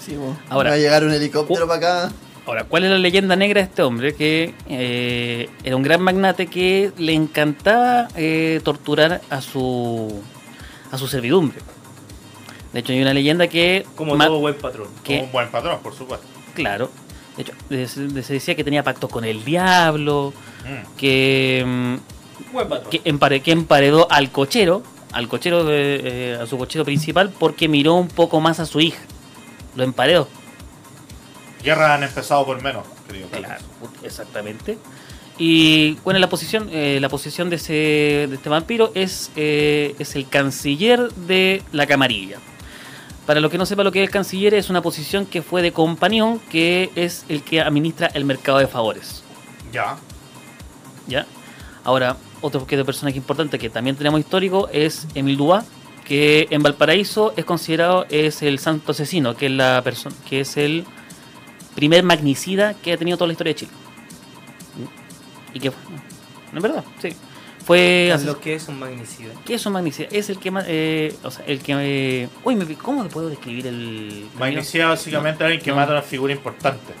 Sí, 0.00 0.16
bo. 0.16 0.36
Ahora- 0.48 0.70
Va 0.70 0.76
a 0.76 0.78
llegar 0.78 1.04
un 1.04 1.12
helicóptero 1.12 1.66
para 1.68 1.76
acá. 2.06 2.12
Ahora, 2.46 2.64
¿cuál 2.64 2.84
es 2.84 2.90
la 2.90 2.98
leyenda 2.98 3.36
negra 3.36 3.60
de 3.60 3.66
este 3.68 3.82
hombre? 3.82 4.14
Que 4.14 4.54
eh, 4.68 5.48
era 5.62 5.76
un 5.76 5.82
gran 5.82 6.00
magnate 6.02 6.46
que 6.48 6.90
le 6.98 7.12
encantaba 7.12 8.08
eh, 8.16 8.60
torturar 8.64 9.20
a 9.30 9.40
su 9.40 10.20
a 10.90 10.98
su 10.98 11.06
servidumbre. 11.06 11.58
De 12.72 12.80
hecho, 12.80 12.92
hay 12.92 13.02
una 13.02 13.14
leyenda 13.14 13.46
que... 13.48 13.84
Como 13.94 14.16
todo 14.18 14.38
buen 14.40 14.54
patrón. 14.56 14.88
que- 15.04 15.14
Como 15.16 15.26
un 15.26 15.32
buen 15.32 15.48
patrón, 15.50 15.78
por 15.82 15.94
supuesto. 15.94 16.26
Claro. 16.54 16.90
De 17.36 17.82
hecho, 17.84 17.92
se 18.22 18.32
decía 18.32 18.54
que 18.56 18.64
tenía 18.64 18.82
pactos 18.82 19.10
con 19.10 19.24
el 19.24 19.44
diablo, 19.44 20.32
Mm. 20.64 20.96
que, 20.96 21.98
Buen 22.52 22.68
patrón. 22.68 22.90
que, 22.90 23.02
empare- 23.04 23.40
que 23.42 23.52
emparedó 23.52 24.10
al 24.10 24.30
cochero, 24.30 24.82
al 25.12 25.26
cochero, 25.28 25.64
de- 25.64 26.00
eh, 26.32 26.38
a 26.40 26.46
su 26.46 26.58
cochero 26.58 26.84
principal, 26.84 27.32
porque 27.38 27.66
miró 27.68 27.94
un 27.94 28.08
poco 28.08 28.40
más 28.40 28.60
a 28.60 28.66
su 28.66 28.80
hija. 28.80 29.00
Lo 29.76 29.84
emparedó. 29.84 30.28
Guerras 31.62 31.90
han 31.90 32.02
empezado 32.04 32.44
por 32.46 32.60
menos, 32.62 32.84
querido. 33.06 33.28
Carlos. 33.28 33.48
Claro, 33.48 33.64
exactamente. 34.02 34.78
Y 35.38 35.94
bueno, 36.04 36.20
la 36.20 36.28
posición, 36.28 36.68
eh, 36.70 36.98
la 37.00 37.08
posición 37.08 37.48
de, 37.48 37.56
ese, 37.56 37.72
de 38.28 38.34
este 38.34 38.48
vampiro 38.48 38.92
es, 38.94 39.30
eh, 39.36 39.94
es 39.98 40.14
el 40.14 40.28
canciller 40.28 41.10
de 41.12 41.62
la 41.72 41.86
camarilla. 41.86 42.38
Para 43.26 43.40
los 43.40 43.50
que 43.50 43.58
no 43.58 43.64
sepa 43.64 43.84
lo 43.84 43.92
que 43.92 44.02
es 44.02 44.08
el 44.08 44.12
canciller, 44.12 44.54
es 44.54 44.70
una 44.70 44.82
posición 44.82 45.24
que 45.24 45.40
fue 45.40 45.62
de 45.62 45.72
compañón, 45.72 46.40
que 46.50 46.90
es 46.94 47.24
el 47.28 47.42
que 47.42 47.60
administra 47.60 48.08
el 48.12 48.24
mercado 48.24 48.58
de 48.58 48.66
favores. 48.66 49.22
Ya. 49.72 49.96
¿ya? 51.06 51.26
Ahora, 51.84 52.16
otro 52.40 52.66
que 52.66 52.76
de 52.76 52.84
personaje 52.84 53.16
importante 53.16 53.58
que 53.58 53.70
también 53.70 53.96
tenemos 53.96 54.20
histórico 54.20 54.68
es 54.72 55.06
Emil 55.14 55.36
Duá, 55.36 55.64
que 56.06 56.48
en 56.50 56.62
Valparaíso 56.62 57.32
es 57.36 57.44
considerado 57.44 58.04
es 58.10 58.42
el 58.42 58.58
santo 58.58 58.92
asesino, 58.92 59.36
que 59.36 59.46
es 59.46 59.52
la 59.52 59.80
persona 59.82 60.14
que 60.28 60.40
es 60.40 60.56
el 60.56 60.84
primer 61.74 62.02
magnicida 62.04 62.74
que 62.74 62.92
ha 62.92 62.96
tenido 62.96 63.16
toda 63.16 63.28
la 63.28 63.32
historia 63.32 63.52
de 63.54 63.60
Chile. 63.60 63.72
Y 65.54 65.60
que 65.60 65.70
fue, 65.70 65.80
no 66.52 66.58
es 66.58 66.62
verdad, 66.62 66.84
sí. 67.00 67.10
Fue 67.64 68.16
Lo 68.24 68.40
que 68.40 68.54
es 68.54 68.66
un 68.68 68.78
magnicida. 68.78 69.32
¿Qué 69.44 69.54
es 69.54 69.66
un 69.66 69.74
magnicida? 69.74 70.08
Es 70.10 70.28
el 70.30 70.38
que 70.38 70.50
más 70.50 70.64
eh, 70.66 71.14
o 71.22 71.30
sea, 71.30 71.44
el 71.46 71.60
que 71.60 71.74
eh, 71.78 72.28
uy, 72.42 72.56
me- 72.56 72.74
¿cómo 72.74 73.04
le 73.04 73.10
puedo 73.10 73.28
describir 73.28 73.66
el 73.66 74.26
Magnicida 74.38 74.88
básicamente 74.88 75.44
alguien 75.44 75.62
que 75.62 75.70
no. 75.70 75.76
mata 75.76 75.92
a 75.92 75.96
una 75.96 76.02
figura 76.02 76.32
importante. 76.32 76.92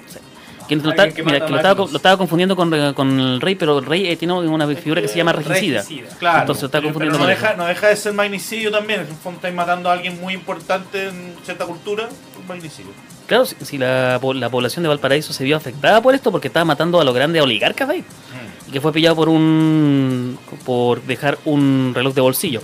Que 0.68 0.76
lo, 0.76 0.90
está- 0.90 1.08
que 1.10 1.24
mira, 1.24 1.44
que 1.44 1.50
lo 1.50 1.56
estaba, 1.56 1.74
máquinas. 1.74 1.90
lo 1.90 1.96
estaba 1.96 2.16
confundiendo 2.16 2.54
con, 2.54 2.70
con 2.94 3.18
el 3.18 3.40
rey, 3.40 3.56
pero 3.56 3.78
el 3.80 3.86
rey 3.86 4.06
eh, 4.06 4.16
tiene 4.16 4.34
una 4.34 4.68
figura 4.68 5.00
que 5.02 5.08
se 5.08 5.16
llama 5.16 5.32
regicida. 5.32 5.82
Claro. 6.20 6.40
Entonces 6.42 6.64
está 6.64 6.80
confundiendo 6.80 7.18
pero 7.18 7.24
no 7.24 7.30
deja, 7.30 7.54
no 7.56 7.64
deja 7.66 7.88
de 7.88 7.96
ser 7.96 8.12
magnicidio 8.12 8.70
también. 8.70 9.00
En 9.00 9.06
el 9.08 9.14
fondo 9.14 9.38
estáis 9.38 9.54
matando 9.54 9.88
a 9.90 9.94
alguien 9.94 10.20
muy 10.20 10.34
importante 10.34 11.08
en 11.08 11.34
cierta 11.44 11.64
cultura. 11.66 12.08
Un 12.40 12.46
magnicidio. 12.46 12.92
Claro, 13.30 13.46
si, 13.46 13.54
si 13.62 13.78
la, 13.78 14.18
la 14.34 14.50
población 14.50 14.82
de 14.82 14.88
Valparaíso 14.88 15.32
se 15.32 15.44
vio 15.44 15.56
afectada 15.56 16.02
por 16.02 16.16
esto 16.16 16.32
porque 16.32 16.48
estaba 16.48 16.64
matando 16.64 17.00
a 17.00 17.04
los 17.04 17.14
grandes 17.14 17.40
oligarcas 17.40 17.88
ahí 17.88 18.00
Mm. 18.00 18.68
y 18.68 18.72
que 18.72 18.80
fue 18.80 18.92
pillado 18.92 19.14
por 19.14 19.28
un 19.28 20.36
por 20.64 21.00
dejar 21.02 21.38
un 21.44 21.92
reloj 21.94 22.12
de 22.12 22.20
bolsillo. 22.22 22.60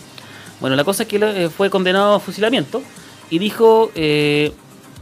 Bueno, 0.61 0.75
la 0.75 0.83
cosa 0.83 1.05
es 1.05 1.09
que 1.09 1.19
eh, 1.23 1.49
fue 1.57 1.71
condenado 1.71 2.15
a 2.15 2.21
fusilamiento 2.21 2.83
y 3.31 3.39
dijo, 3.39 3.93
eh, 3.95 4.53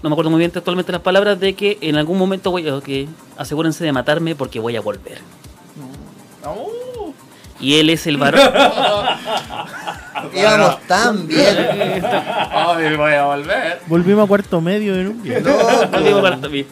no 0.02 0.10
me 0.10 0.14
acuerdo 0.14 0.30
muy 0.30 0.38
bien 0.38 0.52
actualmente 0.54 0.92
las 0.92 1.00
palabras, 1.00 1.40
de 1.40 1.54
que 1.54 1.78
en 1.80 1.96
algún 1.96 2.18
momento 2.18 2.50
voy 2.50 2.68
a, 2.68 2.80
que 2.82 3.08
asegúrense 3.38 3.84
de 3.84 3.92
matarme 3.92 4.34
porque 4.34 4.60
voy 4.60 4.76
a 4.76 4.82
volver. 4.82 5.18
Uh, 6.44 7.12
Y 7.58 7.76
él 7.76 7.88
es 7.88 8.06
el 8.06 8.18
varón. 8.18 8.40
Íbamos 10.34 10.80
tan 10.86 11.26
bien. 11.26 11.56
ay, 12.50 12.96
voy 12.96 13.12
a 13.12 13.24
volver. 13.24 13.80
Volvimos 13.86 14.24
a 14.24 14.28
cuarto 14.28 14.60
medio 14.60 14.94
en 14.94 15.08
un 15.08 15.22
día. 15.22 15.40
No, 15.40 16.00
Digo, 16.00 16.22
para- 16.22 16.40
también. 16.40 16.66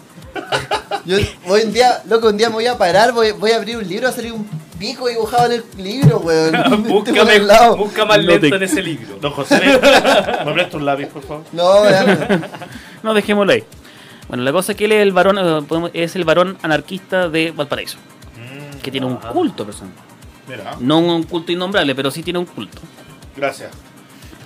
yo 1.04 1.16
hoy 1.46 1.62
un 1.64 1.72
día, 1.72 2.02
loco, 2.08 2.28
un 2.28 2.36
día 2.36 2.48
me 2.48 2.54
voy 2.54 2.66
a 2.66 2.76
parar, 2.78 3.12
voy, 3.12 3.32
voy 3.32 3.50
a 3.52 3.56
abrir 3.56 3.76
un 3.76 3.86
libro, 3.86 4.08
a 4.08 4.12
salir 4.12 4.32
un 4.32 4.46
pico 4.78 5.06
dibujado 5.08 5.46
en 5.46 5.52
el 5.52 5.64
libro, 5.84 6.18
weón. 6.20 6.84
Búscame, 6.88 7.38
lado. 7.40 7.76
busca 7.76 8.04
más 8.04 8.16
No 8.18 8.22
lento 8.24 8.48
te- 8.48 8.56
en 8.56 8.62
ese 8.62 8.82
libro. 8.82 9.16
Don 9.20 9.32
José, 9.32 9.60
¿me 10.46 10.52
prestas 10.52 10.74
un 10.74 10.84
lápiz, 10.86 11.06
por 11.06 11.22
favor? 11.22 11.44
No, 11.52 11.88
ya. 11.88 12.40
No, 13.02 13.14
dejémoslo 13.14 13.52
ahí. 13.52 13.64
Bueno, 14.28 14.44
la 14.44 14.52
cosa 14.52 14.72
es 14.72 14.78
que 14.78 14.84
él 14.86 14.92
es 14.92 15.02
el 15.02 15.12
varón, 15.12 15.36
eh, 15.38 15.90
es 15.94 16.14
el 16.16 16.24
varón 16.24 16.56
anarquista 16.62 17.28
de 17.28 17.50
Valparaíso, 17.50 17.98
Mm, 18.36 18.78
que 18.78 18.90
tiene 18.90 19.06
un 19.06 19.16
culto, 19.16 19.66
persona. 19.66 19.90
Mira, 20.48 20.76
No 20.80 20.98
un 21.00 21.22
culto 21.24 21.52
innombrable, 21.52 21.94
pero 21.94 22.10
sí 22.10 22.22
tiene 22.22 22.38
un 22.38 22.46
culto. 22.46 22.78
Gracias. 23.36 23.70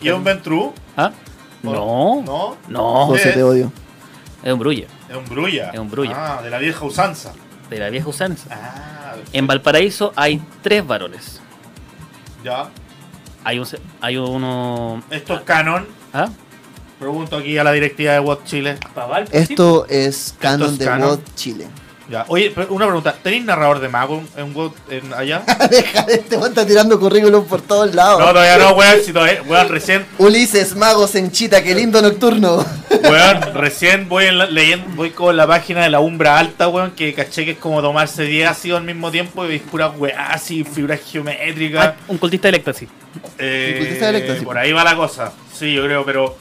¿Y 0.01 0.09
es 0.09 0.14
un 0.14 0.24
Ventru? 0.24 0.72
¿Ah? 0.97 1.12
No. 1.62 2.22
¿No? 2.24 2.57
No. 2.68 3.07
José, 3.07 3.32
te 3.32 3.43
odio. 3.43 3.72
Es 4.43 4.53
un 4.53 4.59
brulla, 4.59 4.87
Es 5.09 5.16
un 5.16 5.24
brulla. 5.24 5.70
Es 5.70 5.78
un 5.80 5.91
brulla. 5.91 6.37
Ah, 6.39 6.43
de 6.43 6.51
la 6.51 6.59
vieja 6.59 6.84
usanza. 6.84 7.32
de 7.70 7.78
la 7.78 7.91
vieja 7.91 8.09
usanza. 8.09 8.49
Ah, 8.53 9.14
En 9.32 9.47
Valparaíso 9.47 10.12
hay 10.16 10.41
tres 10.62 10.87
varones. 10.87 11.41
ya. 12.45 12.68
Hay, 13.45 13.59
un, 13.61 13.66
se- 13.66 13.80
hay 14.01 14.16
uno... 14.16 15.03
Esto 15.11 15.34
es 15.34 15.41
canon. 15.43 15.87
¿Ah? 16.12 16.28
Pregunto 16.99 17.37
aquí 17.37 17.57
a 17.59 17.62
la 17.64 17.70
directiva 17.72 18.12
de 18.12 18.18
WOT 18.20 18.45
Chile. 18.45 18.78
Esto 19.30 19.87
es 19.89 20.34
canon 20.41 20.72
es 20.72 20.78
de. 20.78 20.87
WOD 20.89 21.20
Chile. 21.37 21.68
Ya. 22.09 22.25
Oye, 22.29 22.53
una 22.69 22.87
pregunta. 22.87 23.17
¿Tenéis 23.21 23.45
narrador 23.45 23.81
de 23.81 23.89
mago 23.89 24.23
en 24.37 24.55
WOT 24.55 24.75
en 24.91 25.13
allá? 25.13 25.43
Deja 25.71 26.03
de 26.03 26.15
este 26.15 26.37
weón 26.37 26.51
está 26.51 26.65
tirando 26.65 27.01
currículum 27.01 27.45
por 27.47 27.63
todos 27.63 27.95
lados. 27.95 28.21
No, 28.21 28.27
todavía 28.27 28.59
no, 28.59 28.75
weón. 28.75 28.99
Si 29.05 29.13
todavía, 29.13 29.43
weón, 29.43 29.69
recién, 29.69 30.07
Ulises 30.19 30.77
Magos 30.77 31.15
en 31.17 31.33
Chita, 31.33 31.63
qué 31.65 31.75
lindo 31.75 32.01
nocturno. 32.01 32.65
weón, 33.03 33.55
recién 33.55 34.09
voy 34.09 34.27
en 34.27 34.39
la- 34.39 34.47
leyendo, 34.47 34.87
voy 34.95 35.11
con 35.11 35.37
la 35.37 35.47
página 35.49 35.83
de 35.83 35.91
la 35.91 35.99
Umbra 35.99 36.39
Alta, 36.39 36.69
weón, 36.69 36.93
que 36.93 37.13
caché 37.13 37.45
que 37.45 37.53
es 37.53 37.59
como 37.59 37.83
tomarse 37.83 38.23
10 38.23 38.51
ácidos 38.51 38.79
al 38.79 38.85
mismo 38.85 39.11
tiempo 39.11 39.45
y 39.45 39.49
veis 39.49 39.63
puras 39.63 39.91
weá 39.97 40.29
así, 40.31 40.63
figuras 40.63 41.01
geométricas. 41.05 41.87
Ah, 41.89 41.95
un 42.07 42.19
cultista 42.19 42.51
de 42.51 42.57
éxtasis. 42.59 42.89
Eh, 43.39 43.77
Cultista 43.79 44.13
de 44.13 44.39
sí. 44.39 44.45
por 44.45 44.57
ahí 44.59 44.73
va 44.73 44.85
la 44.85 44.95
cosa. 44.95 45.33
Sí, 45.53 45.75
yo 45.75 45.83
creo, 45.85 46.05
pero 46.05 46.37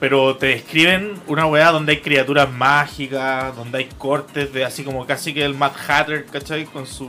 pero 0.00 0.36
te 0.36 0.46
describen 0.46 1.14
una 1.26 1.46
weá 1.46 1.70
donde 1.70 1.92
hay 1.92 2.00
criaturas 2.00 2.50
mágicas, 2.50 3.54
donde 3.54 3.78
hay 3.78 3.88
cortes 3.98 4.52
de 4.52 4.64
así 4.64 4.82
como 4.82 5.06
casi 5.06 5.32
que 5.34 5.44
el 5.44 5.54
Mad 5.54 5.72
Hatter, 5.86 6.24
¿cachai? 6.26 6.64
Con 6.64 6.86
su 6.86 7.08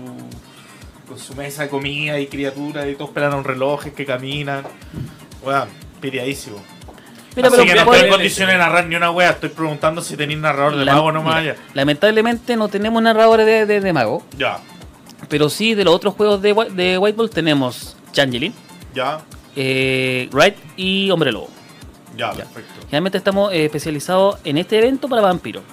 con 1.07 1.17
su 1.19 1.35
mesa 1.35 1.63
de 1.63 1.69
comida 1.69 2.19
y 2.19 2.27
criaturas 2.27 2.87
y 2.87 2.93
todos 2.95 3.09
esperando 3.09 3.37
un 3.37 3.43
relojes 3.43 3.91
que 3.93 4.05
caminan. 4.05 4.63
Weá, 5.43 5.67
piriadísimo. 5.99 6.57
Mira, 7.35 7.47
así 7.47 7.57
pero 7.57 7.67
que 7.69 7.75
no 7.75 7.81
estoy 7.93 8.05
en 8.07 8.09
condiciones 8.13 8.55
de 8.55 8.59
narrar 8.59 8.85
ni 8.87 8.95
una 8.95 9.09
weá, 9.11 9.29
estoy 9.31 9.49
preguntando 9.49 10.01
si 10.01 10.17
tenéis 10.17 10.39
narrador 10.39 10.75
de 10.75 10.83
la- 10.85 10.93
mago 10.95 11.11
nomás 11.13 11.41
mira, 11.41 11.53
allá. 11.53 11.61
lamentablemente 11.73 12.55
no 12.57 12.67
tenemos 12.67 13.01
narradores 13.01 13.45
de, 13.45 13.65
de- 13.65 13.79
de 13.79 13.93
mago, 13.93 14.21
Ya, 14.37 14.59
pero 15.29 15.49
sí 15.49 15.73
de 15.73 15.85
los 15.85 15.95
otros 15.95 16.13
juegos 16.15 16.41
de, 16.41 16.53
de 16.73 16.97
White 16.97 17.15
Ball 17.17 17.29
tenemos 17.29 17.95
Changeling, 18.11 18.53
ya, 18.93 19.21
eh, 19.55 20.27
Wright 20.33 20.55
y 20.75 21.09
Hombre 21.09 21.31
Lobo. 21.31 21.49
Ya, 22.18 22.32
Ya. 22.34 22.43
perfecto. 22.45 22.82
Generalmente 22.86 23.18
estamos 23.18 23.51
eh, 23.53 23.66
especializados 23.66 24.38
en 24.43 24.57
este 24.57 24.78
evento 24.78 25.07
para 25.07 25.22
vampiros. 25.22 25.64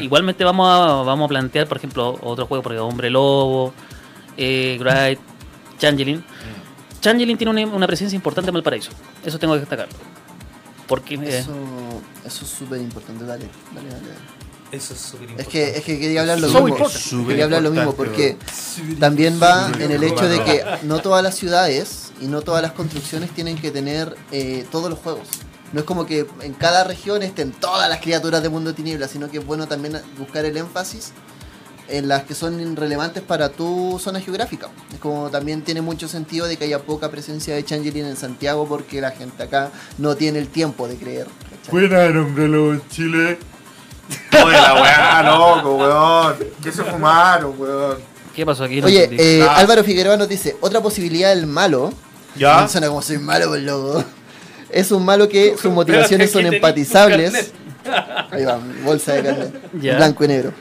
igualmente 0.00 0.44
vamos 0.44 0.68
a, 0.68 1.02
vamos 1.02 1.24
a 1.26 1.28
plantear, 1.28 1.66
por 1.66 1.76
ejemplo, 1.78 2.18
otro 2.22 2.46
juego, 2.46 2.62
porque 2.62 2.78
Hombre 2.78 3.10
Lobo, 3.10 3.72
eh, 4.36 4.76
Bright, 4.78 5.18
Changeling. 5.78 6.22
Changeling 7.00 7.36
tiene 7.38 7.50
una, 7.50 7.66
una 7.74 7.86
presencia 7.86 8.14
importante 8.14 8.50
en 8.50 8.54
Valparaíso. 8.54 8.90
Eso 9.24 9.38
tengo 9.38 9.54
que 9.54 9.60
destacarlo. 9.60 9.94
Porque 10.86 11.14
eh, 11.14 11.38
Eso, 11.38 11.52
eso 12.26 12.44
es 12.44 12.50
súper 12.50 12.80
importante, 12.80 13.24
dale, 13.24 13.46
dale, 13.74 13.88
dale. 13.88 14.06
Eso 14.72 14.94
es 14.94 15.00
súper 15.00 15.24
Es 15.24 15.30
importante. 15.30 15.50
que, 15.52 15.78
es 15.78 15.84
que 15.84 15.98
quería 15.98 16.20
hablar 16.20 16.38
lo 16.40 16.48
Soy 16.48 16.62
mismo. 16.62 16.76
importante. 16.76 17.26
Quería 17.26 17.44
hablar 17.44 17.62
lo 17.62 17.70
mismo 17.70 17.94
porque 17.94 18.36
también 19.00 19.40
va 19.42 19.70
en 19.80 19.90
el 19.90 20.02
hecho 20.04 20.28
de 20.28 20.42
que 20.44 20.64
no 20.82 21.00
todas 21.00 21.22
las 21.24 21.34
ciudades 21.36 22.12
y 22.20 22.26
no 22.26 22.42
todas 22.42 22.62
las 22.62 22.72
construcciones 22.72 23.30
tienen 23.30 23.56
que 23.56 23.70
tener 23.72 24.16
eh, 24.30 24.64
todos 24.70 24.90
los 24.90 24.98
juegos. 25.00 25.26
No 25.72 25.80
es 25.80 25.86
como 25.86 26.04
que 26.06 26.26
en 26.42 26.52
cada 26.54 26.84
región 26.84 27.22
estén 27.22 27.52
todas 27.52 27.88
las 27.88 28.00
criaturas 28.00 28.42
de 28.42 28.48
Mundo 28.48 28.74
Tiniebla, 28.74 29.06
sino 29.08 29.30
que 29.30 29.38
es 29.38 29.46
bueno 29.46 29.66
también 29.68 30.00
buscar 30.18 30.44
el 30.44 30.56
énfasis 30.56 31.12
en 31.88 32.06
las 32.08 32.22
que 32.24 32.34
son 32.34 32.76
relevantes 32.76 33.22
para 33.22 33.48
tu 33.48 33.98
zona 34.02 34.20
geográfica. 34.20 34.68
Es 34.92 34.98
como 35.00 35.28
también 35.30 35.62
tiene 35.62 35.80
mucho 35.80 36.06
sentido 36.08 36.46
de 36.46 36.56
que 36.56 36.64
haya 36.64 36.80
poca 36.80 37.10
presencia 37.10 37.54
de 37.54 37.64
Changeling 37.64 38.04
en 38.06 38.16
Santiago 38.16 38.66
porque 38.68 39.00
la 39.00 39.10
gente 39.10 39.42
acá 39.42 39.70
no 39.98 40.14
tiene 40.16 40.38
el 40.38 40.48
tiempo 40.48 40.86
de 40.88 40.96
creer. 40.96 41.26
Buena, 41.70 42.04
hombre, 42.20 42.48
lobo 42.48 42.72
en 42.72 42.88
Chile. 42.88 43.38
Oye, 44.44 44.52
la 44.60 44.74
weá, 44.74 45.22
loco, 45.22 45.76
weón. 45.76 46.36
¿Qué 46.62 46.72
se 46.72 46.82
fumaron, 46.84 47.54
weón? 47.58 47.98
¿qué 48.34 48.46
pasó 48.46 48.64
aquí? 48.64 48.80
No 48.80 48.86
Oye, 48.86 49.08
eh, 49.12 49.44
Ah. 49.48 49.56
Álvaro 49.56 49.82
Figueroa 49.84 50.16
nos 50.16 50.28
dice, 50.28 50.56
otra 50.60 50.80
posibilidad 50.80 51.34
del 51.34 51.46
malo, 51.46 51.92
¿Ya? 52.36 52.66
suena 52.68 52.86
como 52.88 53.02
soy 53.02 53.18
malo 53.18 53.48
por 53.48 53.58
loco, 53.58 54.04
es 54.72 54.90
un 54.92 55.04
malo 55.04 55.28
que 55.28 55.56
sus 55.60 55.72
motivaciones 55.72 56.30
son 56.30 56.46
empatizables. 56.46 57.52
Ahí 58.30 58.44
va, 58.44 58.58
bolsa 58.84 59.14
de 59.14 59.22
carnet, 59.22 59.54
Ya. 59.80 59.96
blanco 59.96 60.24
y 60.24 60.28
negro. 60.28 60.52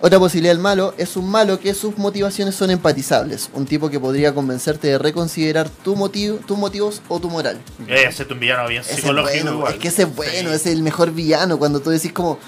Otra 0.00 0.18
posibilidad 0.18 0.52
del 0.52 0.60
malo 0.62 0.94
es 0.98 1.16
un 1.16 1.28
malo 1.30 1.58
que 1.58 1.72
sus 1.72 1.96
motivaciones 1.96 2.54
son 2.54 2.70
empatizables, 2.70 3.48
un 3.54 3.64
tipo 3.64 3.88
que 3.88 3.98
podría 3.98 4.34
convencerte 4.34 4.88
de 4.88 4.98
reconsiderar 4.98 5.70
tu 5.70 5.96
motivo, 5.96 6.36
tus 6.46 6.58
motivos 6.58 7.00
o 7.08 7.18
tu 7.18 7.30
moral. 7.30 7.58
Eh, 7.88 8.06
hacerte 8.06 8.34
un 8.34 8.40
villano 8.40 8.68
bien 8.68 8.82
Ese 8.82 8.96
psicológico 8.96 9.32
bueno, 9.44 9.52
igual. 9.58 9.72
es 9.74 9.78
que 9.80 9.88
ese 9.88 10.02
es 10.02 10.14
bueno, 10.14 10.50
Sí. 10.50 10.56
ese 10.56 10.70
es 10.70 10.76
el 10.76 10.82
mejor 10.82 11.12
villano 11.12 11.58
cuando 11.58 11.80
tú 11.80 11.88
decís 11.90 12.12
como, 12.12 12.38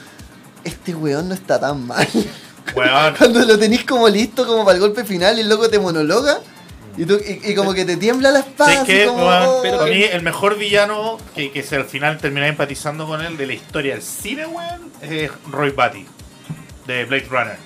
este 0.62 0.94
weón 0.94 1.28
no 1.28 1.34
está 1.34 1.59
tan 1.59 1.86
mal. 1.86 2.07
Weón. 2.76 3.14
Cuando 3.18 3.40
lo 3.46 3.59
tenés 3.59 3.84
como 3.84 4.09
listo 4.11 4.46
como 4.46 4.62
para 4.64 4.74
el 4.74 4.80
golpe 4.80 5.03
final 5.05 5.38
y 5.38 5.40
el 5.40 5.49
loco 5.49 5.70
te 5.70 5.78
monologa 5.78 6.38
y, 6.99 7.07
tú- 7.07 7.20
y- 7.24 7.53
y 7.53 7.55
como 7.55 7.72
que 7.72 7.84
te 7.84 7.96
tiembla 7.96 8.30
la 8.30 8.40
espada. 8.40 8.72
¿Sabes 8.74 8.78
así 8.82 8.92
qué, 8.92 9.07
como, 9.07 9.26
weón? 9.26 9.42
oh, 9.46 9.62
Para 9.78 9.84
mí, 9.90 10.03
el 10.03 10.22
mejor 10.22 10.59
villano 10.59 11.18
que, 11.34 11.51
que 11.53 11.62
se, 11.62 11.76
al 11.76 11.84
final 11.84 12.18
terminé 12.18 12.49
empatizando 12.49 13.07
con 13.07 13.20
él 13.24 13.36
de 13.36 13.46
la 13.46 13.53
historia 13.55 13.94
del 13.94 14.03
cine, 14.03 14.46
weón, 14.46 14.90
es 15.03 15.30
Roy 15.51 15.70
Batty, 15.70 16.05
de 16.86 17.05
Blade 17.05 17.26
Runner. 17.30 17.59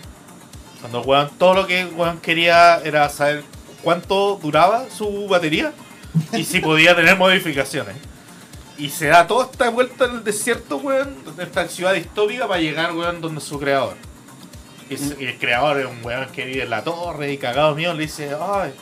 Cuando, 0.80 1.00
weón, 1.02 1.30
todo 1.38 1.54
lo 1.54 1.66
que 1.66 1.84
weón 1.86 2.20
quería 2.20 2.78
era 2.84 3.08
saber 3.08 3.42
cuánto 3.82 4.38
duraba 4.42 4.86
su 4.90 5.26
batería 5.28 5.72
y 6.32 6.44
si 6.44 6.60
podía 6.60 6.94
tener 6.96 7.16
modificaciones. 7.16 7.96
Y 8.78 8.88
se 8.90 9.06
da 9.06 9.26
toda 9.26 9.44
esta 9.50 9.68
vuelta 9.70 10.06
en 10.06 10.12
el 10.16 10.24
desierto, 10.24 10.76
weón, 10.78 11.14
de 11.36 11.44
esta 11.44 11.68
ciudad 11.68 11.94
distópica 11.94 12.48
para 12.48 12.60
llegar, 12.60 12.94
weón, 12.96 13.20
donde 13.20 13.40
su 13.40 13.58
creador. 13.60 13.96
Y 14.90 15.24
el 15.24 15.38
creador 15.38 15.78
es 15.80 15.86
un 15.86 16.04
weón 16.04 16.26
que 16.32 16.44
vive 16.44 16.64
en 16.64 16.70
la 16.70 16.82
torre 16.84 17.32
y 17.32 17.38
cagado 17.38 17.74
mío 17.74 17.94
le 17.94 18.02
dice, 18.02 18.30
ay, 18.38 18.72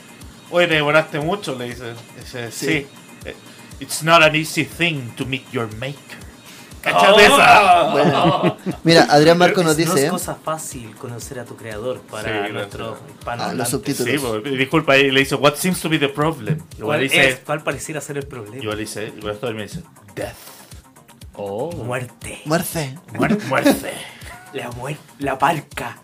oye, 0.50 0.66
te 0.66 0.74
demoraste 0.74 1.18
mucho, 1.20 1.54
le 1.56 1.66
dice. 1.66 1.92
Dice, 2.18 2.50
sí. 2.52 2.66
Sí. 2.66 2.86
Eh, 3.24 3.34
It's 3.80 4.02
not 4.02 4.22
an 4.22 4.34
easy 4.36 4.64
thing 4.64 5.10
to 5.16 5.24
meet 5.24 5.50
your 5.52 5.68
maker. 5.76 6.18
¿Cachate 6.82 7.26
esa? 7.26 7.90
Bueno. 7.92 8.56
Mira, 8.84 9.06
Adrián 9.10 9.36
Marco 9.38 9.62
nos 9.62 9.76
no 9.78 9.84
dice, 9.84 10.06
es 10.06 10.10
cosa 10.10 10.34
fácil 10.34 10.94
conocer 10.96 11.38
a 11.38 11.44
tu 11.44 11.56
creador 11.56 12.00
para 12.02 12.46
Sí, 12.46 12.52
nuestros 12.52 12.98
Ah, 13.26 13.52
los 13.54 13.68
subtítulos. 13.68 14.10
Sí, 14.12 14.18
pues, 14.18 14.58
disculpa, 14.58 14.96
y 14.96 15.10
le 15.10 15.20
dice, 15.20 15.34
what 15.34 15.56
seems 15.56 15.80
to 15.80 15.88
be 15.88 15.98
the 15.98 16.08
problem? 16.08 16.58
Y 16.76 16.80
igual 16.80 16.98
¿Cuál, 16.98 17.00
le 17.00 17.06
es? 17.06 17.12
dice, 17.12 17.42
¿Cuál 17.44 17.62
pareciera 17.62 18.00
ser 18.00 18.16
el 18.18 18.26
problema? 18.26 18.62
igual 18.62 18.76
le 18.76 18.82
dice, 18.84 19.06
él 19.06 19.54
me 19.54 19.62
dice, 19.62 19.82
death. 20.14 20.34
Oh. 21.34 21.70
Muerte. 21.72 22.40
muerte. 22.44 22.98
Muerte. 23.14 23.44
muerte. 23.46 23.92
La 24.52 24.70
muerte. 24.72 25.00
La 25.20 25.38
parca. 25.38 25.98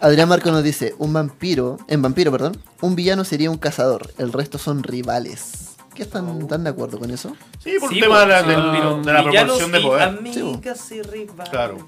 Adrián 0.00 0.28
Marco 0.28 0.50
nos 0.52 0.62
dice, 0.62 0.94
un 0.98 1.12
vampiro, 1.12 1.78
en 1.88 2.00
vampiro, 2.00 2.30
perdón, 2.30 2.56
un 2.80 2.94
villano 2.94 3.24
sería 3.24 3.50
un 3.50 3.58
cazador, 3.58 4.12
el 4.18 4.32
resto 4.32 4.58
son 4.58 4.82
rivales. 4.84 5.76
¿Qué 5.94 6.04
están, 6.04 6.40
están 6.40 6.64
de 6.64 6.70
acuerdo 6.70 6.98
con 6.98 7.10
eso? 7.10 7.34
Sí, 7.62 7.76
por 7.80 7.90
Sí, 7.90 7.96
el 7.96 8.04
tema 8.04 8.20
de 8.20 8.26
la, 8.28 8.42
de 8.42 9.12
la 9.12 9.22
proporción 9.22 9.72
de 9.72 9.80
poder. 9.80 10.02
Amigas 10.08 10.92
y 10.92 11.02
rivales. 11.02 11.50
Claro. 11.50 11.78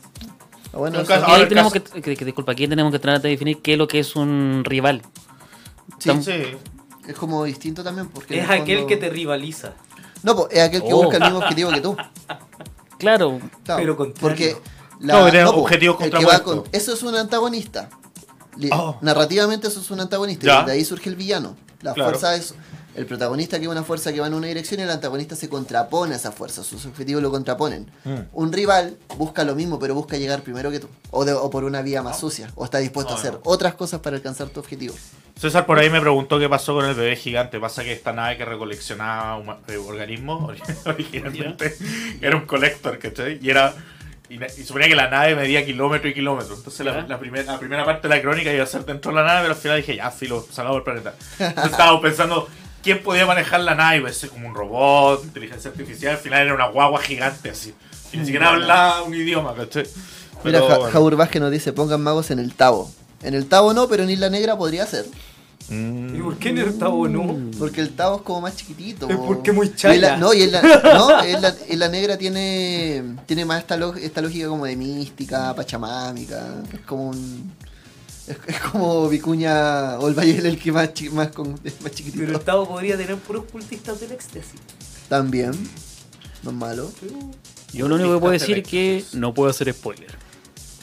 Ah, 0.72 0.76
Bueno, 0.78 0.98
Aquí 0.98 1.12
Ahora 1.12 1.48
tenemos 1.48 1.72
caso- 1.72 1.84
que, 1.94 2.02
que- 2.02 2.16
que- 2.16 2.24
disculpa, 2.24 2.52
aquí 2.52 2.66
tenemos 2.68 2.92
que 2.92 2.98
tratar 2.98 3.22
de 3.22 3.28
definir 3.30 3.62
qué 3.62 3.72
es 3.74 3.78
lo 3.78 3.86
que 3.86 4.00
es 4.00 4.16
un 4.16 4.62
rival. 4.64 5.00
sí, 5.98 6.10
Tam- 6.10 6.22
Sí. 6.22 6.56
es 7.08 7.14
como 7.16 7.44
distinto 7.44 7.84
también 7.84 8.08
porque... 8.08 8.40
Es 8.40 8.44
el 8.46 8.50
aquel 8.62 8.78
fondo- 8.78 8.88
que 8.88 8.96
te 8.96 9.10
rivaliza. 9.10 9.72
No, 10.24 10.34
pues, 10.34 10.48
es 10.50 10.60
aquel 10.62 10.82
que 10.82 10.92
Oh. 10.92 11.04
busca 11.04 11.16
el 11.18 11.22
mismo 11.22 11.38
objetivo 11.38 11.70
que 11.70 11.80
tú. 11.80 11.96
Claro, 12.98 13.38
Claro, 13.64 13.80
Pero 13.80 13.96
contrario. 13.96 14.20
porque 14.20 14.56
No, 15.12 15.24
que 15.26 15.30
tiene 15.32 15.46
po, 15.46 15.52
objetivos 15.62 15.96
el 16.00 16.10
que 16.10 16.16
va 16.16 16.22
contrapuestos. 16.22 16.62
con- 16.64 16.68
eso 16.80 16.92
es 16.94 17.02
un 17.02 17.14
antagonista. 17.16 17.88
Oh. 18.72 18.96
Narrativamente 19.00 19.68
eso 19.68 19.80
es 19.80 19.90
un 19.90 20.00
antagonista 20.00 20.46
Ya. 20.46 20.62
y 20.62 20.66
de 20.66 20.72
ahí 20.72 20.84
surge 20.84 21.08
el 21.10 21.16
villano. 21.16 21.56
La 21.82 21.92
Claro. 21.92 22.10
fuerza 22.10 22.34
es 22.36 22.54
el 22.94 23.04
protagonista 23.06 23.58
que 23.58 23.64
es 23.64 23.70
una 23.70 23.82
fuerza 23.82 24.12
que 24.12 24.20
va 24.20 24.28
en 24.28 24.34
una 24.34 24.46
dirección 24.46 24.78
y 24.78 24.84
el 24.84 24.90
antagonista 24.90 25.34
se 25.34 25.48
contrapone 25.48 26.14
a 26.14 26.16
esa 26.16 26.30
fuerza, 26.30 26.62
sus 26.62 26.86
objetivos 26.86 27.20
lo 27.20 27.32
contraponen. 27.32 27.90
Mm. 28.04 28.14
Un 28.32 28.52
rival 28.52 28.96
busca 29.18 29.42
lo 29.42 29.56
mismo 29.56 29.80
pero 29.80 29.94
busca 29.96 30.16
llegar 30.16 30.42
primero 30.42 30.70
que 30.70 30.78
tú 30.78 30.88
o, 31.10 31.24
de- 31.24 31.32
o 31.32 31.50
por 31.50 31.64
una 31.64 31.82
vía 31.82 32.00
más 32.02 32.20
sucia 32.20 32.50
o 32.54 32.64
está 32.64 32.78
dispuesto 32.78 33.10
No, 33.10 33.16
a 33.16 33.20
hacer 33.20 33.32
no. 33.34 33.40
otras 33.42 33.74
cosas 33.74 34.00
para 34.00 34.16
alcanzar 34.16 34.48
tu 34.50 34.60
objetivo. 34.60 34.94
César 35.36 35.66
por 35.66 35.80
ahí 35.80 35.90
me 35.90 36.00
preguntó 36.00 36.38
qué 36.38 36.48
pasó 36.48 36.74
con 36.74 36.84
el 36.84 36.94
bebé 36.94 37.16
gigante. 37.16 37.58
Pasa 37.58 37.82
que 37.82 37.92
esta 37.92 38.12
nave 38.12 38.36
que 38.38 38.44
recoleccionaba 38.44 39.58
eh, 39.66 39.76
organismos 39.76 40.56
originalmente 40.86 41.76
era 42.20 42.36
un 42.36 42.46
colector, 42.46 42.98
¿cachai? 43.00 43.40
Y 43.42 43.50
era. 43.50 43.74
Y, 44.28 44.42
y 44.42 44.64
suponía 44.64 44.88
que 44.88 44.94
la 44.96 45.10
nave 45.10 45.34
medía 45.36 45.64
kilómetro 45.66 46.08
y 46.08 46.14
kilómetro. 46.14 46.54
Entonces 46.54 46.84
la, 46.84 47.02
la, 47.02 47.18
primer- 47.18 47.44
la 47.44 47.58
primera 47.58 47.84
parte 47.84 48.08
de 48.08 48.16
la 48.16 48.22
crónica 48.22 48.52
iba 48.52 48.64
a 48.64 48.66
ser 48.66 48.84
dentro 48.84 49.10
de 49.10 49.16
la 49.16 49.24
nave, 49.26 49.40
pero 49.42 49.54
al 49.54 49.60
final 49.60 49.76
dije, 49.76 49.96
ya, 49.96 50.10
filo, 50.10 50.44
salgamos 50.50 50.78
del 50.78 50.84
planeta. 50.84 51.14
Entonces 51.38 51.72
estábamos 51.72 52.00
pensando 52.00 52.48
quién 52.82 53.02
podía 53.02 53.26
manejar 53.26 53.60
la 53.60 53.74
nave. 53.74 53.98
Iba 53.98 54.08
a 54.08 54.12
ser 54.12 54.30
como 54.30 54.48
un 54.48 54.54
robot, 54.54 55.24
inteligencia 55.24 55.70
artificial. 55.70 56.12
Al 56.12 56.18
final 56.22 56.42
era 56.46 56.54
una 56.54 56.68
guagua 56.68 57.00
gigante 57.02 57.50
así. 57.50 57.74
Y 58.12 58.16
ni 58.16 58.24
siquiera 58.24 58.50
hablaba 58.50 59.02
un 59.02 59.14
idioma, 59.14 59.54
¿cachai? 59.54 59.86
Mira, 60.42 60.60
bueno. 60.60 60.84
Jaur 60.90 61.16
Vázquez 61.16 61.42
nos 61.42 61.50
dice, 61.50 61.72
pongan 61.72 62.02
magos 62.02 62.30
en 62.30 62.38
el 62.38 62.54
Tavo. 62.54 62.90
En 63.22 63.34
el 63.34 63.46
Tavo 63.46 63.72
no, 63.74 63.88
pero 63.88 64.02
en 64.04 64.10
Isla 64.10 64.30
Negra 64.30 64.56
podría 64.56 64.86
ser. 64.86 65.04
Mm. 65.68 66.16
¿Y 66.16 66.20
por 66.20 66.36
qué 66.36 66.50
en 66.50 66.58
el 66.58 66.76
Tavo 66.78 67.08
no? 67.08 67.50
Porque 67.58 67.80
el 67.80 67.90
Tavo 67.94 68.16
es 68.16 68.22
como 68.22 68.42
más 68.42 68.54
chiquitito. 68.56 69.08
Es 69.08 69.16
po. 69.16 69.26
porque 69.26 69.50
muy 69.52 69.68
Y 69.68 69.74
chaya. 69.74 70.00
la- 70.00 70.16
no, 70.18 70.34
y 70.34 70.42
en 70.42 70.52
la, 70.52 70.60
no, 70.94 71.24
en 71.24 71.40
la, 71.40 71.54
en 71.68 71.78
la 71.78 71.88
negra 71.88 72.18
tiene, 72.18 73.02
tiene 73.26 73.44
más 73.46 73.60
esta, 73.60 73.78
esta 74.00 74.20
lógica 74.20 74.48
como 74.48 74.66
de 74.66 74.76
mística, 74.76 75.54
pachamámica. 75.54 76.62
Es 76.72 76.80
como 76.80 77.08
un. 77.10 77.52
Es, 78.26 78.36
es 78.46 78.60
como 78.60 79.08
Vicuña 79.08 79.98
o 79.98 80.08
el 80.08 80.14
Valle 80.14 80.38
el 80.48 80.58
que 80.58 80.72
más, 80.72 80.92
chi- 80.94 81.10
más, 81.10 81.28
con, 81.28 81.58
es 81.64 81.80
más 81.80 81.92
chiquitito. 81.92 82.24
Pero 82.26 82.38
el 82.38 82.44
Tavo 82.44 82.68
podría 82.68 82.96
tener 82.96 83.16
puros 83.16 83.44
cultistas 83.50 84.00
del 84.00 84.12
éxtasis. 84.12 84.60
También. 85.08 85.52
No 86.42 86.50
es 86.50 86.56
malo. 86.56 86.92
yo 87.72 87.88
lo 87.88 87.94
único 87.94 88.12
que 88.14 88.20
puedo 88.20 88.32
decir 88.32 88.58
es 88.58 88.68
que 88.68 89.04
no 89.14 89.32
puedo 89.32 89.48
hacer 89.50 89.72
spoiler. 89.72 90.14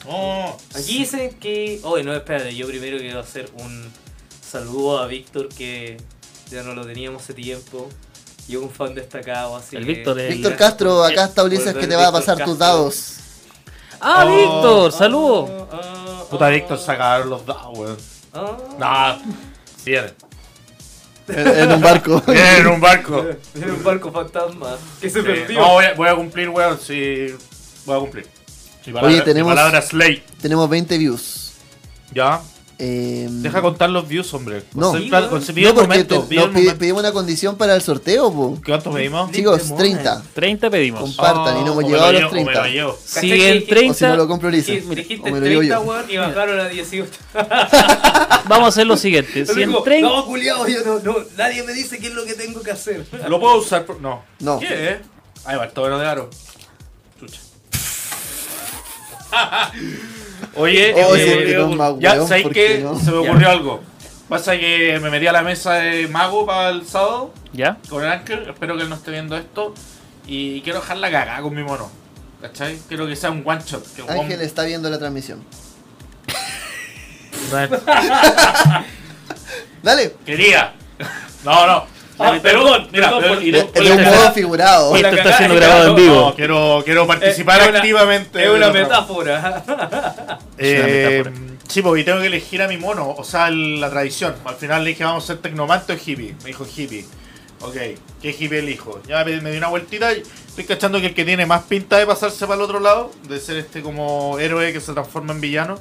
Oh, 0.08 0.56
Aquí 0.74 0.98
dicen 0.98 1.30
que. 1.38 1.78
Oye, 1.84 2.02
no, 2.02 2.12
espérate, 2.12 2.52
yo 2.56 2.66
primero 2.66 2.98
quiero 2.98 3.20
hacer 3.20 3.48
un 3.60 3.84
saludo 4.52 4.98
a 4.98 5.06
Víctor 5.06 5.48
que 5.48 5.96
ya 6.50 6.62
no 6.62 6.74
lo 6.74 6.84
teníamos 6.86 7.22
hace 7.22 7.34
tiempo. 7.34 7.88
Y 8.48 8.56
un 8.56 8.70
fan 8.70 8.94
destacado, 8.94 9.56
así 9.56 9.76
El 9.76 9.86
que- 9.86 9.92
Víctor, 9.94 10.18
el- 10.20 10.34
Víctor 10.34 10.56
Castro, 10.56 11.04
acá 11.04 11.24
está 11.26 11.44
Ulises 11.44 11.74
que 11.74 11.86
te 11.86 11.94
va 11.96 12.08
a 12.08 12.12
pasar 12.12 12.44
tus 12.44 12.58
dados. 12.58 13.14
¡Ah, 14.00 14.24
Oh. 14.26 14.36
Víctor! 14.36 14.92
¡Saludos! 14.92 15.50
Ah, 15.72 15.80
ah, 15.80 16.24
puta 16.28 16.46
ah, 16.46 16.50
Víctor 16.50 16.78
sacaron 16.78 17.30
los 17.30 17.46
dados, 17.46 17.78
weón. 17.78 17.96
ah. 18.80 19.18
Viene. 19.84 20.12
En, 21.28 21.46
en 21.48 21.72
un 21.72 21.80
barco. 21.80 22.20
Viene 22.26 22.56
en 22.58 22.66
un 22.66 22.80
barco. 22.80 23.24
Era 23.54 23.72
un 23.72 23.84
barco 23.84 24.10
fantasma 24.10 24.76
que 25.00 25.08
se 25.08 25.20
Sí. 25.20 25.26
perdió. 25.26 25.60
No, 25.60 25.68
voy 25.74 25.84
a, 25.84 25.94
voy 25.94 26.08
a 26.08 26.16
cumplir, 26.16 26.48
weón. 26.48 26.78
Sí, 26.80 27.28
voy 27.86 27.96
a 27.96 28.00
cumplir. 28.00 28.26
Mi 28.84 28.92
palabra, 28.92 29.14
Oye, 29.14 29.22
tenemos- 29.22 29.52
mi 29.52 29.56
palabra. 29.56 29.84
Tenemos 30.40 30.68
20 30.68 30.98
views. 30.98 31.52
Ya. 32.12 32.42
Eh, 32.78 33.28
Deja 33.30 33.60
contar 33.62 33.90
los 33.90 34.08
views, 34.08 34.32
hombre. 34.34 34.64
No. 34.74 34.92
Sí, 34.92 35.08
pide 35.08 35.16
el 35.18 35.22
no, 35.22 35.74
porque 35.74 35.88
momento, 35.88 36.20
te- 36.22 36.26
pide 36.28 36.40
nos 36.40 36.46
el 36.48 36.52
momento. 36.54 36.78
pedimos 36.78 37.00
una 37.02 37.12
condición 37.12 37.56
para 37.56 37.76
el 37.76 37.82
sorteo, 37.82 38.32
po. 38.32 38.58
¿Cuánto 38.64 38.92
pedimos? 38.92 39.30
Chicos, 39.30 39.62
Demora. 39.64 39.78
30. 39.78 40.22
30 40.34 40.70
pedimos. 40.70 41.00
Compartan 41.02 41.58
y 41.58 41.60
no 41.64 41.66
Oh, 41.66 41.72
hemos 41.80 41.84
llegado 41.84 42.06
a 42.06 42.12
lo 42.12 42.20
los 42.20 42.32
llevo, 42.32 42.42
o 42.42 42.44
me 42.46 42.52
30. 42.52 42.66
lo 42.66 42.72
llevo. 42.72 42.98
¿Cachai 43.14 43.20
Si 43.22 43.32
dijiste- 43.32 43.66
30, 43.68 43.92
O 43.92 43.94
si 43.94 44.04
no 44.04 44.16
lo 44.16 44.28
compro 44.28 44.50
Dijiste, 44.50 44.72
Ulises. 44.86 44.96
dijiste 44.96 45.30
O 45.30 45.32
me 45.32 45.40
lo 45.40 45.46
llevo 45.46 45.60
30, 45.60 45.74
yo. 45.76 45.82
weón, 45.82 46.10
y 46.10 46.16
bajaron 46.16 46.60
a 46.60 46.68
18. 46.68 47.10
vamos 48.48 48.64
a 48.64 48.68
hacer 48.68 48.86
lo 48.86 48.96
siguiente. 48.96 49.46
Si 49.46 49.54
Digo, 49.54 49.82
30, 49.82 50.08
No, 50.08 50.24
culiao, 50.26 50.66
yo 50.66 50.84
no, 50.84 50.98
no, 51.00 51.16
nadie 51.36 51.62
me 51.62 51.72
dice 51.74 51.98
qué 51.98 52.08
es 52.08 52.14
lo 52.14 52.24
que 52.24 52.34
tengo 52.34 52.62
que 52.62 52.70
hacer. 52.72 53.06
¿Lo 53.28 53.38
puedo 53.38 53.58
usar? 53.58 53.84
por- 53.84 54.00
No. 54.00 54.24
No. 54.40 54.58
¿Qué? 54.58 54.98
Ahí 55.44 55.56
va, 55.56 55.64
el 55.66 55.72
tobero 55.72 55.98
de 55.98 56.06
aro. 56.08 56.30
Chucha. 57.20 57.38
Oye, 60.54 60.94
Oh, 60.96 61.14
eh, 61.16 61.74
más 61.76 61.94
ya, 61.98 62.12
weón, 62.14 62.28
¿sabéis 62.28 62.82
no? 62.82 62.98
Se 62.98 63.10
me 63.10 63.18
ocurrió 63.18 63.50
algo. 63.50 63.82
Pasa 64.28 64.56
que 64.58 64.98
me 65.02 65.10
metí 65.10 65.26
a 65.26 65.32
la 65.32 65.42
mesa 65.42 65.74
de 65.74 66.06
mago 66.08 66.46
para 66.46 66.70
el 66.70 66.86
sábado 66.86 67.34
¿Ya? 67.52 67.76
con 67.88 68.02
el 68.04 68.10
Ángel. 68.10 68.48
Espero 68.48 68.76
que 68.76 68.82
él 68.84 68.88
no 68.88 68.94
esté 68.96 69.10
viendo 69.10 69.36
esto. 69.36 69.74
Y 70.26 70.60
quiero 70.62 70.80
dejar 70.80 70.96
la 70.98 71.10
cagada 71.10 71.42
con 71.42 71.54
mi 71.54 71.62
mono. 71.62 71.90
¿Cachai? 72.40 72.78
Quiero 72.88 73.06
que 73.06 73.14
sea 73.16 73.30
un 73.30 73.42
one 73.44 73.60
shot. 73.64 73.84
Que 73.94 74.02
el 74.02 74.10
Ángel 74.10 74.36
one- 74.38 74.44
está 74.44 74.64
viendo 74.64 74.88
la 74.90 74.98
transmisión. 74.98 75.44
Dale. 79.82 80.14
Quería. 80.24 80.74
No, 81.44 81.66
no. 81.66 81.84
Ah, 82.18 82.38
pero, 82.42 82.62
perdón, 82.62 82.88
mira, 82.92 83.10
perdón, 83.18 83.36
por- 83.36 83.42
Es 83.44 83.84
de 83.84 83.92
un 83.92 84.04
modo 84.04 84.32
figurado. 84.32 84.94
Esto 84.96 85.08
está 85.08 85.36
siendo 85.38 85.54
grabado 85.56 85.88
en 85.90 85.96
vivo. 85.96 86.14
No, 86.14 86.34
quiero, 86.34 86.82
quiero 86.84 87.06
participar 87.06 87.60
Es 87.62 87.68
una- 87.70 87.78
activamente. 87.78 88.44
Es 88.44 88.50
una 88.54 88.70
metáfora. 88.70 89.64
Eh, 90.58 91.22
metáfora. 91.24 91.46
sí, 91.68 91.82
porque 91.82 92.04
tengo 92.04 92.20
que 92.20 92.26
elegir 92.26 92.62
a 92.62 92.68
mi 92.68 92.76
mono, 92.76 93.10
o 93.10 93.24
sea, 93.24 93.50
la 93.50 93.90
tradición. 93.90 94.34
Al 94.44 94.54
final 94.56 94.84
le 94.84 94.90
dije, 94.90 95.04
vamos 95.04 95.24
a 95.24 95.26
ser 95.28 95.38
tecnomante 95.38 95.92
o 95.92 95.96
hippie. 95.96 96.34
Me 96.42 96.48
dijo 96.48 96.66
hippie. 96.76 97.04
Ok, 97.62 97.74
¿qué 98.20 98.30
hippie 98.38 98.58
elijo? 98.58 99.00
Ya 99.06 99.24
me, 99.24 99.40
me 99.40 99.50
di 99.52 99.56
una 99.58 99.68
vueltita 99.68 100.12
y 100.12 100.22
estoy 100.48 100.64
cachando 100.64 101.00
que 101.00 101.06
el 101.06 101.14
que 101.14 101.24
tiene 101.24 101.46
más 101.46 101.62
pinta 101.62 101.96
de 101.96 102.06
pasarse 102.06 102.44
para 102.46 102.56
el 102.56 102.62
otro 102.62 102.80
lado, 102.80 103.12
de 103.28 103.38
ser 103.38 103.56
este 103.56 103.82
como 103.82 104.38
héroe 104.40 104.72
que 104.72 104.80
se 104.80 104.92
transforma 104.92 105.32
en 105.32 105.40
villano, 105.40 105.78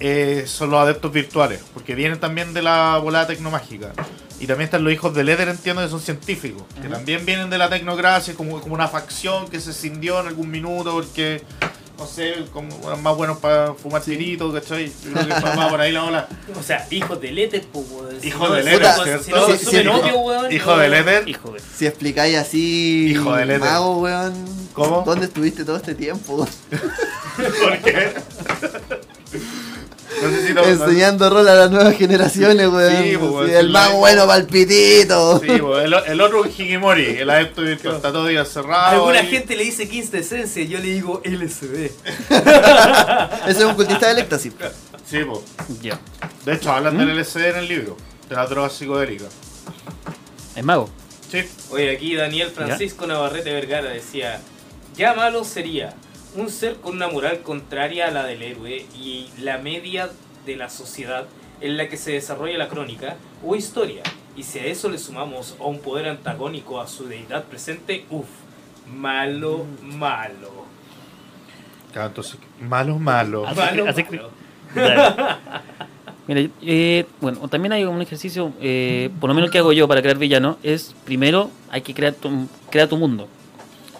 eh, 0.00 0.44
son 0.46 0.70
los 0.70 0.80
adeptos 0.80 1.12
virtuales, 1.12 1.60
porque 1.74 1.94
vienen 1.94 2.18
también 2.18 2.54
de 2.54 2.62
la 2.62 2.98
volada 3.02 3.26
tecnomágica. 3.26 3.92
Y 4.40 4.46
también 4.46 4.66
están 4.66 4.84
los 4.84 4.92
hijos 4.92 5.12
de 5.14 5.24
Leder, 5.24 5.48
entiendo 5.48 5.82
que 5.82 5.88
son 5.88 6.00
científicos, 6.00 6.62
que 6.80 6.88
también 6.88 7.26
vienen 7.26 7.50
de 7.50 7.58
la 7.58 7.68
tecnocracia, 7.68 8.34
como, 8.34 8.60
como 8.60 8.74
una 8.74 8.86
facción 8.88 9.48
que 9.48 9.60
se 9.60 9.72
cindió 9.72 10.20
en 10.20 10.28
algún 10.28 10.48
minuto 10.48 10.92
porque, 10.92 11.42
no 11.98 12.06
sé, 12.06 12.34
como 12.52 12.68
eran 12.86 13.02
más 13.02 13.16
buenos 13.16 13.38
para 13.38 13.74
fumar 13.74 14.00
tiritos, 14.00 14.54
¿cachai? 14.54 14.92
Yo 15.04 15.12
creo 15.12 15.26
que 15.26 15.34
va 15.56 15.68
por 15.68 15.80
ahí 15.80 15.90
la 15.90 16.04
ola. 16.04 16.28
O 16.56 16.62
sea, 16.62 16.86
hijos 16.90 17.20
de 17.20 17.32
Letter, 17.32 17.64
pues, 17.72 18.24
Hijo 18.24 18.48
de 18.50 18.62
no, 18.62 18.68
¿cierto? 19.04 19.56
Sí, 19.58 19.64
sí, 19.70 19.76
hijo- 19.78 20.18
weón. 20.20 20.52
Hijo 20.52 20.70
no. 20.70 20.78
de 20.78 20.88
Leder. 20.88 21.28
Hijo 21.28 21.50
de... 21.50 21.60
Si 21.60 21.86
explicáis 21.86 22.36
así, 22.36 23.08
Hijo 23.10 23.34
de 23.34 23.44
Leder. 23.44 23.60
mago, 23.60 23.98
weón. 23.98 24.34
¿Cómo? 24.72 25.02
¿Dónde 25.04 25.26
estuviste 25.26 25.64
todo 25.64 25.76
este 25.76 25.96
tiempo? 25.96 26.46
¿Por 27.36 27.78
qué? 27.82 28.14
No 30.22 30.30
sé 30.30 30.46
si 30.46 30.54
no- 30.54 30.64
Enseñando 30.64 31.30
rol 31.30 31.48
a 31.48 31.54
las 31.54 31.70
nuevas 31.70 31.96
generaciones, 31.96 32.68
weón. 32.68 33.02
Sí, 33.02 33.16
pues, 33.16 33.30
weón, 33.30 33.46
Sí, 33.48 33.54
el 33.54 33.72
la- 33.72 33.80
mago 33.80 33.98
bueno 33.98 34.26
para 34.26 34.38
el 34.40 34.46
pitito. 34.46 35.38
Sí, 35.40 35.46
pues, 35.60 35.84
el, 35.84 35.94
el 35.94 36.20
otro 36.20 36.44
es 36.44 36.58
Hikimori, 36.58 37.04
el 37.18 37.30
adepto 37.30 37.62
virtual, 37.62 37.96
está 37.96 38.12
todo 38.12 38.26
día 38.26 38.44
cerrado. 38.44 38.96
Alguna 38.96 39.22
y- 39.22 39.26
gente 39.28 39.56
le 39.56 39.64
dice 39.64 39.88
quinta 39.88 40.18
esencia, 40.18 40.64
yo 40.64 40.78
le 40.78 40.84
digo 40.86 41.20
LSD. 41.24 41.90
Ese 43.48 43.58
es 43.60 43.64
un 43.64 43.74
cultista 43.74 44.08
del 44.08 44.18
éxtasis. 44.18 44.52
Sí, 45.08 45.18
pues. 45.24 45.40
Ya. 45.82 45.98
De 46.44 46.54
hecho, 46.54 46.70
hablan 46.72 46.96
del 46.98 47.10
LSD 47.18 47.50
en 47.50 47.56
el 47.56 47.68
libro, 47.68 47.96
de 48.28 48.34
la 48.34 48.46
droga 48.46 48.68
psicodélica. 48.70 49.24
¿Es 50.56 50.64
mago? 50.64 50.88
Sí. 51.30 51.42
Oye, 51.70 51.90
aquí 51.94 52.14
Daniel 52.16 52.50
Francisco 52.50 53.06
Navarrete 53.06 53.52
Vergara 53.52 53.90
decía, 53.90 54.40
ya 54.96 55.14
malo 55.14 55.44
sería 55.44 55.94
un 56.34 56.50
ser 56.50 56.76
con 56.76 56.96
una 56.96 57.08
moral 57.08 57.40
contraria 57.40 58.08
a 58.08 58.10
la 58.10 58.24
del 58.24 58.42
héroe 58.42 58.86
y 58.94 59.28
la 59.40 59.58
media 59.58 60.10
de 60.46 60.56
la 60.56 60.68
sociedad 60.68 61.26
en 61.60 61.76
la 61.76 61.88
que 61.88 61.96
se 61.96 62.12
desarrolla 62.12 62.58
la 62.58 62.68
crónica 62.68 63.16
o 63.44 63.56
historia. 63.56 64.02
Y 64.36 64.44
si 64.44 64.58
a 64.58 64.66
eso 64.66 64.88
le 64.88 64.98
sumamos 64.98 65.56
a 65.60 65.64
un 65.64 65.80
poder 65.80 66.08
antagónico 66.08 66.80
a 66.80 66.86
su 66.86 67.06
deidad 67.06 67.44
presente, 67.44 68.04
uff, 68.10 68.28
malo, 68.86 69.64
malo. 69.82 70.66
Claro, 71.92 72.08
entonces, 72.08 72.38
malo, 72.60 72.98
malo. 72.98 73.46
Así 73.46 73.58
Malo, 73.58 73.86
así 73.88 74.04
malo. 74.04 74.30
Mira, 76.28 76.50
eh, 76.60 77.06
bueno, 77.22 77.48
también 77.48 77.72
hay 77.72 77.84
un 77.84 78.02
ejercicio, 78.02 78.52
eh, 78.60 79.08
por 79.18 79.28
lo 79.28 79.34
menos 79.34 79.50
que 79.50 79.58
hago 79.58 79.72
yo 79.72 79.88
para 79.88 80.02
crear 80.02 80.18
villano, 80.18 80.58
es 80.62 80.94
primero 81.06 81.50
hay 81.70 81.80
que 81.80 81.94
crear 81.94 82.12
tu, 82.12 82.46
crear 82.70 82.86
tu 82.86 82.98
mundo. 82.98 83.28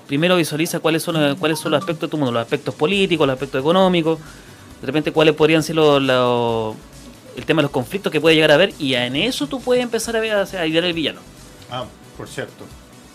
Primero 0.09 0.35
visualiza 0.37 0.81
cuáles 0.81 1.03
son, 1.03 1.37
cuáles 1.37 1.59
son 1.61 1.71
los 1.71 1.79
aspectos 1.79 2.09
de 2.09 2.11
tu 2.11 2.17
mundo, 2.17 2.33
los 2.33 2.43
aspectos 2.43 2.75
políticos, 2.75 3.27
los 3.27 3.35
aspectos 3.35 3.61
económicos, 3.61 4.19
de 4.81 4.87
repente 4.87 5.13
cuáles 5.13 5.35
podrían 5.37 5.63
ser 5.63 5.77
los, 5.77 6.03
los- 6.03 6.75
el 7.37 7.45
tema 7.45 7.59
de 7.61 7.65
los 7.65 7.71
conflictos 7.71 8.11
que 8.11 8.21
puede 8.21 8.35
llegar 8.35 8.51
a 8.51 8.55
haber 8.55 8.73
y 8.81 8.95
en 8.95 9.15
eso 9.15 9.47
tú 9.47 9.61
puedes 9.61 9.83
empezar 9.85 10.17
a, 10.17 10.21
ver, 10.21 10.33
a, 10.33 10.43
a 10.43 10.67
idear 10.67 10.83
el 10.85 10.93
villano. 10.95 11.21
Ah, 11.71 11.85
por 12.17 12.27
cierto. 12.29 12.65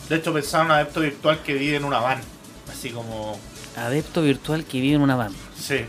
De 0.07 0.15
hecho, 0.17 0.31
pensaba 0.33 0.63
en 0.63 0.69
un 0.69 0.75
adepto 0.77 0.99
virtual 1.01 1.41
que 1.43 1.53
vive 1.55 1.75
en 1.77 1.83
una 1.83 1.99
van. 1.99 2.21
Así 2.71 2.89
como. 2.91 3.37
Adepto 3.75 4.21
virtual 4.21 4.63
que 4.63 4.79
vive 4.79 4.95
en 4.95 5.01
una 5.01 5.15
van. 5.15 5.33
Sí. 5.59 5.79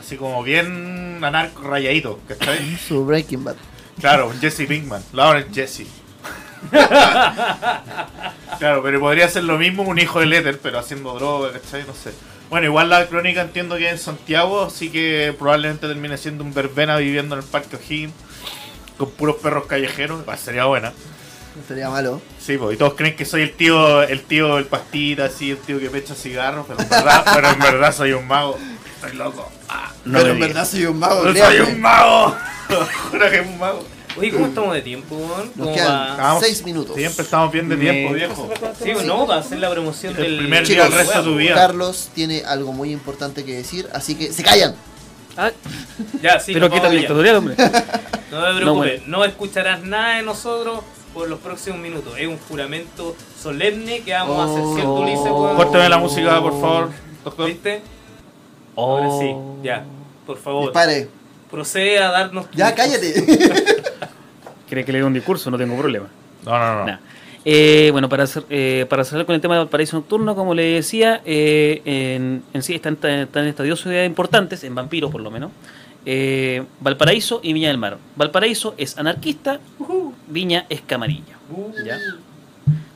Así 0.00 0.16
como 0.16 0.42
bien 0.42 1.18
anarco 1.22 1.62
rayadito, 1.62 2.18
¿cachai? 2.28 2.76
Su 2.88 3.04
Breaking 3.06 3.44
Bad. 3.44 3.56
Claro, 4.00 4.28
un 4.28 4.38
Jesse 4.40 4.66
Pinkman. 4.66 5.02
Lawrence 5.12 5.50
Jesse. 5.54 5.86
claro, 8.58 8.82
pero 8.82 9.00
podría 9.00 9.28
ser 9.28 9.44
lo 9.44 9.58
mismo 9.58 9.82
un 9.82 9.98
hijo 9.98 10.20
de 10.20 10.26
Letter, 10.26 10.58
pero 10.62 10.78
haciendo 10.78 11.14
droga, 11.14 11.52
¿cachai? 11.52 11.84
No 11.86 11.94
sé. 11.94 12.12
Bueno, 12.50 12.66
igual 12.66 12.88
la 12.88 13.06
crónica 13.06 13.40
entiendo 13.40 13.76
que 13.76 13.86
es 13.86 13.92
en 13.92 13.98
Santiago, 13.98 14.64
así 14.64 14.90
que 14.90 15.34
probablemente 15.38 15.86
termine 15.88 16.16
siendo 16.18 16.44
un 16.44 16.52
verbena 16.54 16.96
viviendo 16.96 17.34
en 17.34 17.42
el 17.42 17.46
Parque 17.48 17.76
O'Higgins 17.76 18.12
con 18.96 19.10
puros 19.10 19.36
perros 19.36 19.66
callejeros. 19.66 20.22
Sería 20.38 20.66
buena. 20.66 20.92
No 21.54 21.60
estaría 21.62 21.88
malo. 21.88 22.20
Sí, 22.38 22.56
pues, 22.58 22.74
y 22.74 22.78
todos 22.78 22.94
creen 22.94 23.16
que 23.16 23.24
soy 23.24 23.42
el 23.42 23.52
tío, 23.52 24.02
el 24.02 24.22
tío 24.22 24.56
del 24.56 24.66
pastita, 24.66 25.26
así, 25.26 25.52
el 25.52 25.58
tío 25.58 25.78
que 25.78 25.88
pecha 25.88 26.14
cigarros, 26.14 26.66
pero 26.66 26.80
en 26.80 26.88
verdad, 26.88 27.24
pero 27.34 27.48
en 27.48 27.58
verdad 27.60 27.94
soy 27.94 28.12
un 28.12 28.26
mago. 28.26 28.58
Estoy 28.96 29.16
loco. 29.16 29.50
Ah, 29.68 29.92
No 30.04 30.18
Pero 30.18 30.32
en 30.32 30.40
verdad 30.40 30.66
soy 30.66 30.86
un 30.86 30.98
mago. 30.98 31.22
soy 31.32 31.60
un 31.60 31.80
mago. 31.80 32.36
Juro 33.10 33.30
que 33.30 33.38
es 33.38 33.46
un 33.46 33.58
mago. 33.58 33.84
Oye, 34.16 34.30
¿cómo 34.30 34.46
estamos 34.46 34.74
de 34.74 34.82
tiempo, 34.82 35.16
weón? 35.16 35.50
Nos 35.56 35.66
¿Cómo 35.66 35.74
quedan 35.74 36.18
va? 36.20 36.38
Seis 36.40 36.64
minutos. 36.64 36.94
Siempre 36.96 37.24
estamos 37.24 37.50
bien 37.52 37.68
de 37.68 37.76
tiempo, 37.76 38.10
Me- 38.12 38.16
viejo. 38.18 38.48
Sí, 38.82 38.92
no, 39.04 39.26
va 39.26 39.36
a 39.36 39.38
hacer 39.40 39.58
la 39.58 39.70
promoción 39.70 40.14
El 40.16 40.22
del 40.22 40.38
primer 40.38 40.66
día 40.66 40.84
del 40.84 40.92
resto 40.92 41.18
de 41.18 41.24
tu 41.24 41.36
vida. 41.36 41.54
Carlos 41.54 42.10
tiene 42.14 42.42
algo 42.44 42.72
muy 42.72 42.92
importante 42.92 43.44
que 43.44 43.56
decir, 43.56 43.88
así 43.92 44.14
que 44.14 44.32
se 44.32 44.42
callan. 44.44 44.74
Ah, 45.36 45.50
Ya, 46.22 46.38
sí, 46.38 46.52
pero 46.52 46.70
quita 46.70 46.88
el 46.88 47.02
ya. 47.02 47.08
tutorial, 47.08 47.36
hombre. 47.36 47.56
No 48.30 48.40
te 48.44 48.56
preocupes, 48.56 48.64
No, 48.64 48.74
bueno. 48.74 49.02
no 49.06 49.24
escucharás 49.24 49.82
nada 49.84 50.16
de 50.16 50.22
nosotros 50.22 50.80
por 51.12 51.28
los 51.28 51.38
próximos 51.38 51.78
minutos. 51.78 52.14
Es 52.18 52.26
un 52.26 52.38
juramento 52.38 53.14
solemne 53.40 54.00
que 54.00 54.12
vamos 54.12 54.38
a 54.40 54.44
hacer, 54.52 54.64
¿cierto, 54.74 54.92
Oh. 54.94 55.00
Ulises? 55.02 55.24
weón? 55.30 55.56
Córtame 55.56 55.88
la 55.88 55.98
música, 55.98 56.40
por 56.40 56.60
favor, 56.60 56.90
doctor. 57.22 57.46
¿Viste? 57.46 57.82
Ahora 58.76 59.06
sí, 59.20 59.30
Oh. 59.34 59.56
ya, 59.62 59.84
por 60.26 60.38
favor. 60.38 60.64
Dispare. 60.64 61.08
Procede 61.50 61.98
a 62.00 62.10
darnos 62.10 62.46
Ya, 62.54 62.74
cállate. 62.74 63.14
¿Quiere 64.66 64.84
que 64.84 64.92
le 64.92 64.98
dé 64.98 65.04
un 65.04 65.14
discurso? 65.14 65.50
No 65.50 65.58
tengo 65.58 65.76
problema. 65.76 66.06
No, 66.44 66.58
no, 66.58 66.74
no. 66.80 66.86
Nah. 66.86 66.98
Eh, 67.46 67.90
bueno, 67.92 68.08
para, 68.08 68.24
hacer, 68.24 68.44
eh, 68.48 68.86
para 68.88 69.04
cerrar 69.04 69.26
con 69.26 69.34
el 69.34 69.40
tema 69.40 69.58
del 69.58 69.68
paraíso 69.68 69.96
nocturno, 69.96 70.34
como 70.34 70.54
le 70.54 70.62
decía, 70.62 71.20
eh, 71.26 71.82
en, 71.84 72.42
en 72.54 72.62
sí 72.62 72.74
están, 72.74 72.94
están 73.02 73.46
estas 73.46 73.68
dos 73.68 73.80
ciudades 73.82 74.06
importantes, 74.06 74.64
en 74.64 74.74
Vampiro 74.74 75.10
por 75.10 75.20
lo 75.20 75.30
menos, 75.30 75.50
eh, 76.06 76.64
Valparaíso 76.80 77.40
y 77.42 77.52
Viña 77.52 77.68
del 77.68 77.76
Mar. 77.78 77.98
Valparaíso 78.16 78.74
es 78.78 78.96
anarquista, 78.96 79.60
Viña 80.28 80.64
es 80.70 80.80
camarilla. 80.80 81.36
Uh, 81.50 81.72
¿ya? 81.84 81.98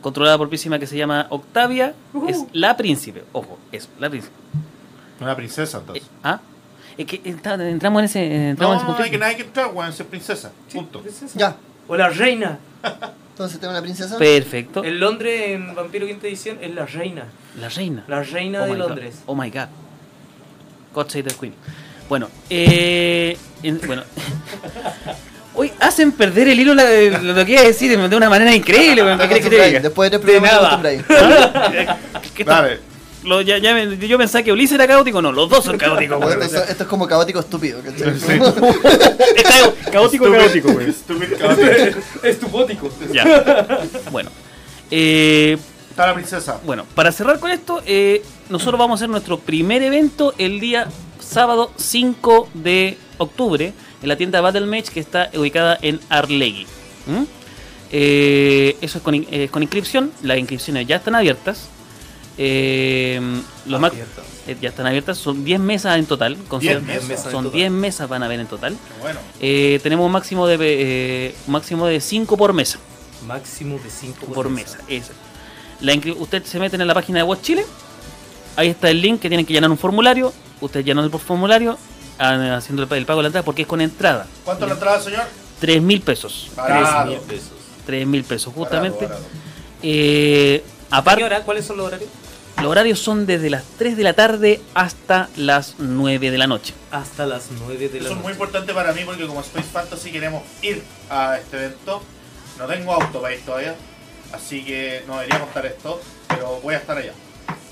Controlada 0.00 0.38
por 0.38 0.48
príncipe 0.48 0.78
que 0.78 0.86
se 0.86 0.96
llama 0.96 1.26
Octavia, 1.28 1.94
es 2.26 2.44
la 2.52 2.76
príncipe. 2.76 3.24
Ojo, 3.32 3.58
es 3.70 3.88
la 3.98 4.08
príncipe. 4.08 4.34
Una 5.20 5.36
princesa, 5.36 5.78
Eh, 5.78 5.80
entonces. 5.80 6.10
¿Ah? 6.22 6.40
Es 6.98 7.06
que 7.06 7.20
entra- 7.24 7.54
entramos 7.68 8.00
en 8.00 8.04
ese, 8.06 8.48
entramos 8.50 8.74
en 8.74 8.78
ese 8.78 8.82
No, 8.82 8.86
punto. 8.88 9.02
hay 9.04 9.10
que, 9.10 9.18
no 9.18 9.24
hay 9.24 9.36
que 9.36 9.42
entrar, 9.42 9.70
weón, 9.72 9.92
ser 9.92 10.06
princesa. 10.06 10.50
Punto. 10.72 11.02
ya. 11.34 11.56
O 11.86 11.96
la 11.96 12.08
reina. 12.10 12.58
Entonces 13.30 13.60
tengo 13.60 13.70
una 13.72 13.80
princesa. 13.82 14.18
Perfecto. 14.18 14.82
En 14.84 14.98
Londres, 14.98 15.42
en 15.50 15.74
Vampiro 15.74 16.06
Quinta 16.06 16.26
Edición, 16.26 16.58
es 16.60 16.74
la 16.74 16.84
reina. 16.86 17.24
La 17.60 17.68
reina. 17.68 18.04
La 18.08 18.22
reina 18.22 18.62
Oh 18.62 18.64
de 18.64 18.70
God. 18.70 18.76
Londres. 18.78 19.14
Oh 19.26 19.34
my 19.36 19.48
god. 19.48 19.68
God 20.92 21.08
save 21.08 21.22
the 21.24 21.34
Queen. 21.34 21.54
Bueno, 22.08 22.28
eh, 22.50 23.36
en- 23.62 23.80
bueno. 23.86 24.02
Hoy 25.54 25.72
hacen 25.80 26.12
perder 26.12 26.48
el 26.48 26.60
hilo 26.60 26.74
la- 26.74 26.84
lo, 26.84 27.32
lo 27.32 27.44
que 27.44 27.52
iba 27.52 27.60
a 27.62 27.64
decir 27.64 27.96
de 27.96 28.16
una 28.16 28.28
manera 28.30 28.54
increíble. 28.54 29.02
¿Qué 29.28 29.40
que 29.40 29.50
te 29.50 29.64
diga? 29.66 29.80
Después 29.80 30.10
de 30.10 30.18
tres 30.18 30.34
De 30.34 30.40
programas 30.40 30.82
te 30.82 30.96
nada. 31.12 31.98
¿Qué 32.34 32.44
Dale. 32.44 32.80
Lo- 33.28 33.40
ya- 33.42 33.58
ya 33.58 33.74
me- 33.74 33.96
yo 33.98 34.18
pensaba 34.18 34.42
que 34.42 34.50
Ulises 34.52 34.74
era 34.74 34.86
caótico. 34.86 35.20
No, 35.22 35.30
los 35.32 35.48
dos 35.48 35.64
son 35.64 35.76
caóticos. 35.78 36.18
Esto, 36.42 36.62
esto 36.64 36.82
es 36.82 36.88
como 36.88 37.06
caótico 37.06 37.40
estúpido, 37.40 37.80
¿cachai? 37.82 38.16
Es 39.36 39.42
ca- 39.44 39.90
caótico, 39.92 40.30
caótico, 40.30 40.68
weón. 40.70 40.92
Stupid 40.92 41.32
caótico. 41.38 41.98
Estupótico. 42.22 42.90
Ya. 43.12 43.78
Bueno. 44.10 44.30
Eh, 44.90 45.56
Está 45.90 46.06
la 46.06 46.14
princesa. 46.14 46.60
Bueno, 46.64 46.84
para 46.94 47.10
cerrar 47.12 47.40
con 47.40 47.50
esto, 47.50 47.82
eh, 47.84 48.22
nosotros 48.48 48.78
vamos 48.78 48.96
a 48.96 49.04
hacer 49.04 49.08
nuestro 49.10 49.38
primer 49.38 49.82
evento 49.82 50.32
el 50.38 50.60
día 50.60 50.86
sábado 51.20 51.72
5 51.76 52.48
de 52.54 52.96
octubre 53.18 53.72
en 54.00 54.08
la 54.08 54.16
tienda 54.16 54.40
Battle 54.40 54.66
Mage 54.66 54.84
que 54.94 55.00
está 55.00 55.28
ubicada 55.34 55.76
en 55.82 56.00
Arlegui. 56.08 56.66
¿Mm? 57.06 57.24
Eh, 57.90 58.76
eso 58.80 58.98
es 58.98 59.04
con, 59.04 59.14
eh, 59.14 59.48
con 59.50 59.62
inscripción, 59.62 60.12
las 60.22 60.38
inscripciones 60.38 60.86
ya 60.86 60.96
están 60.96 61.14
abiertas. 61.14 61.68
Eh, 62.40 63.20
los 63.66 63.80
más, 63.80 63.90
Abierto. 63.90 64.22
eh, 64.46 64.56
ya 64.60 64.68
están 64.68 64.86
abiertas, 64.86 65.18
son 65.18 65.44
10 65.44 65.58
mesas 65.58 65.98
en 65.98 66.06
total. 66.06 66.36
con- 66.48 66.60
10 66.60 66.74
son- 66.74 66.86
mesas 66.86 67.22
son 67.32 67.44
total. 67.44 67.52
10 67.52 67.70
mesas 67.72 68.08
van 68.08 68.22
a 68.22 68.26
haber 68.26 68.38
en 68.38 68.46
total. 68.46 68.74
Qué 68.74 69.00
bueno. 69.00 69.20
Eh, 69.40 69.80
tenemos 69.82 70.06
un 70.06 70.12
máximo 70.12 70.46
de 70.46 70.56
eh, 70.60 71.34
un 71.46 71.52
máximo 71.52 71.86
de 71.86 72.00
5 72.00 72.36
por 72.36 72.52
mesa. 72.52 72.78
Máximo 73.26 73.78
de 73.82 73.90
5 73.90 74.26
Por, 74.26 74.48
mesa. 74.48 74.78
eso. 74.86 75.12
La 75.80 75.94
usted 76.18 76.44
se 76.44 76.60
meten 76.60 76.80
en 76.80 76.86
la 76.86 76.94
página 76.94 77.18
de 77.18 77.24
Watch 77.24 77.42
Chile. 77.42 77.66
Ahí 78.56 78.68
está 78.68 78.88
el 78.90 79.00
link 79.02 79.20
que 79.20 79.28
tienen 79.28 79.44
que 79.44 79.52
llenar 79.52 79.70
un 79.70 79.78
formulario. 79.78 80.32
Usted 80.60 80.84
llenan 80.84 81.04
el 81.04 81.10
formulario 81.10 81.76
ah, 82.18 82.56
haciendo 82.56 82.82
el, 82.82 83.06
pago 83.06 83.18
de 83.18 83.22
la 83.24 83.28
entrada 83.28 83.44
porque 83.44 83.62
es 83.62 83.68
con 83.68 83.80
entrada. 83.80 84.26
¿Cuánto 84.44 84.64
es 84.64 84.68
la 84.68 84.74
entrada, 84.74 85.00
señor? 85.00 85.24
3 85.60 85.82
mil 85.82 86.00
pesos. 86.00 86.50
3 86.54 86.56
Barato. 86.56 87.10
mil 87.10 87.18
pesos. 87.20 87.50
3 87.86 88.06
mil 88.06 88.24
pesos, 88.24 88.54
justamente. 88.54 89.06
Barato, 89.06 89.22
barato. 89.22 89.38
Eh. 89.82 90.64
¿Cuáles 91.44 91.64
son 91.64 91.76
los 91.76 91.86
horarios? 91.86 92.10
Los 92.62 92.70
horarios 92.70 92.98
son 92.98 93.24
desde 93.26 93.50
las 93.50 93.64
3 93.78 93.96
de 93.96 94.02
la 94.02 94.12
tarde 94.14 94.60
hasta 94.74 95.28
las 95.36 95.76
9 95.78 96.30
de 96.30 96.38
la 96.38 96.46
noche. 96.46 96.74
Hasta 96.90 97.24
las 97.26 97.48
9 97.60 97.88
de 97.88 98.00
la 98.00 98.06
Eso 98.06 98.08
es 98.08 98.14
muy 98.16 98.22
noche. 98.24 98.32
importante 98.32 98.74
para 98.74 98.92
mí 98.92 99.02
porque 99.04 99.26
como 99.26 99.40
Space 99.40 99.68
Fantasy 99.72 100.10
queremos 100.10 100.42
ir 100.62 100.82
a 101.10 101.38
este 101.38 101.56
evento. 101.56 102.02
No 102.58 102.66
tengo 102.66 102.92
auto 102.94 103.20
para 103.22 103.34
ir 103.34 103.40
todavía. 103.42 103.76
Así 104.32 104.64
que 104.64 105.04
no 105.06 105.14
debería 105.18 105.38
contar 105.40 105.66
esto. 105.66 106.00
Pero 106.28 106.60
voy 106.62 106.74
a 106.74 106.78
estar 106.78 106.98
allá. 106.98 107.12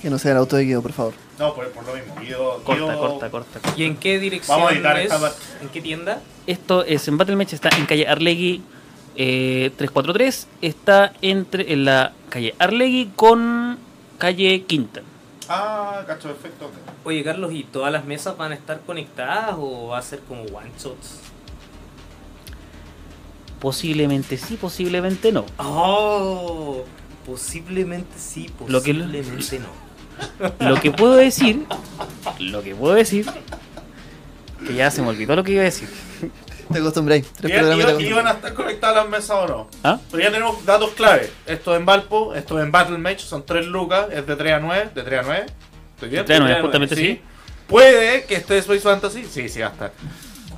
Que 0.01 0.09
no 0.09 0.18
sea 0.18 0.32
el 0.32 0.39
auto 0.39 0.57
de 0.57 0.64
Guido, 0.64 0.82
por 0.82 0.93
favor. 0.93 1.14
No, 1.39 1.53
por, 1.55 1.68
por 1.70 1.84
lo 1.84 1.95
mismo. 1.95 2.14
Guido- 2.20 2.62
Corta, 2.62 2.72
Guido- 2.84 2.99
corta, 2.99 3.30
corta, 3.30 3.61
corta. 3.61 3.74
¿Y 3.76 3.84
en 3.84 3.97
qué 3.97 4.18
dirección 4.20 4.57
Vamos 4.57 4.70
a 4.72 4.74
editar 4.74 4.97
es? 4.99 5.05
esta 5.07 5.18
parte. 5.20 5.39
¿En 5.62 5.68
qué 5.68 5.80
tienda? 5.80 6.20
Esto 6.47 6.84
es 6.84 7.09
en 7.09 7.18
Battle 7.18 7.34
Match, 7.37 7.53
está 7.55 7.70
en 7.76 7.87
calle 7.87 8.07
Arlegui 8.07 8.62
eh, 9.16 9.70
343. 9.76 10.47
Está 10.62 11.12
entre 11.22 11.72
en 11.72 11.84
la 11.84 12.12
calle 12.30 12.55
Arlegui 12.59 13.11
con 13.16 13.78
calle 14.18 14.62
Quinta. 14.64 15.02
Ah, 15.48 16.02
cacho, 16.06 16.28
perfecto. 16.28 16.66
ok. 16.66 16.72
Oye, 17.04 17.22
Carlos, 17.22 17.52
¿y 17.52 17.62
todas 17.64 17.92
las 17.92 18.04
mesas 18.04 18.36
van 18.36 18.52
a 18.52 18.54
estar 18.56 18.80
conectadas 18.80 19.54
o 19.58 19.88
va 19.88 19.98
a 19.98 20.02
ser 20.02 20.20
como 20.20 20.42
one 20.42 20.70
shots? 20.78 21.20
Posiblemente 23.60 24.36
sí, 24.36 24.56
posiblemente 24.56 25.32
no. 25.32 25.44
Oh, 25.58 26.84
posiblemente 27.24 28.18
sí, 28.18 28.50
Lo 28.66 28.82
que- 28.82 28.92
posiblemente 28.94 29.58
no. 29.60 29.86
Lo 30.68 30.80
que 30.80 30.90
puedo 30.90 31.14
decir, 31.14 31.66
lo 32.38 32.62
que 32.62 32.74
puedo 32.74 32.94
decir, 32.94 33.26
que 34.66 34.74
ya 34.74 34.90
se 34.90 35.02
me 35.02 35.08
olvidó 35.08 35.36
lo 35.36 35.44
que 35.44 35.52
iba 35.52 35.60
a 35.60 35.64
decir. 35.66 35.90
Te 36.72 36.78
acostumbré. 36.78 37.20
Tres 37.36 37.52
¿Iban, 37.52 37.66
programas 37.66 37.84
y 37.84 37.96
te 37.96 38.02
iban- 38.02 38.10
iban 38.10 38.26
acostumbré. 38.26 38.30
a 38.30 38.32
estar 38.32 38.54
conectadas 38.54 38.96
las 38.96 39.08
mesas 39.08 39.30
o 39.30 39.46
no? 39.46 39.70
¿Ah? 39.84 39.98
Pero 40.10 40.22
ya 40.22 40.30
tenemos 40.30 40.64
datos 40.66 40.90
clave. 40.90 41.30
Esto 41.46 41.74
es 41.74 41.80
en 41.80 41.86
Valpo, 41.86 42.34
esto 42.34 42.58
es 42.58 42.64
en 42.64 42.72
Battle 42.72 42.98
Match, 42.98 43.20
son 43.20 43.44
3 43.46 43.66
lucas, 43.66 44.06
es 44.12 44.26
de 44.26 44.36
3 44.36 44.52
a 44.54 44.58
9, 44.60 44.90
de 44.94 45.02
3 45.02 45.20
a 45.20 45.22
9. 45.22 45.46
¿Estoy 45.94 46.08
bien? 46.08 46.22
De 46.22 46.26
3 46.26 46.36
a 46.38 46.40
9, 46.42 46.54
Sí, 46.56 46.62
justamente 46.62 46.96
sí. 46.96 47.20
Puede 47.66 48.24
que 48.24 48.34
esté 48.36 48.58
Space 48.58 48.80
Fantasy, 48.80 49.24
sí, 49.30 49.48
sí 49.48 49.60
va 49.60 49.66
a 49.68 49.70
estar. 49.70 49.92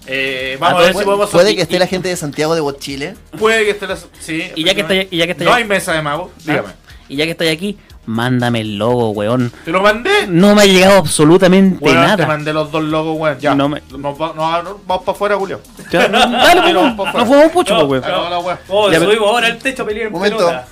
Eh, 0.06 0.56
vamos 0.58 0.74
Ah, 0.74 0.78
a 0.78 0.84
ver 0.84 0.92
puede- 0.92 1.02
si 1.02 1.06
podemos 1.06 1.30
Puede 1.30 1.54
que 1.56 1.62
esté 1.62 1.78
la 1.78 1.86
gente 1.86 2.08
de 2.08 2.16
Santiago 2.16 2.54
de 2.54 2.60
Bot 2.62 2.78
Chile. 2.80 3.14
Puede 3.38 3.64
que 3.64 3.70
esté 3.72 3.86
la. 3.86 3.96
Sí. 4.20 4.50
Y 4.54 4.64
ya 4.64 4.74
que 4.74 4.80
está, 4.82 4.94
y 4.94 5.08
ya 5.16 5.26
que 5.26 5.32
está 5.32 5.44
No 5.44 5.52
hay 5.52 5.64
mesa 5.64 5.92
de 5.92 6.00
mago, 6.02 6.32
dígame. 6.44 6.68
y 7.08 7.16
ya 7.16 7.24
que 7.26 7.32
estoy 7.32 7.48
aquí, 7.48 7.78
mándame 8.08 8.62
el 8.62 8.76
logo, 8.78 9.10
weón. 9.10 9.52
¿Te 9.64 9.70
lo 9.70 9.82
mandé? 9.82 10.26
No 10.26 10.54
me 10.54 10.62
ha 10.62 10.64
llegado 10.64 10.96
absolutamente 10.98 11.84
Weón, 11.84 11.96
te 11.96 12.06
nada. 12.06 12.26
mandé 12.26 12.52
los 12.52 12.72
dos 12.72 12.82
logos, 12.82 13.18
weón. 13.20 13.38
Ya. 13.38 13.54
No 13.54 13.68
me- 13.68 13.82
Nos 13.90 14.20
va- 14.20 14.32
nos- 14.34 14.64
nos 14.64 14.86
vamos 14.86 15.04
para 15.04 15.14
afuera, 15.14 15.36
Julio. 15.36 15.60
Ya, 15.92 16.08
no, 16.08 16.18
dale, 16.30 16.60
pues, 16.62 16.74
por 16.96 17.06
no 17.06 17.12
favor. 17.12 17.26
fuimos 17.26 17.52
pucho, 17.52 17.74
No, 17.74 17.86
pues, 17.86 18.02
weón. 18.02 18.12
No, 18.14 18.30
la 18.30 18.38
weón. 18.38 18.58
Oh, 18.68 18.90
Ya, 18.90 18.98
subimos 18.98 19.28
ahora 19.28 19.46
al 19.48 19.58
techo 19.58 19.82
a 19.82 19.86
pelear 19.86 20.06
en 20.06 20.12
Momento. 20.12 20.38
pelota. 20.38 20.66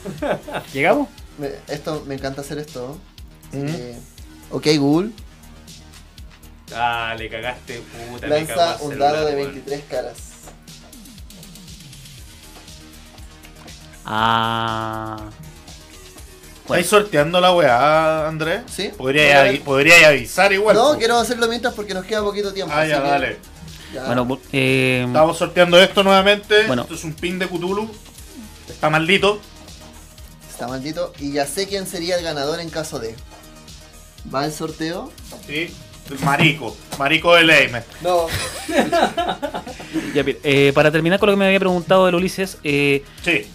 ¿Llegamos? 0.72 1.08
Me- 1.38 1.50
Esto, 1.68 2.02
me 2.06 2.14
encanta 2.14 2.40
hacer 2.40 2.58
esto. 2.58 2.98
Mm. 3.52 3.66
que, 3.66 3.94
ok, 4.50 4.66
Google. 4.78 5.10
Ah, 6.74 7.14
le 7.18 7.28
cagaste, 7.28 7.80
puta. 8.10 8.22
cagó 8.28 8.34
Lanza 8.34 8.76
el 8.76 8.82
un 8.92 8.98
dado 8.98 9.26
de 9.26 9.34
weón. 9.36 9.52
23 9.52 9.84
caras. 9.90 10.16
Ah. 14.04 15.18
Bueno. 16.66 16.80
¿Estáis 16.82 16.86
sorteando 16.88 17.40
la 17.40 17.52
weá, 17.52 18.26
Andrés? 18.26 18.62
Sí. 18.74 18.90
Podría, 18.96 19.44
avi- 19.46 19.60
podría 19.62 20.08
avisar 20.08 20.52
igual. 20.52 20.74
No, 20.76 20.92
po. 20.92 20.98
quiero 20.98 21.16
hacerlo 21.18 21.46
mientras 21.48 21.74
porque 21.74 21.94
nos 21.94 22.04
queda 22.04 22.22
poquito 22.22 22.52
tiempo. 22.52 22.72
Ah, 22.76 22.84
ya, 22.86 23.00
dale. 23.00 23.38
ya. 23.94 24.04
Bueno, 24.04 24.26
bu- 24.26 24.40
eh, 24.52 25.04
Estamos 25.06 25.38
sorteando 25.38 25.80
esto 25.80 26.02
nuevamente. 26.02 26.66
Bueno. 26.66 26.82
Esto 26.82 26.94
es 26.94 27.04
un 27.04 27.14
pin 27.14 27.38
de 27.38 27.46
Cthulhu. 27.46 27.88
Está 28.68 28.90
maldito. 28.90 29.40
Está 30.50 30.66
maldito. 30.66 31.12
Y 31.20 31.32
ya 31.32 31.46
sé 31.46 31.68
quién 31.68 31.86
sería 31.86 32.16
el 32.16 32.24
ganador 32.24 32.58
en 32.60 32.68
caso 32.70 32.98
de. 32.98 33.14
¿Va 34.34 34.44
el 34.44 34.52
sorteo? 34.52 35.12
Sí. 35.46 35.72
El 36.10 36.18
marico. 36.24 36.76
Marico 36.98 37.34
de 37.36 37.44
Leime. 37.44 37.82
No. 38.02 38.26
ya, 40.14 40.22
mira, 40.24 40.38
eh, 40.42 40.72
para 40.74 40.90
terminar 40.90 41.18
con 41.18 41.28
lo 41.28 41.32
que 41.32 41.36
me 41.38 41.46
había 41.46 41.58
preguntado 41.58 42.08
el 42.08 42.14
Ulises, 42.14 42.58
eh, 42.64 43.04
Sí. 43.24 43.46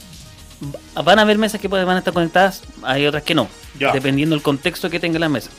Van 1.04 1.20
a 1.20 1.22
haber 1.24 1.38
mesas 1.38 1.60
que 1.60 1.70
pueden- 1.70 1.86
van 1.86 1.96
a 1.96 2.00
estar 2.00 2.14
conectadas, 2.14 2.62
hay 2.84 3.06
otras 3.08 3.24
que 3.24 3.34
no, 3.36 3.48
Ya. 3.80 3.92
dependiendo 3.92 4.36
del 4.36 4.44
contexto 4.44 4.90
que 4.90 5.00
tenga 5.00 5.18
la 5.20 5.30
mesa. 5.30 5.50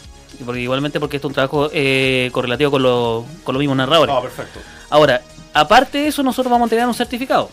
Y 0.40 0.44
porque 0.44 0.60
igualmente 0.60 0.98
porque 1.00 1.16
esto 1.16 1.28
es 1.28 1.30
un 1.30 1.34
trabajo 1.34 1.70
eh, 1.72 2.30
correlativo 2.32 2.70
con, 2.70 2.82
lo, 2.82 3.26
con 3.44 3.54
los 3.54 3.60
mismos 3.60 3.76
narradores. 3.76 4.14
No, 4.14 4.22
perfecto. 4.22 4.60
Ahora, 4.90 5.22
aparte 5.52 5.98
de 5.98 6.08
eso, 6.08 6.22
nosotros 6.22 6.50
vamos 6.50 6.66
a 6.66 6.70
tener 6.70 6.86
un 6.86 6.94
certificado, 6.94 7.50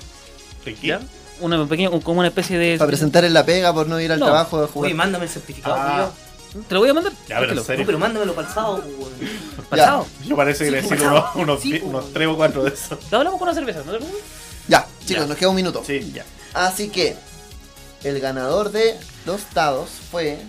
¿De? 0.64 0.76
¿ya? 0.76 1.00
Una 1.42 1.66
pequeña, 1.68 1.90
un- 1.90 2.02
como 2.02 2.20
una 2.20 2.28
especie 2.30 2.58
de... 2.58 2.78
Para 2.78 2.88
presentar 2.88 3.24
en 3.26 3.34
la 3.34 3.46
pega 3.46 3.74
por 3.74 3.88
no 3.88 4.00
ir 4.00 4.12
al 4.12 4.20
No. 4.20 4.26
trabajo 4.28 4.62
de 4.62 4.68
jugar. 4.68 4.88
Oye, 4.88 4.94
mándame 4.96 5.26
el 5.26 5.30
certificado, 5.32 5.76
Ah. 5.78 6.12
¿Te 6.68 6.74
lo 6.74 6.80
voy 6.80 6.90
a 6.90 6.94
mandar? 6.96 7.14
Ya, 7.14 7.18
pero 7.28 7.36
en 7.36 7.40
Tranquilo. 7.46 7.64
serio. 7.64 7.80
No, 7.82 7.86
pero 7.86 8.00
mándamelo 8.00 8.34
para 8.34 8.48
el 8.48 8.54
sábado, 8.54 8.84
weón. 8.98 9.12
¿Pasado? 9.70 10.08
Yo 10.26 10.36
parece 10.36 10.66
que 10.66 10.72
le 10.72 10.82
decir 10.82 11.00
unos, 11.02 11.26
unos, 11.36 11.62
Sí, 11.62 11.80
o 11.84 12.36
cuatro 12.36 12.64
de 12.64 12.72
esos. 12.72 12.98
Lo 13.12 13.18
hablamos 13.20 13.40
con 13.40 13.48
una 13.50 13.56
cerveza, 13.56 13.80
¿no 13.86 13.92
te 13.92 13.98
preocupes? 14.00 14.24
Ya, 14.68 14.88
chicos, 15.06 15.24
Ya. 15.24 15.28
nos 15.28 15.38
queda 15.38 15.50
un 15.50 15.56
minuto. 15.56 15.84
Sí. 15.86 16.12
Ya. 16.14 16.26
Así 16.56 16.90
que 16.90 17.16
el 18.04 18.20
ganador 18.20 18.72
de 18.72 18.98
los 19.26 19.42
dados 19.54 19.90
fue. 20.12 20.40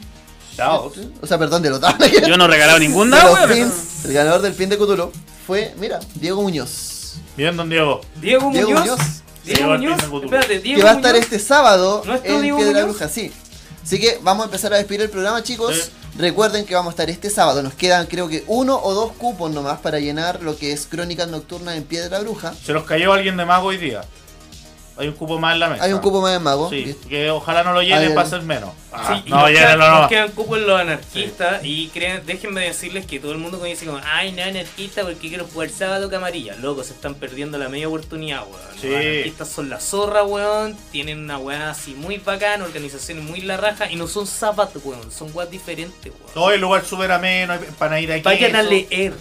Daos. 0.56 0.92
O 1.22 1.26
sea, 1.26 1.38
perdón, 1.38 1.62
de 1.62 1.70
los 1.70 1.80
dados. 1.80 1.98
Yo 2.26 2.36
no 2.36 2.44
he 2.44 2.48
regalado 2.48 2.78
ningún 2.78 3.10
dado, 3.10 3.34
los 3.46 4.04
el 4.04 4.12
ganador 4.12 4.42
del 4.42 4.54
pin 4.54 4.68
de 4.68 4.76
Cthulhu 4.76 5.12
fue, 5.46 5.74
mira, 5.78 6.00
Diego 6.14 6.42
Muñoz. 6.42 7.14
Bien, 7.36 7.56
don 7.56 7.68
Diego. 7.68 8.00
Diego 8.20 8.50
Diego 8.50 8.70
Muñoz. 8.70 8.98
Muñoz. 8.98 9.22
Diego 9.44 9.68
Muñoz. 9.68 10.24
Espérate, 10.24 10.58
Diego 10.60 10.78
que 10.78 10.84
va 10.84 10.90
a 10.90 10.94
estar 10.94 11.12
Muñoz. 11.12 11.24
este 11.24 11.38
sábado 11.38 12.02
¿No 12.06 12.14
es 12.14 12.22
tú, 12.22 12.32
en 12.32 12.42
Diego 12.42 12.58
Piedra 12.58 12.80
Muñoz? 12.80 12.98
Bruja, 12.98 13.08
sí. 13.08 13.32
Así 13.82 13.98
que 13.98 14.18
vamos 14.22 14.42
a 14.42 14.46
empezar 14.46 14.72
a 14.74 14.76
despedir 14.76 15.02
el 15.02 15.10
programa, 15.10 15.42
chicos. 15.42 15.74
Sí. 15.74 15.90
Recuerden 16.18 16.66
que 16.66 16.74
vamos 16.74 16.90
a 16.90 16.92
estar 16.92 17.10
este 17.10 17.30
sábado. 17.30 17.62
Nos 17.62 17.74
quedan, 17.74 18.06
creo 18.06 18.28
que, 18.28 18.44
uno 18.46 18.78
o 18.82 18.94
dos 18.94 19.12
cupos 19.12 19.50
nomás 19.50 19.80
para 19.80 20.00
llenar 20.00 20.42
lo 20.42 20.56
que 20.56 20.72
es 20.72 20.86
Crónicas 20.86 21.28
Nocturnas 21.28 21.76
en 21.76 21.84
Piedra 21.84 22.20
Bruja. 22.20 22.54
Se 22.64 22.72
nos 22.72 22.84
cayó 22.84 23.12
alguien 23.12 23.36
de 23.36 23.44
mago 23.44 23.68
hoy 23.68 23.78
día. 23.78 24.02
Hay 25.00 25.08
un 25.08 25.14
cupo 25.14 25.38
más 25.38 25.54
en 25.54 25.60
la 25.60 25.68
mesa. 25.68 25.84
Hay 25.84 25.92
un 25.92 26.00
cupo 26.00 26.20
más 26.20 26.32
de 26.32 26.38
mago. 26.38 26.68
Sí, 26.70 26.96
que 27.08 27.30
ojalá 27.30 27.62
no 27.64 27.72
lo 27.72 27.82
llenen 27.82 28.14
para 28.14 28.28
ser 28.28 28.42
menos. 28.42 28.70
Sí, 28.70 28.76
Ah, 28.92 29.22
y 29.24 29.30
no, 29.30 29.36
nos, 29.36 29.50
quedan, 29.50 29.54
llénenlo 29.62 29.84
nos 29.84 29.94
nomás. 29.94 30.08
quedan 30.08 30.30
cupos 30.32 30.58
en 30.58 30.66
los 30.66 30.80
anarquistas 30.80 31.60
y 31.64 31.88
crean, 31.88 32.22
déjenme 32.26 32.60
decirles 32.60 33.06
que 33.06 33.20
todo 33.20 33.30
el 33.30 33.38
mundo 33.38 33.62
dice 33.62 33.86
como, 33.86 34.00
ay, 34.04 34.32
no 34.32 34.42
anarquista 34.42 35.02
porque 35.02 35.28
quiero 35.28 35.46
jugar 35.46 35.70
sábado 35.70 36.10
camarilla. 36.10 36.56
Loco, 36.56 36.82
se 36.82 36.92
están 36.94 37.14
perdiendo 37.14 37.56
la 37.56 37.68
media 37.68 37.86
oportunidad, 37.86 38.42
weón. 38.42 38.60
Sí. 38.80 38.88
Los 38.88 38.96
anarquistas 39.00 39.48
son 39.48 39.70
la 39.70 39.78
zorra, 39.80 40.24
weón. 40.24 40.76
Tienen 40.90 41.20
una 41.20 41.38
weá 41.38 41.70
así 41.70 41.94
muy 41.94 42.18
bacana, 42.18 42.64
organizaciones 42.64 43.22
muy 43.24 43.40
la 43.42 43.56
raja 43.58 43.88
y 43.90 43.94
no 43.96 44.08
son 44.08 44.26
zapatos, 44.26 44.82
weón. 44.84 45.10
Son 45.12 45.30
weas 45.34 45.50
diferentes, 45.50 46.12
weón. 46.12 46.34
Todo 46.34 46.50
el 46.50 46.60
lugar 46.60 46.84
súper 46.84 47.12
ameno, 47.12 47.52
hay 47.52 47.60
empanadita 47.60 48.14
aquí. 48.14 48.22
Vayan 48.24 48.56
a 48.56 48.62
leer. 48.62 49.12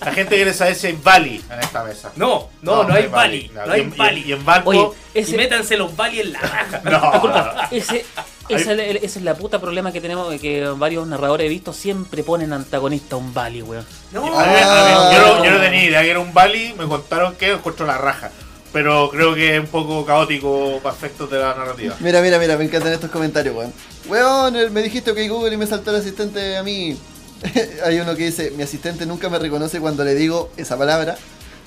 La 0.00 0.12
gente 0.12 0.34
quiere 0.36 0.52
saber 0.54 0.74
si 0.74 0.86
hay 0.88 0.98
Bali 1.02 1.42
en 1.50 1.60
esta 1.60 1.82
mesa. 1.84 2.12
No, 2.16 2.48
no, 2.62 2.84
no, 2.84 2.94
hay 2.94 3.06
Bali. 3.06 3.50
No 3.54 3.72
hay 3.72 3.80
Y 3.80 3.84
en- 3.84 3.96
Bali. 3.96 4.27
Y 4.28 4.32
en 4.32 4.44
Valpo. 4.44 4.70
Oye, 4.70 4.90
Y 5.14 5.32
métanse 5.36 5.76
los 5.76 5.96
Bali 5.96 6.20
en 6.20 6.32
la 6.32 6.40
raja. 6.40 6.80
no, 6.84 6.90
no, 6.90 7.10
Disculpa, 7.12 7.68
ese, 7.70 8.04
ese, 8.48 8.60
es 8.60 8.66
el- 8.66 8.96
ese 8.98 9.18
es 9.18 9.22
la 9.22 9.34
puta 9.34 9.58
problema 9.60 9.90
que 9.92 10.00
tenemos, 10.00 10.32
que 10.40 10.66
varios 10.76 11.06
narradores 11.06 11.46
he 11.46 11.48
visto 11.48 11.72
siempre 11.72 12.22
ponen 12.22 12.52
antagonista 12.52 13.16
a 13.16 13.18
un 13.18 13.32
Bali, 13.32 13.62
weón. 13.62 13.86
No, 14.12 14.26
A 14.38 14.44
ver, 14.44 14.62
a 14.64 14.84
ver, 14.84 15.16
yo, 15.18 15.26
no, 15.38 15.44
yo 15.44 15.50
no 15.52 15.60
tenía 15.60 15.84
idea 15.84 16.02
que 16.02 16.10
era 16.10 16.20
un 16.20 16.34
Bali, 16.34 16.74
me 16.78 16.86
contaron 16.86 17.34
que 17.36 17.52
encuentro 17.52 17.86
la 17.86 17.96
raja. 17.98 18.30
Pero 18.70 19.08
creo 19.08 19.34
que 19.34 19.54
es 19.56 19.60
un 19.60 19.66
poco 19.68 20.04
caótico 20.04 20.78
para 20.82 20.94
efectos 20.94 21.30
de 21.30 21.38
la 21.38 21.54
narrativa. 21.54 21.96
Mira, 22.00 22.20
mira, 22.20 22.38
mira, 22.38 22.58
me 22.58 22.64
encantan 22.64 22.92
estos 22.92 23.10
comentarios, 23.10 23.56
weón. 23.56 23.72
Weón, 24.08 24.56
el- 24.56 24.70
me 24.70 24.82
dijiste 24.82 25.10
ok 25.10 25.18
Google 25.26 25.54
y 25.54 25.56
me 25.56 25.66
saltó 25.66 25.90
el 25.90 25.96
asistente 25.96 26.54
a 26.58 26.62
mí. 26.62 26.94
Hay 27.84 27.98
uno 27.98 28.14
que 28.14 28.26
dice, 28.26 28.50
mi 28.50 28.62
asistente 28.64 29.06
nunca 29.06 29.30
me 29.30 29.38
reconoce 29.38 29.80
cuando 29.80 30.04
le 30.04 30.14
digo 30.14 30.50
esa 30.58 30.76
palabra, 30.76 31.16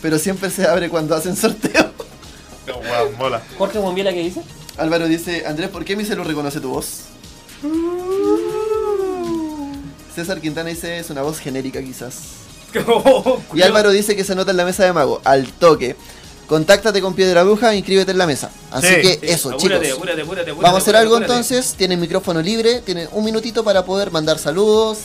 pero 0.02 0.20
siempre 0.20 0.50
se 0.52 0.68
abre 0.68 0.90
cuando 0.90 1.16
hacen 1.16 1.36
sorteo. 1.36 1.92
Weón, 2.68 3.18
mola. 3.18 3.42
Jorge 3.58 3.80
Bombiela, 3.80 4.14
¿qué 4.14 4.20
dice? 4.22 4.42
Álvaro 4.78 5.08
dice, 5.08 5.46
Andrés, 5.46 5.70
¿por 5.70 5.84
qué 5.86 5.96
mi 5.96 6.06
celu 6.06 6.24
reconoce 6.24 6.60
tu 6.60 6.70
voz? 6.70 7.02
César 10.16 10.42
Quintana 10.42 10.70
dice, 10.70 11.00
es 11.00 11.10
una 11.10 11.22
voz 11.22 11.40
genérica 11.40 11.82
quizás. 11.82 12.16
Y 13.54 13.62
Álvaro 13.62 13.92
dice 13.92 14.16
que 14.16 14.24
se 14.24 14.36
nota 14.36 14.52
en 14.52 14.58
la 14.58 14.66
mesa 14.66 14.84
de 14.86 14.94
mago, 14.94 15.22
al 15.24 15.52
toque. 15.54 15.96
Contáctate 16.48 17.02
con 17.02 17.14
Piedra 17.14 17.44
Bruja 17.44 17.74
e 17.74 17.78
inscríbete 17.78 18.12
en 18.12 18.18
la 18.18 18.28
mesa. 18.28 18.52
Así 18.72 18.88
Sí. 18.88 18.96
que 19.02 19.14
Sí, 19.14 19.20
eso, 19.24 19.50
apúrate, 19.52 19.86
chicos. 19.86 19.98
apúrate, 19.98 20.22
apúrate, 20.22 20.22
apúrate, 20.52 20.52
Vamos 20.52 20.66
a 20.66 20.78
hacer 20.78 20.96
apúrate, 20.96 20.98
algo 20.98 21.16
apúrate. 21.16 21.34
entonces. 21.34 21.76
Tienen 21.78 22.00
micrófono 22.02 22.42
libre. 22.42 22.82
Tienen 22.82 23.08
un 23.14 23.24
minutito 23.24 23.64
para 23.64 23.86
poder 23.86 24.12
mandar 24.12 24.38
saludos. 24.38 24.98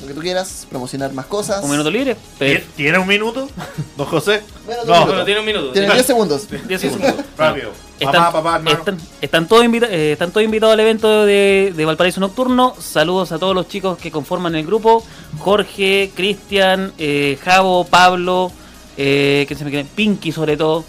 Lo 0.00 0.06
que 0.08 0.14
tú 0.14 0.20
quieras. 0.20 0.66
Promocionar 0.68 1.12
más 1.12 1.26
cosas. 1.26 1.64
Un 1.64 1.70
minuto 1.70 1.90
libre. 1.90 2.16
pero- 2.38 2.60
¿Tie- 2.60 2.64
¿Tiene 2.76 2.98
un 2.98 3.06
minuto? 3.06 3.48
¿Don 3.96 4.06
José? 4.06 4.42
Un 4.66 4.86
No. 4.88 5.06
Bueno, 5.06 5.24
tiene 5.24 5.40
un 5.40 5.46
minuto. 5.46 5.72
Tienen 5.72 5.92
10 5.92 6.06
segundos. 6.06 6.46
10 6.68 6.80
segundos. 6.80 7.14
rápido. 7.36 7.70
Están, 7.98 8.12
Mamá, 8.20 8.32
papá, 8.32 8.56
hermano. 8.56 8.78
están, 8.78 8.98
están 9.22 9.48
todos 9.48 9.64
invita- 9.64 9.88
eh, 9.90 10.12
están 10.12 10.30
todos 10.30 10.44
invitados 10.44 10.74
al 10.74 10.80
evento 10.80 11.24
de, 11.24 11.72
de 11.74 11.84
Valparaíso 11.86 12.20
Nocturno. 12.20 12.74
Saludos 12.78 13.32
a 13.32 13.38
todos 13.38 13.54
los 13.54 13.68
chicos 13.68 13.96
que 13.96 14.10
conforman 14.10 14.54
el 14.54 14.66
grupo. 14.66 15.02
Jorge, 15.38 16.10
Cristian, 16.14 16.92
eh, 16.98 17.38
Javo, 17.42 17.84
Pablo, 17.84 18.52
eh, 18.98 19.44
¿quién 19.48 19.58
se 19.58 19.64
me 19.64 19.70
queda? 19.70 19.84
Pinky 19.94 20.30
sobre 20.30 20.58
todo. 20.58 20.84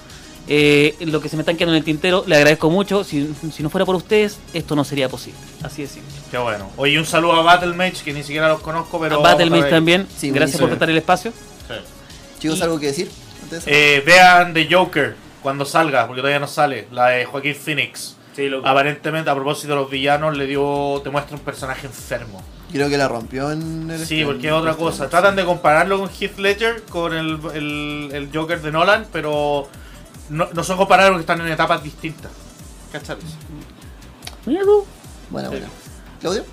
Eh, 0.50 0.96
lo 1.02 1.20
que 1.20 1.28
se 1.30 1.36
me 1.36 1.42
están 1.42 1.58
quedando 1.58 1.74
en 1.74 1.80
el 1.80 1.84
tintero, 1.84 2.24
le 2.26 2.36
agradezco 2.38 2.70
mucho. 2.70 3.04
Si, 3.04 3.34
si 3.54 3.62
no 3.64 3.70
fuera 3.70 3.86
por 3.86 3.96
ustedes, 3.96 4.40
esto 4.54 4.76
no 4.76 4.84
sería 4.86 5.10
posible. 5.10 5.40
Así 5.64 5.82
de 5.82 5.88
simple. 5.90 6.14
Qué 6.32 6.38
bueno. 6.38 6.70
Oye, 6.78 6.98
un 6.98 7.06
saludo 7.06 7.34
a 7.34 7.42
Battlemage, 7.44 8.04
que 8.04 8.14
ni 8.14 8.24
siquiera 8.24 8.48
los 8.48 8.62
conozco, 8.62 9.00
pero. 9.00 9.26
a 9.26 9.36
ver. 9.36 9.70
también. 9.70 10.08
Sí, 10.18 10.32
Gracias 10.32 10.60
por 10.60 10.70
prestar 10.70 10.90
el 10.90 10.98
espacio. 10.98 11.32
Sí. 11.68 11.74
Chicos, 12.40 12.62
¿algo 12.62 12.80
que 12.80 12.88
decir? 12.88 13.10
antes 13.44 13.66
de 13.66 13.72
eso? 13.72 13.80
Eh, 14.00 14.04
vean 14.06 14.54
The 14.54 14.68
Joker 14.72 15.16
cuando 15.42 15.66
salga, 15.66 16.08
porque 16.08 16.22
todavía 16.22 16.40
no 16.40 16.48
sale. 16.48 16.88
La 16.92 17.10
de 17.10 17.26
Joaquín 17.26 17.56
Phoenix. 17.56 18.16
Sí, 18.36 18.48
loco. 18.48 18.68
Aparentemente, 18.68 19.30
a 19.30 19.36
propósito 19.36 19.70
de 19.74 19.80
los 19.82 19.90
villanos, 19.90 20.38
le 20.38 20.46
dio. 20.46 21.02
Te 21.04 21.10
muestra 21.10 21.36
un 21.36 21.42
personaje 21.44 21.88
enfermo. 21.88 22.42
Creo 22.72 22.88
que 22.90 22.98
la 22.98 23.08
rompió 23.08 23.52
en 23.52 23.90
el. 23.90 24.06
Sí, 24.06 24.22
en- 24.22 24.28
porque 24.28 24.48
es 24.48 24.54
otra 24.54 24.72
en- 24.72 24.78
cosa. 24.78 25.10
Tratan 25.10 25.36
de 25.36 25.44
compararlo 25.44 26.00
con 26.00 26.10
Heath 26.10 26.38
Ledger, 26.38 26.84
con 26.84 27.14
el, 27.16 27.40
el, 27.54 28.10
el 28.14 28.30
Joker 28.34 28.62
de 28.62 28.72
Nolan, 28.72 29.08
pero 29.12 29.68
no, 30.30 30.48
no 30.54 30.64
son 30.64 30.78
comparables 30.78 31.12
porque 31.14 31.22
están 31.32 31.46
en 31.46 31.52
etapas 31.54 31.84
distintas. 31.84 32.32
¿Cachai? 32.92 33.18
Mira 34.46 34.62
tú. 34.64 34.86
Bueno, 35.30 35.50
bueno. 35.50 35.66
¿Claudio? 36.22 36.46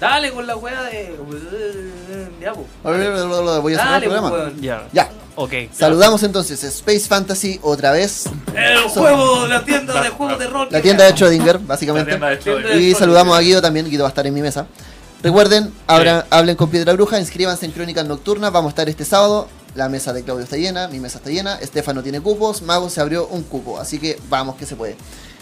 Dale 0.00 0.30
con 0.32 0.46
la 0.46 0.56
weá 0.56 0.82
de. 0.84 1.16
Ya, 2.40 2.52
po. 2.52 2.66
A 2.84 2.90
ver, 2.90 3.10
Voy 3.60 3.74
a 3.74 3.78
cerrar 3.78 3.94
el 3.94 4.00
Dale, 4.00 4.06
programa. 4.06 4.30
weón. 4.30 4.60
Ya. 4.60 4.86
Ya. 4.92 5.10
Ok. 5.34 5.52
Saludamos 5.72 6.22
entonces 6.22 6.62
Space 6.62 7.00
Fantasy 7.08 7.58
otra 7.62 7.90
vez. 7.92 8.26
El 8.54 8.82
juego, 8.82 9.46
la 9.46 9.64
tienda 9.64 10.00
de 10.02 10.10
juegos 10.10 10.38
de 10.38 10.46
rol. 10.46 10.68
La 10.70 10.80
tienda 10.80 11.04
de 11.04 11.14
Schrödinger, 11.14 11.54
La 11.54 11.66
básicamente. 11.66 12.10
tienda 12.10 12.28
de 12.28 12.40
Schrödinger. 12.40 12.80
Y 12.80 12.94
saludamos 12.94 13.36
a 13.36 13.40
Guido 13.40 13.60
también, 13.62 13.88
Guido 13.88 14.02
va 14.04 14.08
a 14.08 14.10
estar 14.10 14.26
en 14.26 14.34
mi 14.34 14.40
mesa. 14.42 14.66
Recuerden, 15.22 15.72
abran- 15.88 16.24
hablen 16.30 16.54
con 16.54 16.70
Piedra 16.70 16.92
Bruja, 16.92 17.18
inscríbanse 17.18 17.66
en 17.66 17.72
Crónicas 17.72 18.06
Nocturnas, 18.06 18.52
vamos 18.52 18.68
a 18.68 18.70
estar 18.70 18.88
este 18.88 19.04
sábado. 19.04 19.48
La 19.78 19.88
mesa 19.88 20.12
de 20.12 20.24
Claudio 20.24 20.42
está 20.42 20.56
llena, 20.56 20.88
mi 20.88 20.98
mesa 20.98 21.18
está 21.18 21.30
llena, 21.30 21.54
Estefano 21.54 22.02
tiene 22.02 22.20
cupos, 22.20 22.62
Mago 22.62 22.90
se 22.90 23.00
abrió 23.00 23.28
un 23.28 23.44
cupo, 23.44 23.78
así 23.78 24.00
que 24.00 24.18
vamos 24.28 24.56
que 24.56 24.66
se 24.66 24.74
puede. 24.74 24.96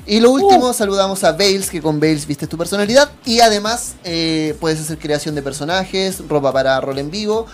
Y 0.04 0.20
lo 0.20 0.30
último, 0.30 0.74
saludamos 0.74 1.24
a 1.24 1.32
Bales, 1.32 1.70
que 1.70 1.80
con 1.80 1.98
Bales 1.98 2.26
viste 2.26 2.46
tu 2.46 2.58
personalidad. 2.58 3.10
Y 3.24 3.40
además, 3.40 3.94
eh, 4.04 4.54
puedes 4.60 4.78
hacer 4.78 4.98
creación 4.98 5.34
de 5.34 5.40
personajes, 5.40 6.22
ropa 6.28 6.52
para 6.52 6.78
rol 6.82 6.98
en 6.98 7.10
vivo. 7.10 7.46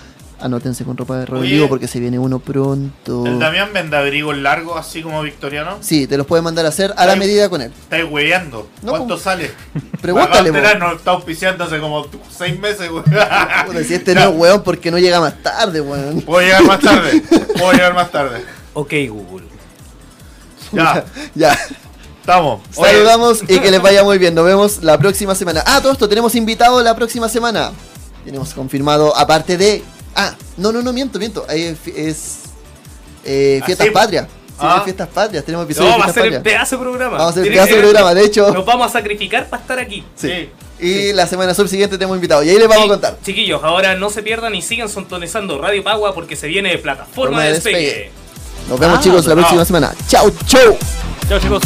Anótense 0.42 0.84
con 0.84 0.96
ropa 0.96 1.16
de 1.18 1.24
en 1.24 1.34
Oye. 1.34 1.52
vivo 1.54 1.68
porque 1.68 1.86
se 1.88 2.00
viene 2.00 2.18
uno 2.18 2.38
pronto. 2.38 3.24
El 3.26 3.38
Damián 3.38 3.70
vende 3.72 3.96
abrigos 3.96 4.36
largos, 4.36 4.78
así 4.78 5.02
como 5.02 5.22
victoriano. 5.22 5.78
Sí, 5.80 6.06
te 6.06 6.16
los 6.16 6.26
puede 6.26 6.42
mandar 6.42 6.66
a 6.66 6.70
hacer 6.70 6.92
a 6.96 7.06
la 7.06 7.16
medida 7.16 7.48
con 7.48 7.62
él. 7.62 7.72
Estáis 7.82 8.04
hueveando. 8.10 8.68
No, 8.82 8.90
¿Cuánto 8.92 9.16
sale? 9.18 9.50
Pregúntale. 10.00 10.50
Terán 10.50 10.78
nos 10.80 10.96
está 10.96 11.12
auspiciando 11.12 11.64
hace 11.64 11.78
como 11.78 12.06
seis 12.30 12.58
meses, 12.58 12.90
güey. 12.90 13.04
Puta, 13.04 13.84
si 13.86 13.94
este 13.94 14.14
no 14.16 14.20
es 14.22 14.36
weón 14.36 14.62
porque 14.62 14.90
no 14.90 14.98
llega 14.98 15.20
más 15.20 15.42
tarde, 15.42 15.80
weón. 15.80 16.20
Puedo 16.22 16.40
llegar 16.44 16.64
más 16.64 16.80
tarde. 16.80 17.22
Puedo 17.56 17.72
llegar 17.72 17.94
más 17.94 18.10
tarde. 18.10 18.44
Ok, 18.74 18.92
Google. 19.08 19.46
Ya, 20.72 21.04
Ya. 21.34 21.58
estamos. 22.20 22.62
Oye, 22.76 22.92
Saludamos 22.92 23.42
y 23.42 23.58
que 23.60 23.70
les 23.70 23.82
vaya 23.82 24.02
muy 24.02 24.18
bien. 24.18 24.34
Nos 24.34 24.44
vemos 24.44 24.82
la 24.82 24.98
próxima 24.98 25.34
semana. 25.34 25.62
Ah, 25.66 25.80
todo 25.82 25.92
esto, 25.92 26.08
tenemos 26.08 26.34
invitado 26.34 26.82
la 26.82 26.96
próxima 26.96 27.28
semana. 27.28 27.72
Tenemos 28.24 28.54
confirmado, 28.54 29.14
aparte 29.16 29.56
de. 29.58 29.82
Ah, 30.14 30.34
no, 30.56 30.72
no, 30.72 30.82
no, 30.82 30.92
miento, 30.92 31.18
miento. 31.18 31.44
Ahí 31.48 31.62
es. 31.62 31.78
es, 31.96 32.38
eh, 33.24 33.60
¿Ah, 33.62 33.66
fiestas? 33.66 33.88
Patrias. 33.88 34.26
Sí, 34.26 34.58
Ah. 34.58 34.76
es 34.78 34.84
Fiestas 34.84 35.08
Patrias. 35.08 35.44
Tenemos 35.44 35.64
episodio 35.64 35.88
No, 35.90 35.94
de 35.96 36.00
va 36.00 36.06
a 36.06 36.12
ser 36.12 36.26
el 36.26 36.42
pedazo 36.42 36.76
de 36.76 36.82
programa. 36.82 37.12
Vamos 37.18 37.26
a 37.26 37.30
hacer 37.30 37.46
el 37.46 37.52
pedazo 37.52 37.74
de 37.74 37.80
programa, 37.80 38.14
de 38.14 38.24
hecho. 38.24 38.52
Nos 38.52 38.64
vamos 38.66 38.86
a 38.86 38.90
sacrificar 38.90 39.48
para 39.48 39.62
estar 39.62 39.78
aquí. 39.78 40.04
Sí. 40.14 40.50
Y 40.78 41.12
la 41.12 41.26
semana 41.26 41.54
subsiguiente 41.54 41.96
tenemos 41.96 42.16
invitado. 42.16 42.42
Y 42.42 42.50
ahí 42.50 42.58
les 42.58 42.68
vamos 42.68 42.84
a 42.86 42.88
contar. 42.88 43.16
Chiquillos, 43.24 43.62
ahora 43.64 43.94
no 43.94 44.10
se 44.10 44.22
pierdan 44.22 44.54
y 44.54 44.62
sigan 44.62 44.88
sintonizando 44.88 45.58
Radio 45.58 45.82
Pagua 45.82 46.14
porque 46.14 46.36
se 46.36 46.46
viene 46.48 46.76
plataforma 46.78 47.14
Forma 47.14 47.40
de 47.42 47.48
de 47.48 47.54
despegue. 47.54 47.78
despegue. 47.78 48.10
Nos 48.68 48.78
vemos, 48.78 48.98
Ah, 48.98 49.02
chicos, 49.02 49.26
la 49.26 49.34
no. 49.34 49.40
próxima 49.40 49.64
semana. 49.64 49.94
Chau, 50.08 50.30
chau. 50.46 50.76
Chao 51.28 51.38
chicos. 51.40 51.62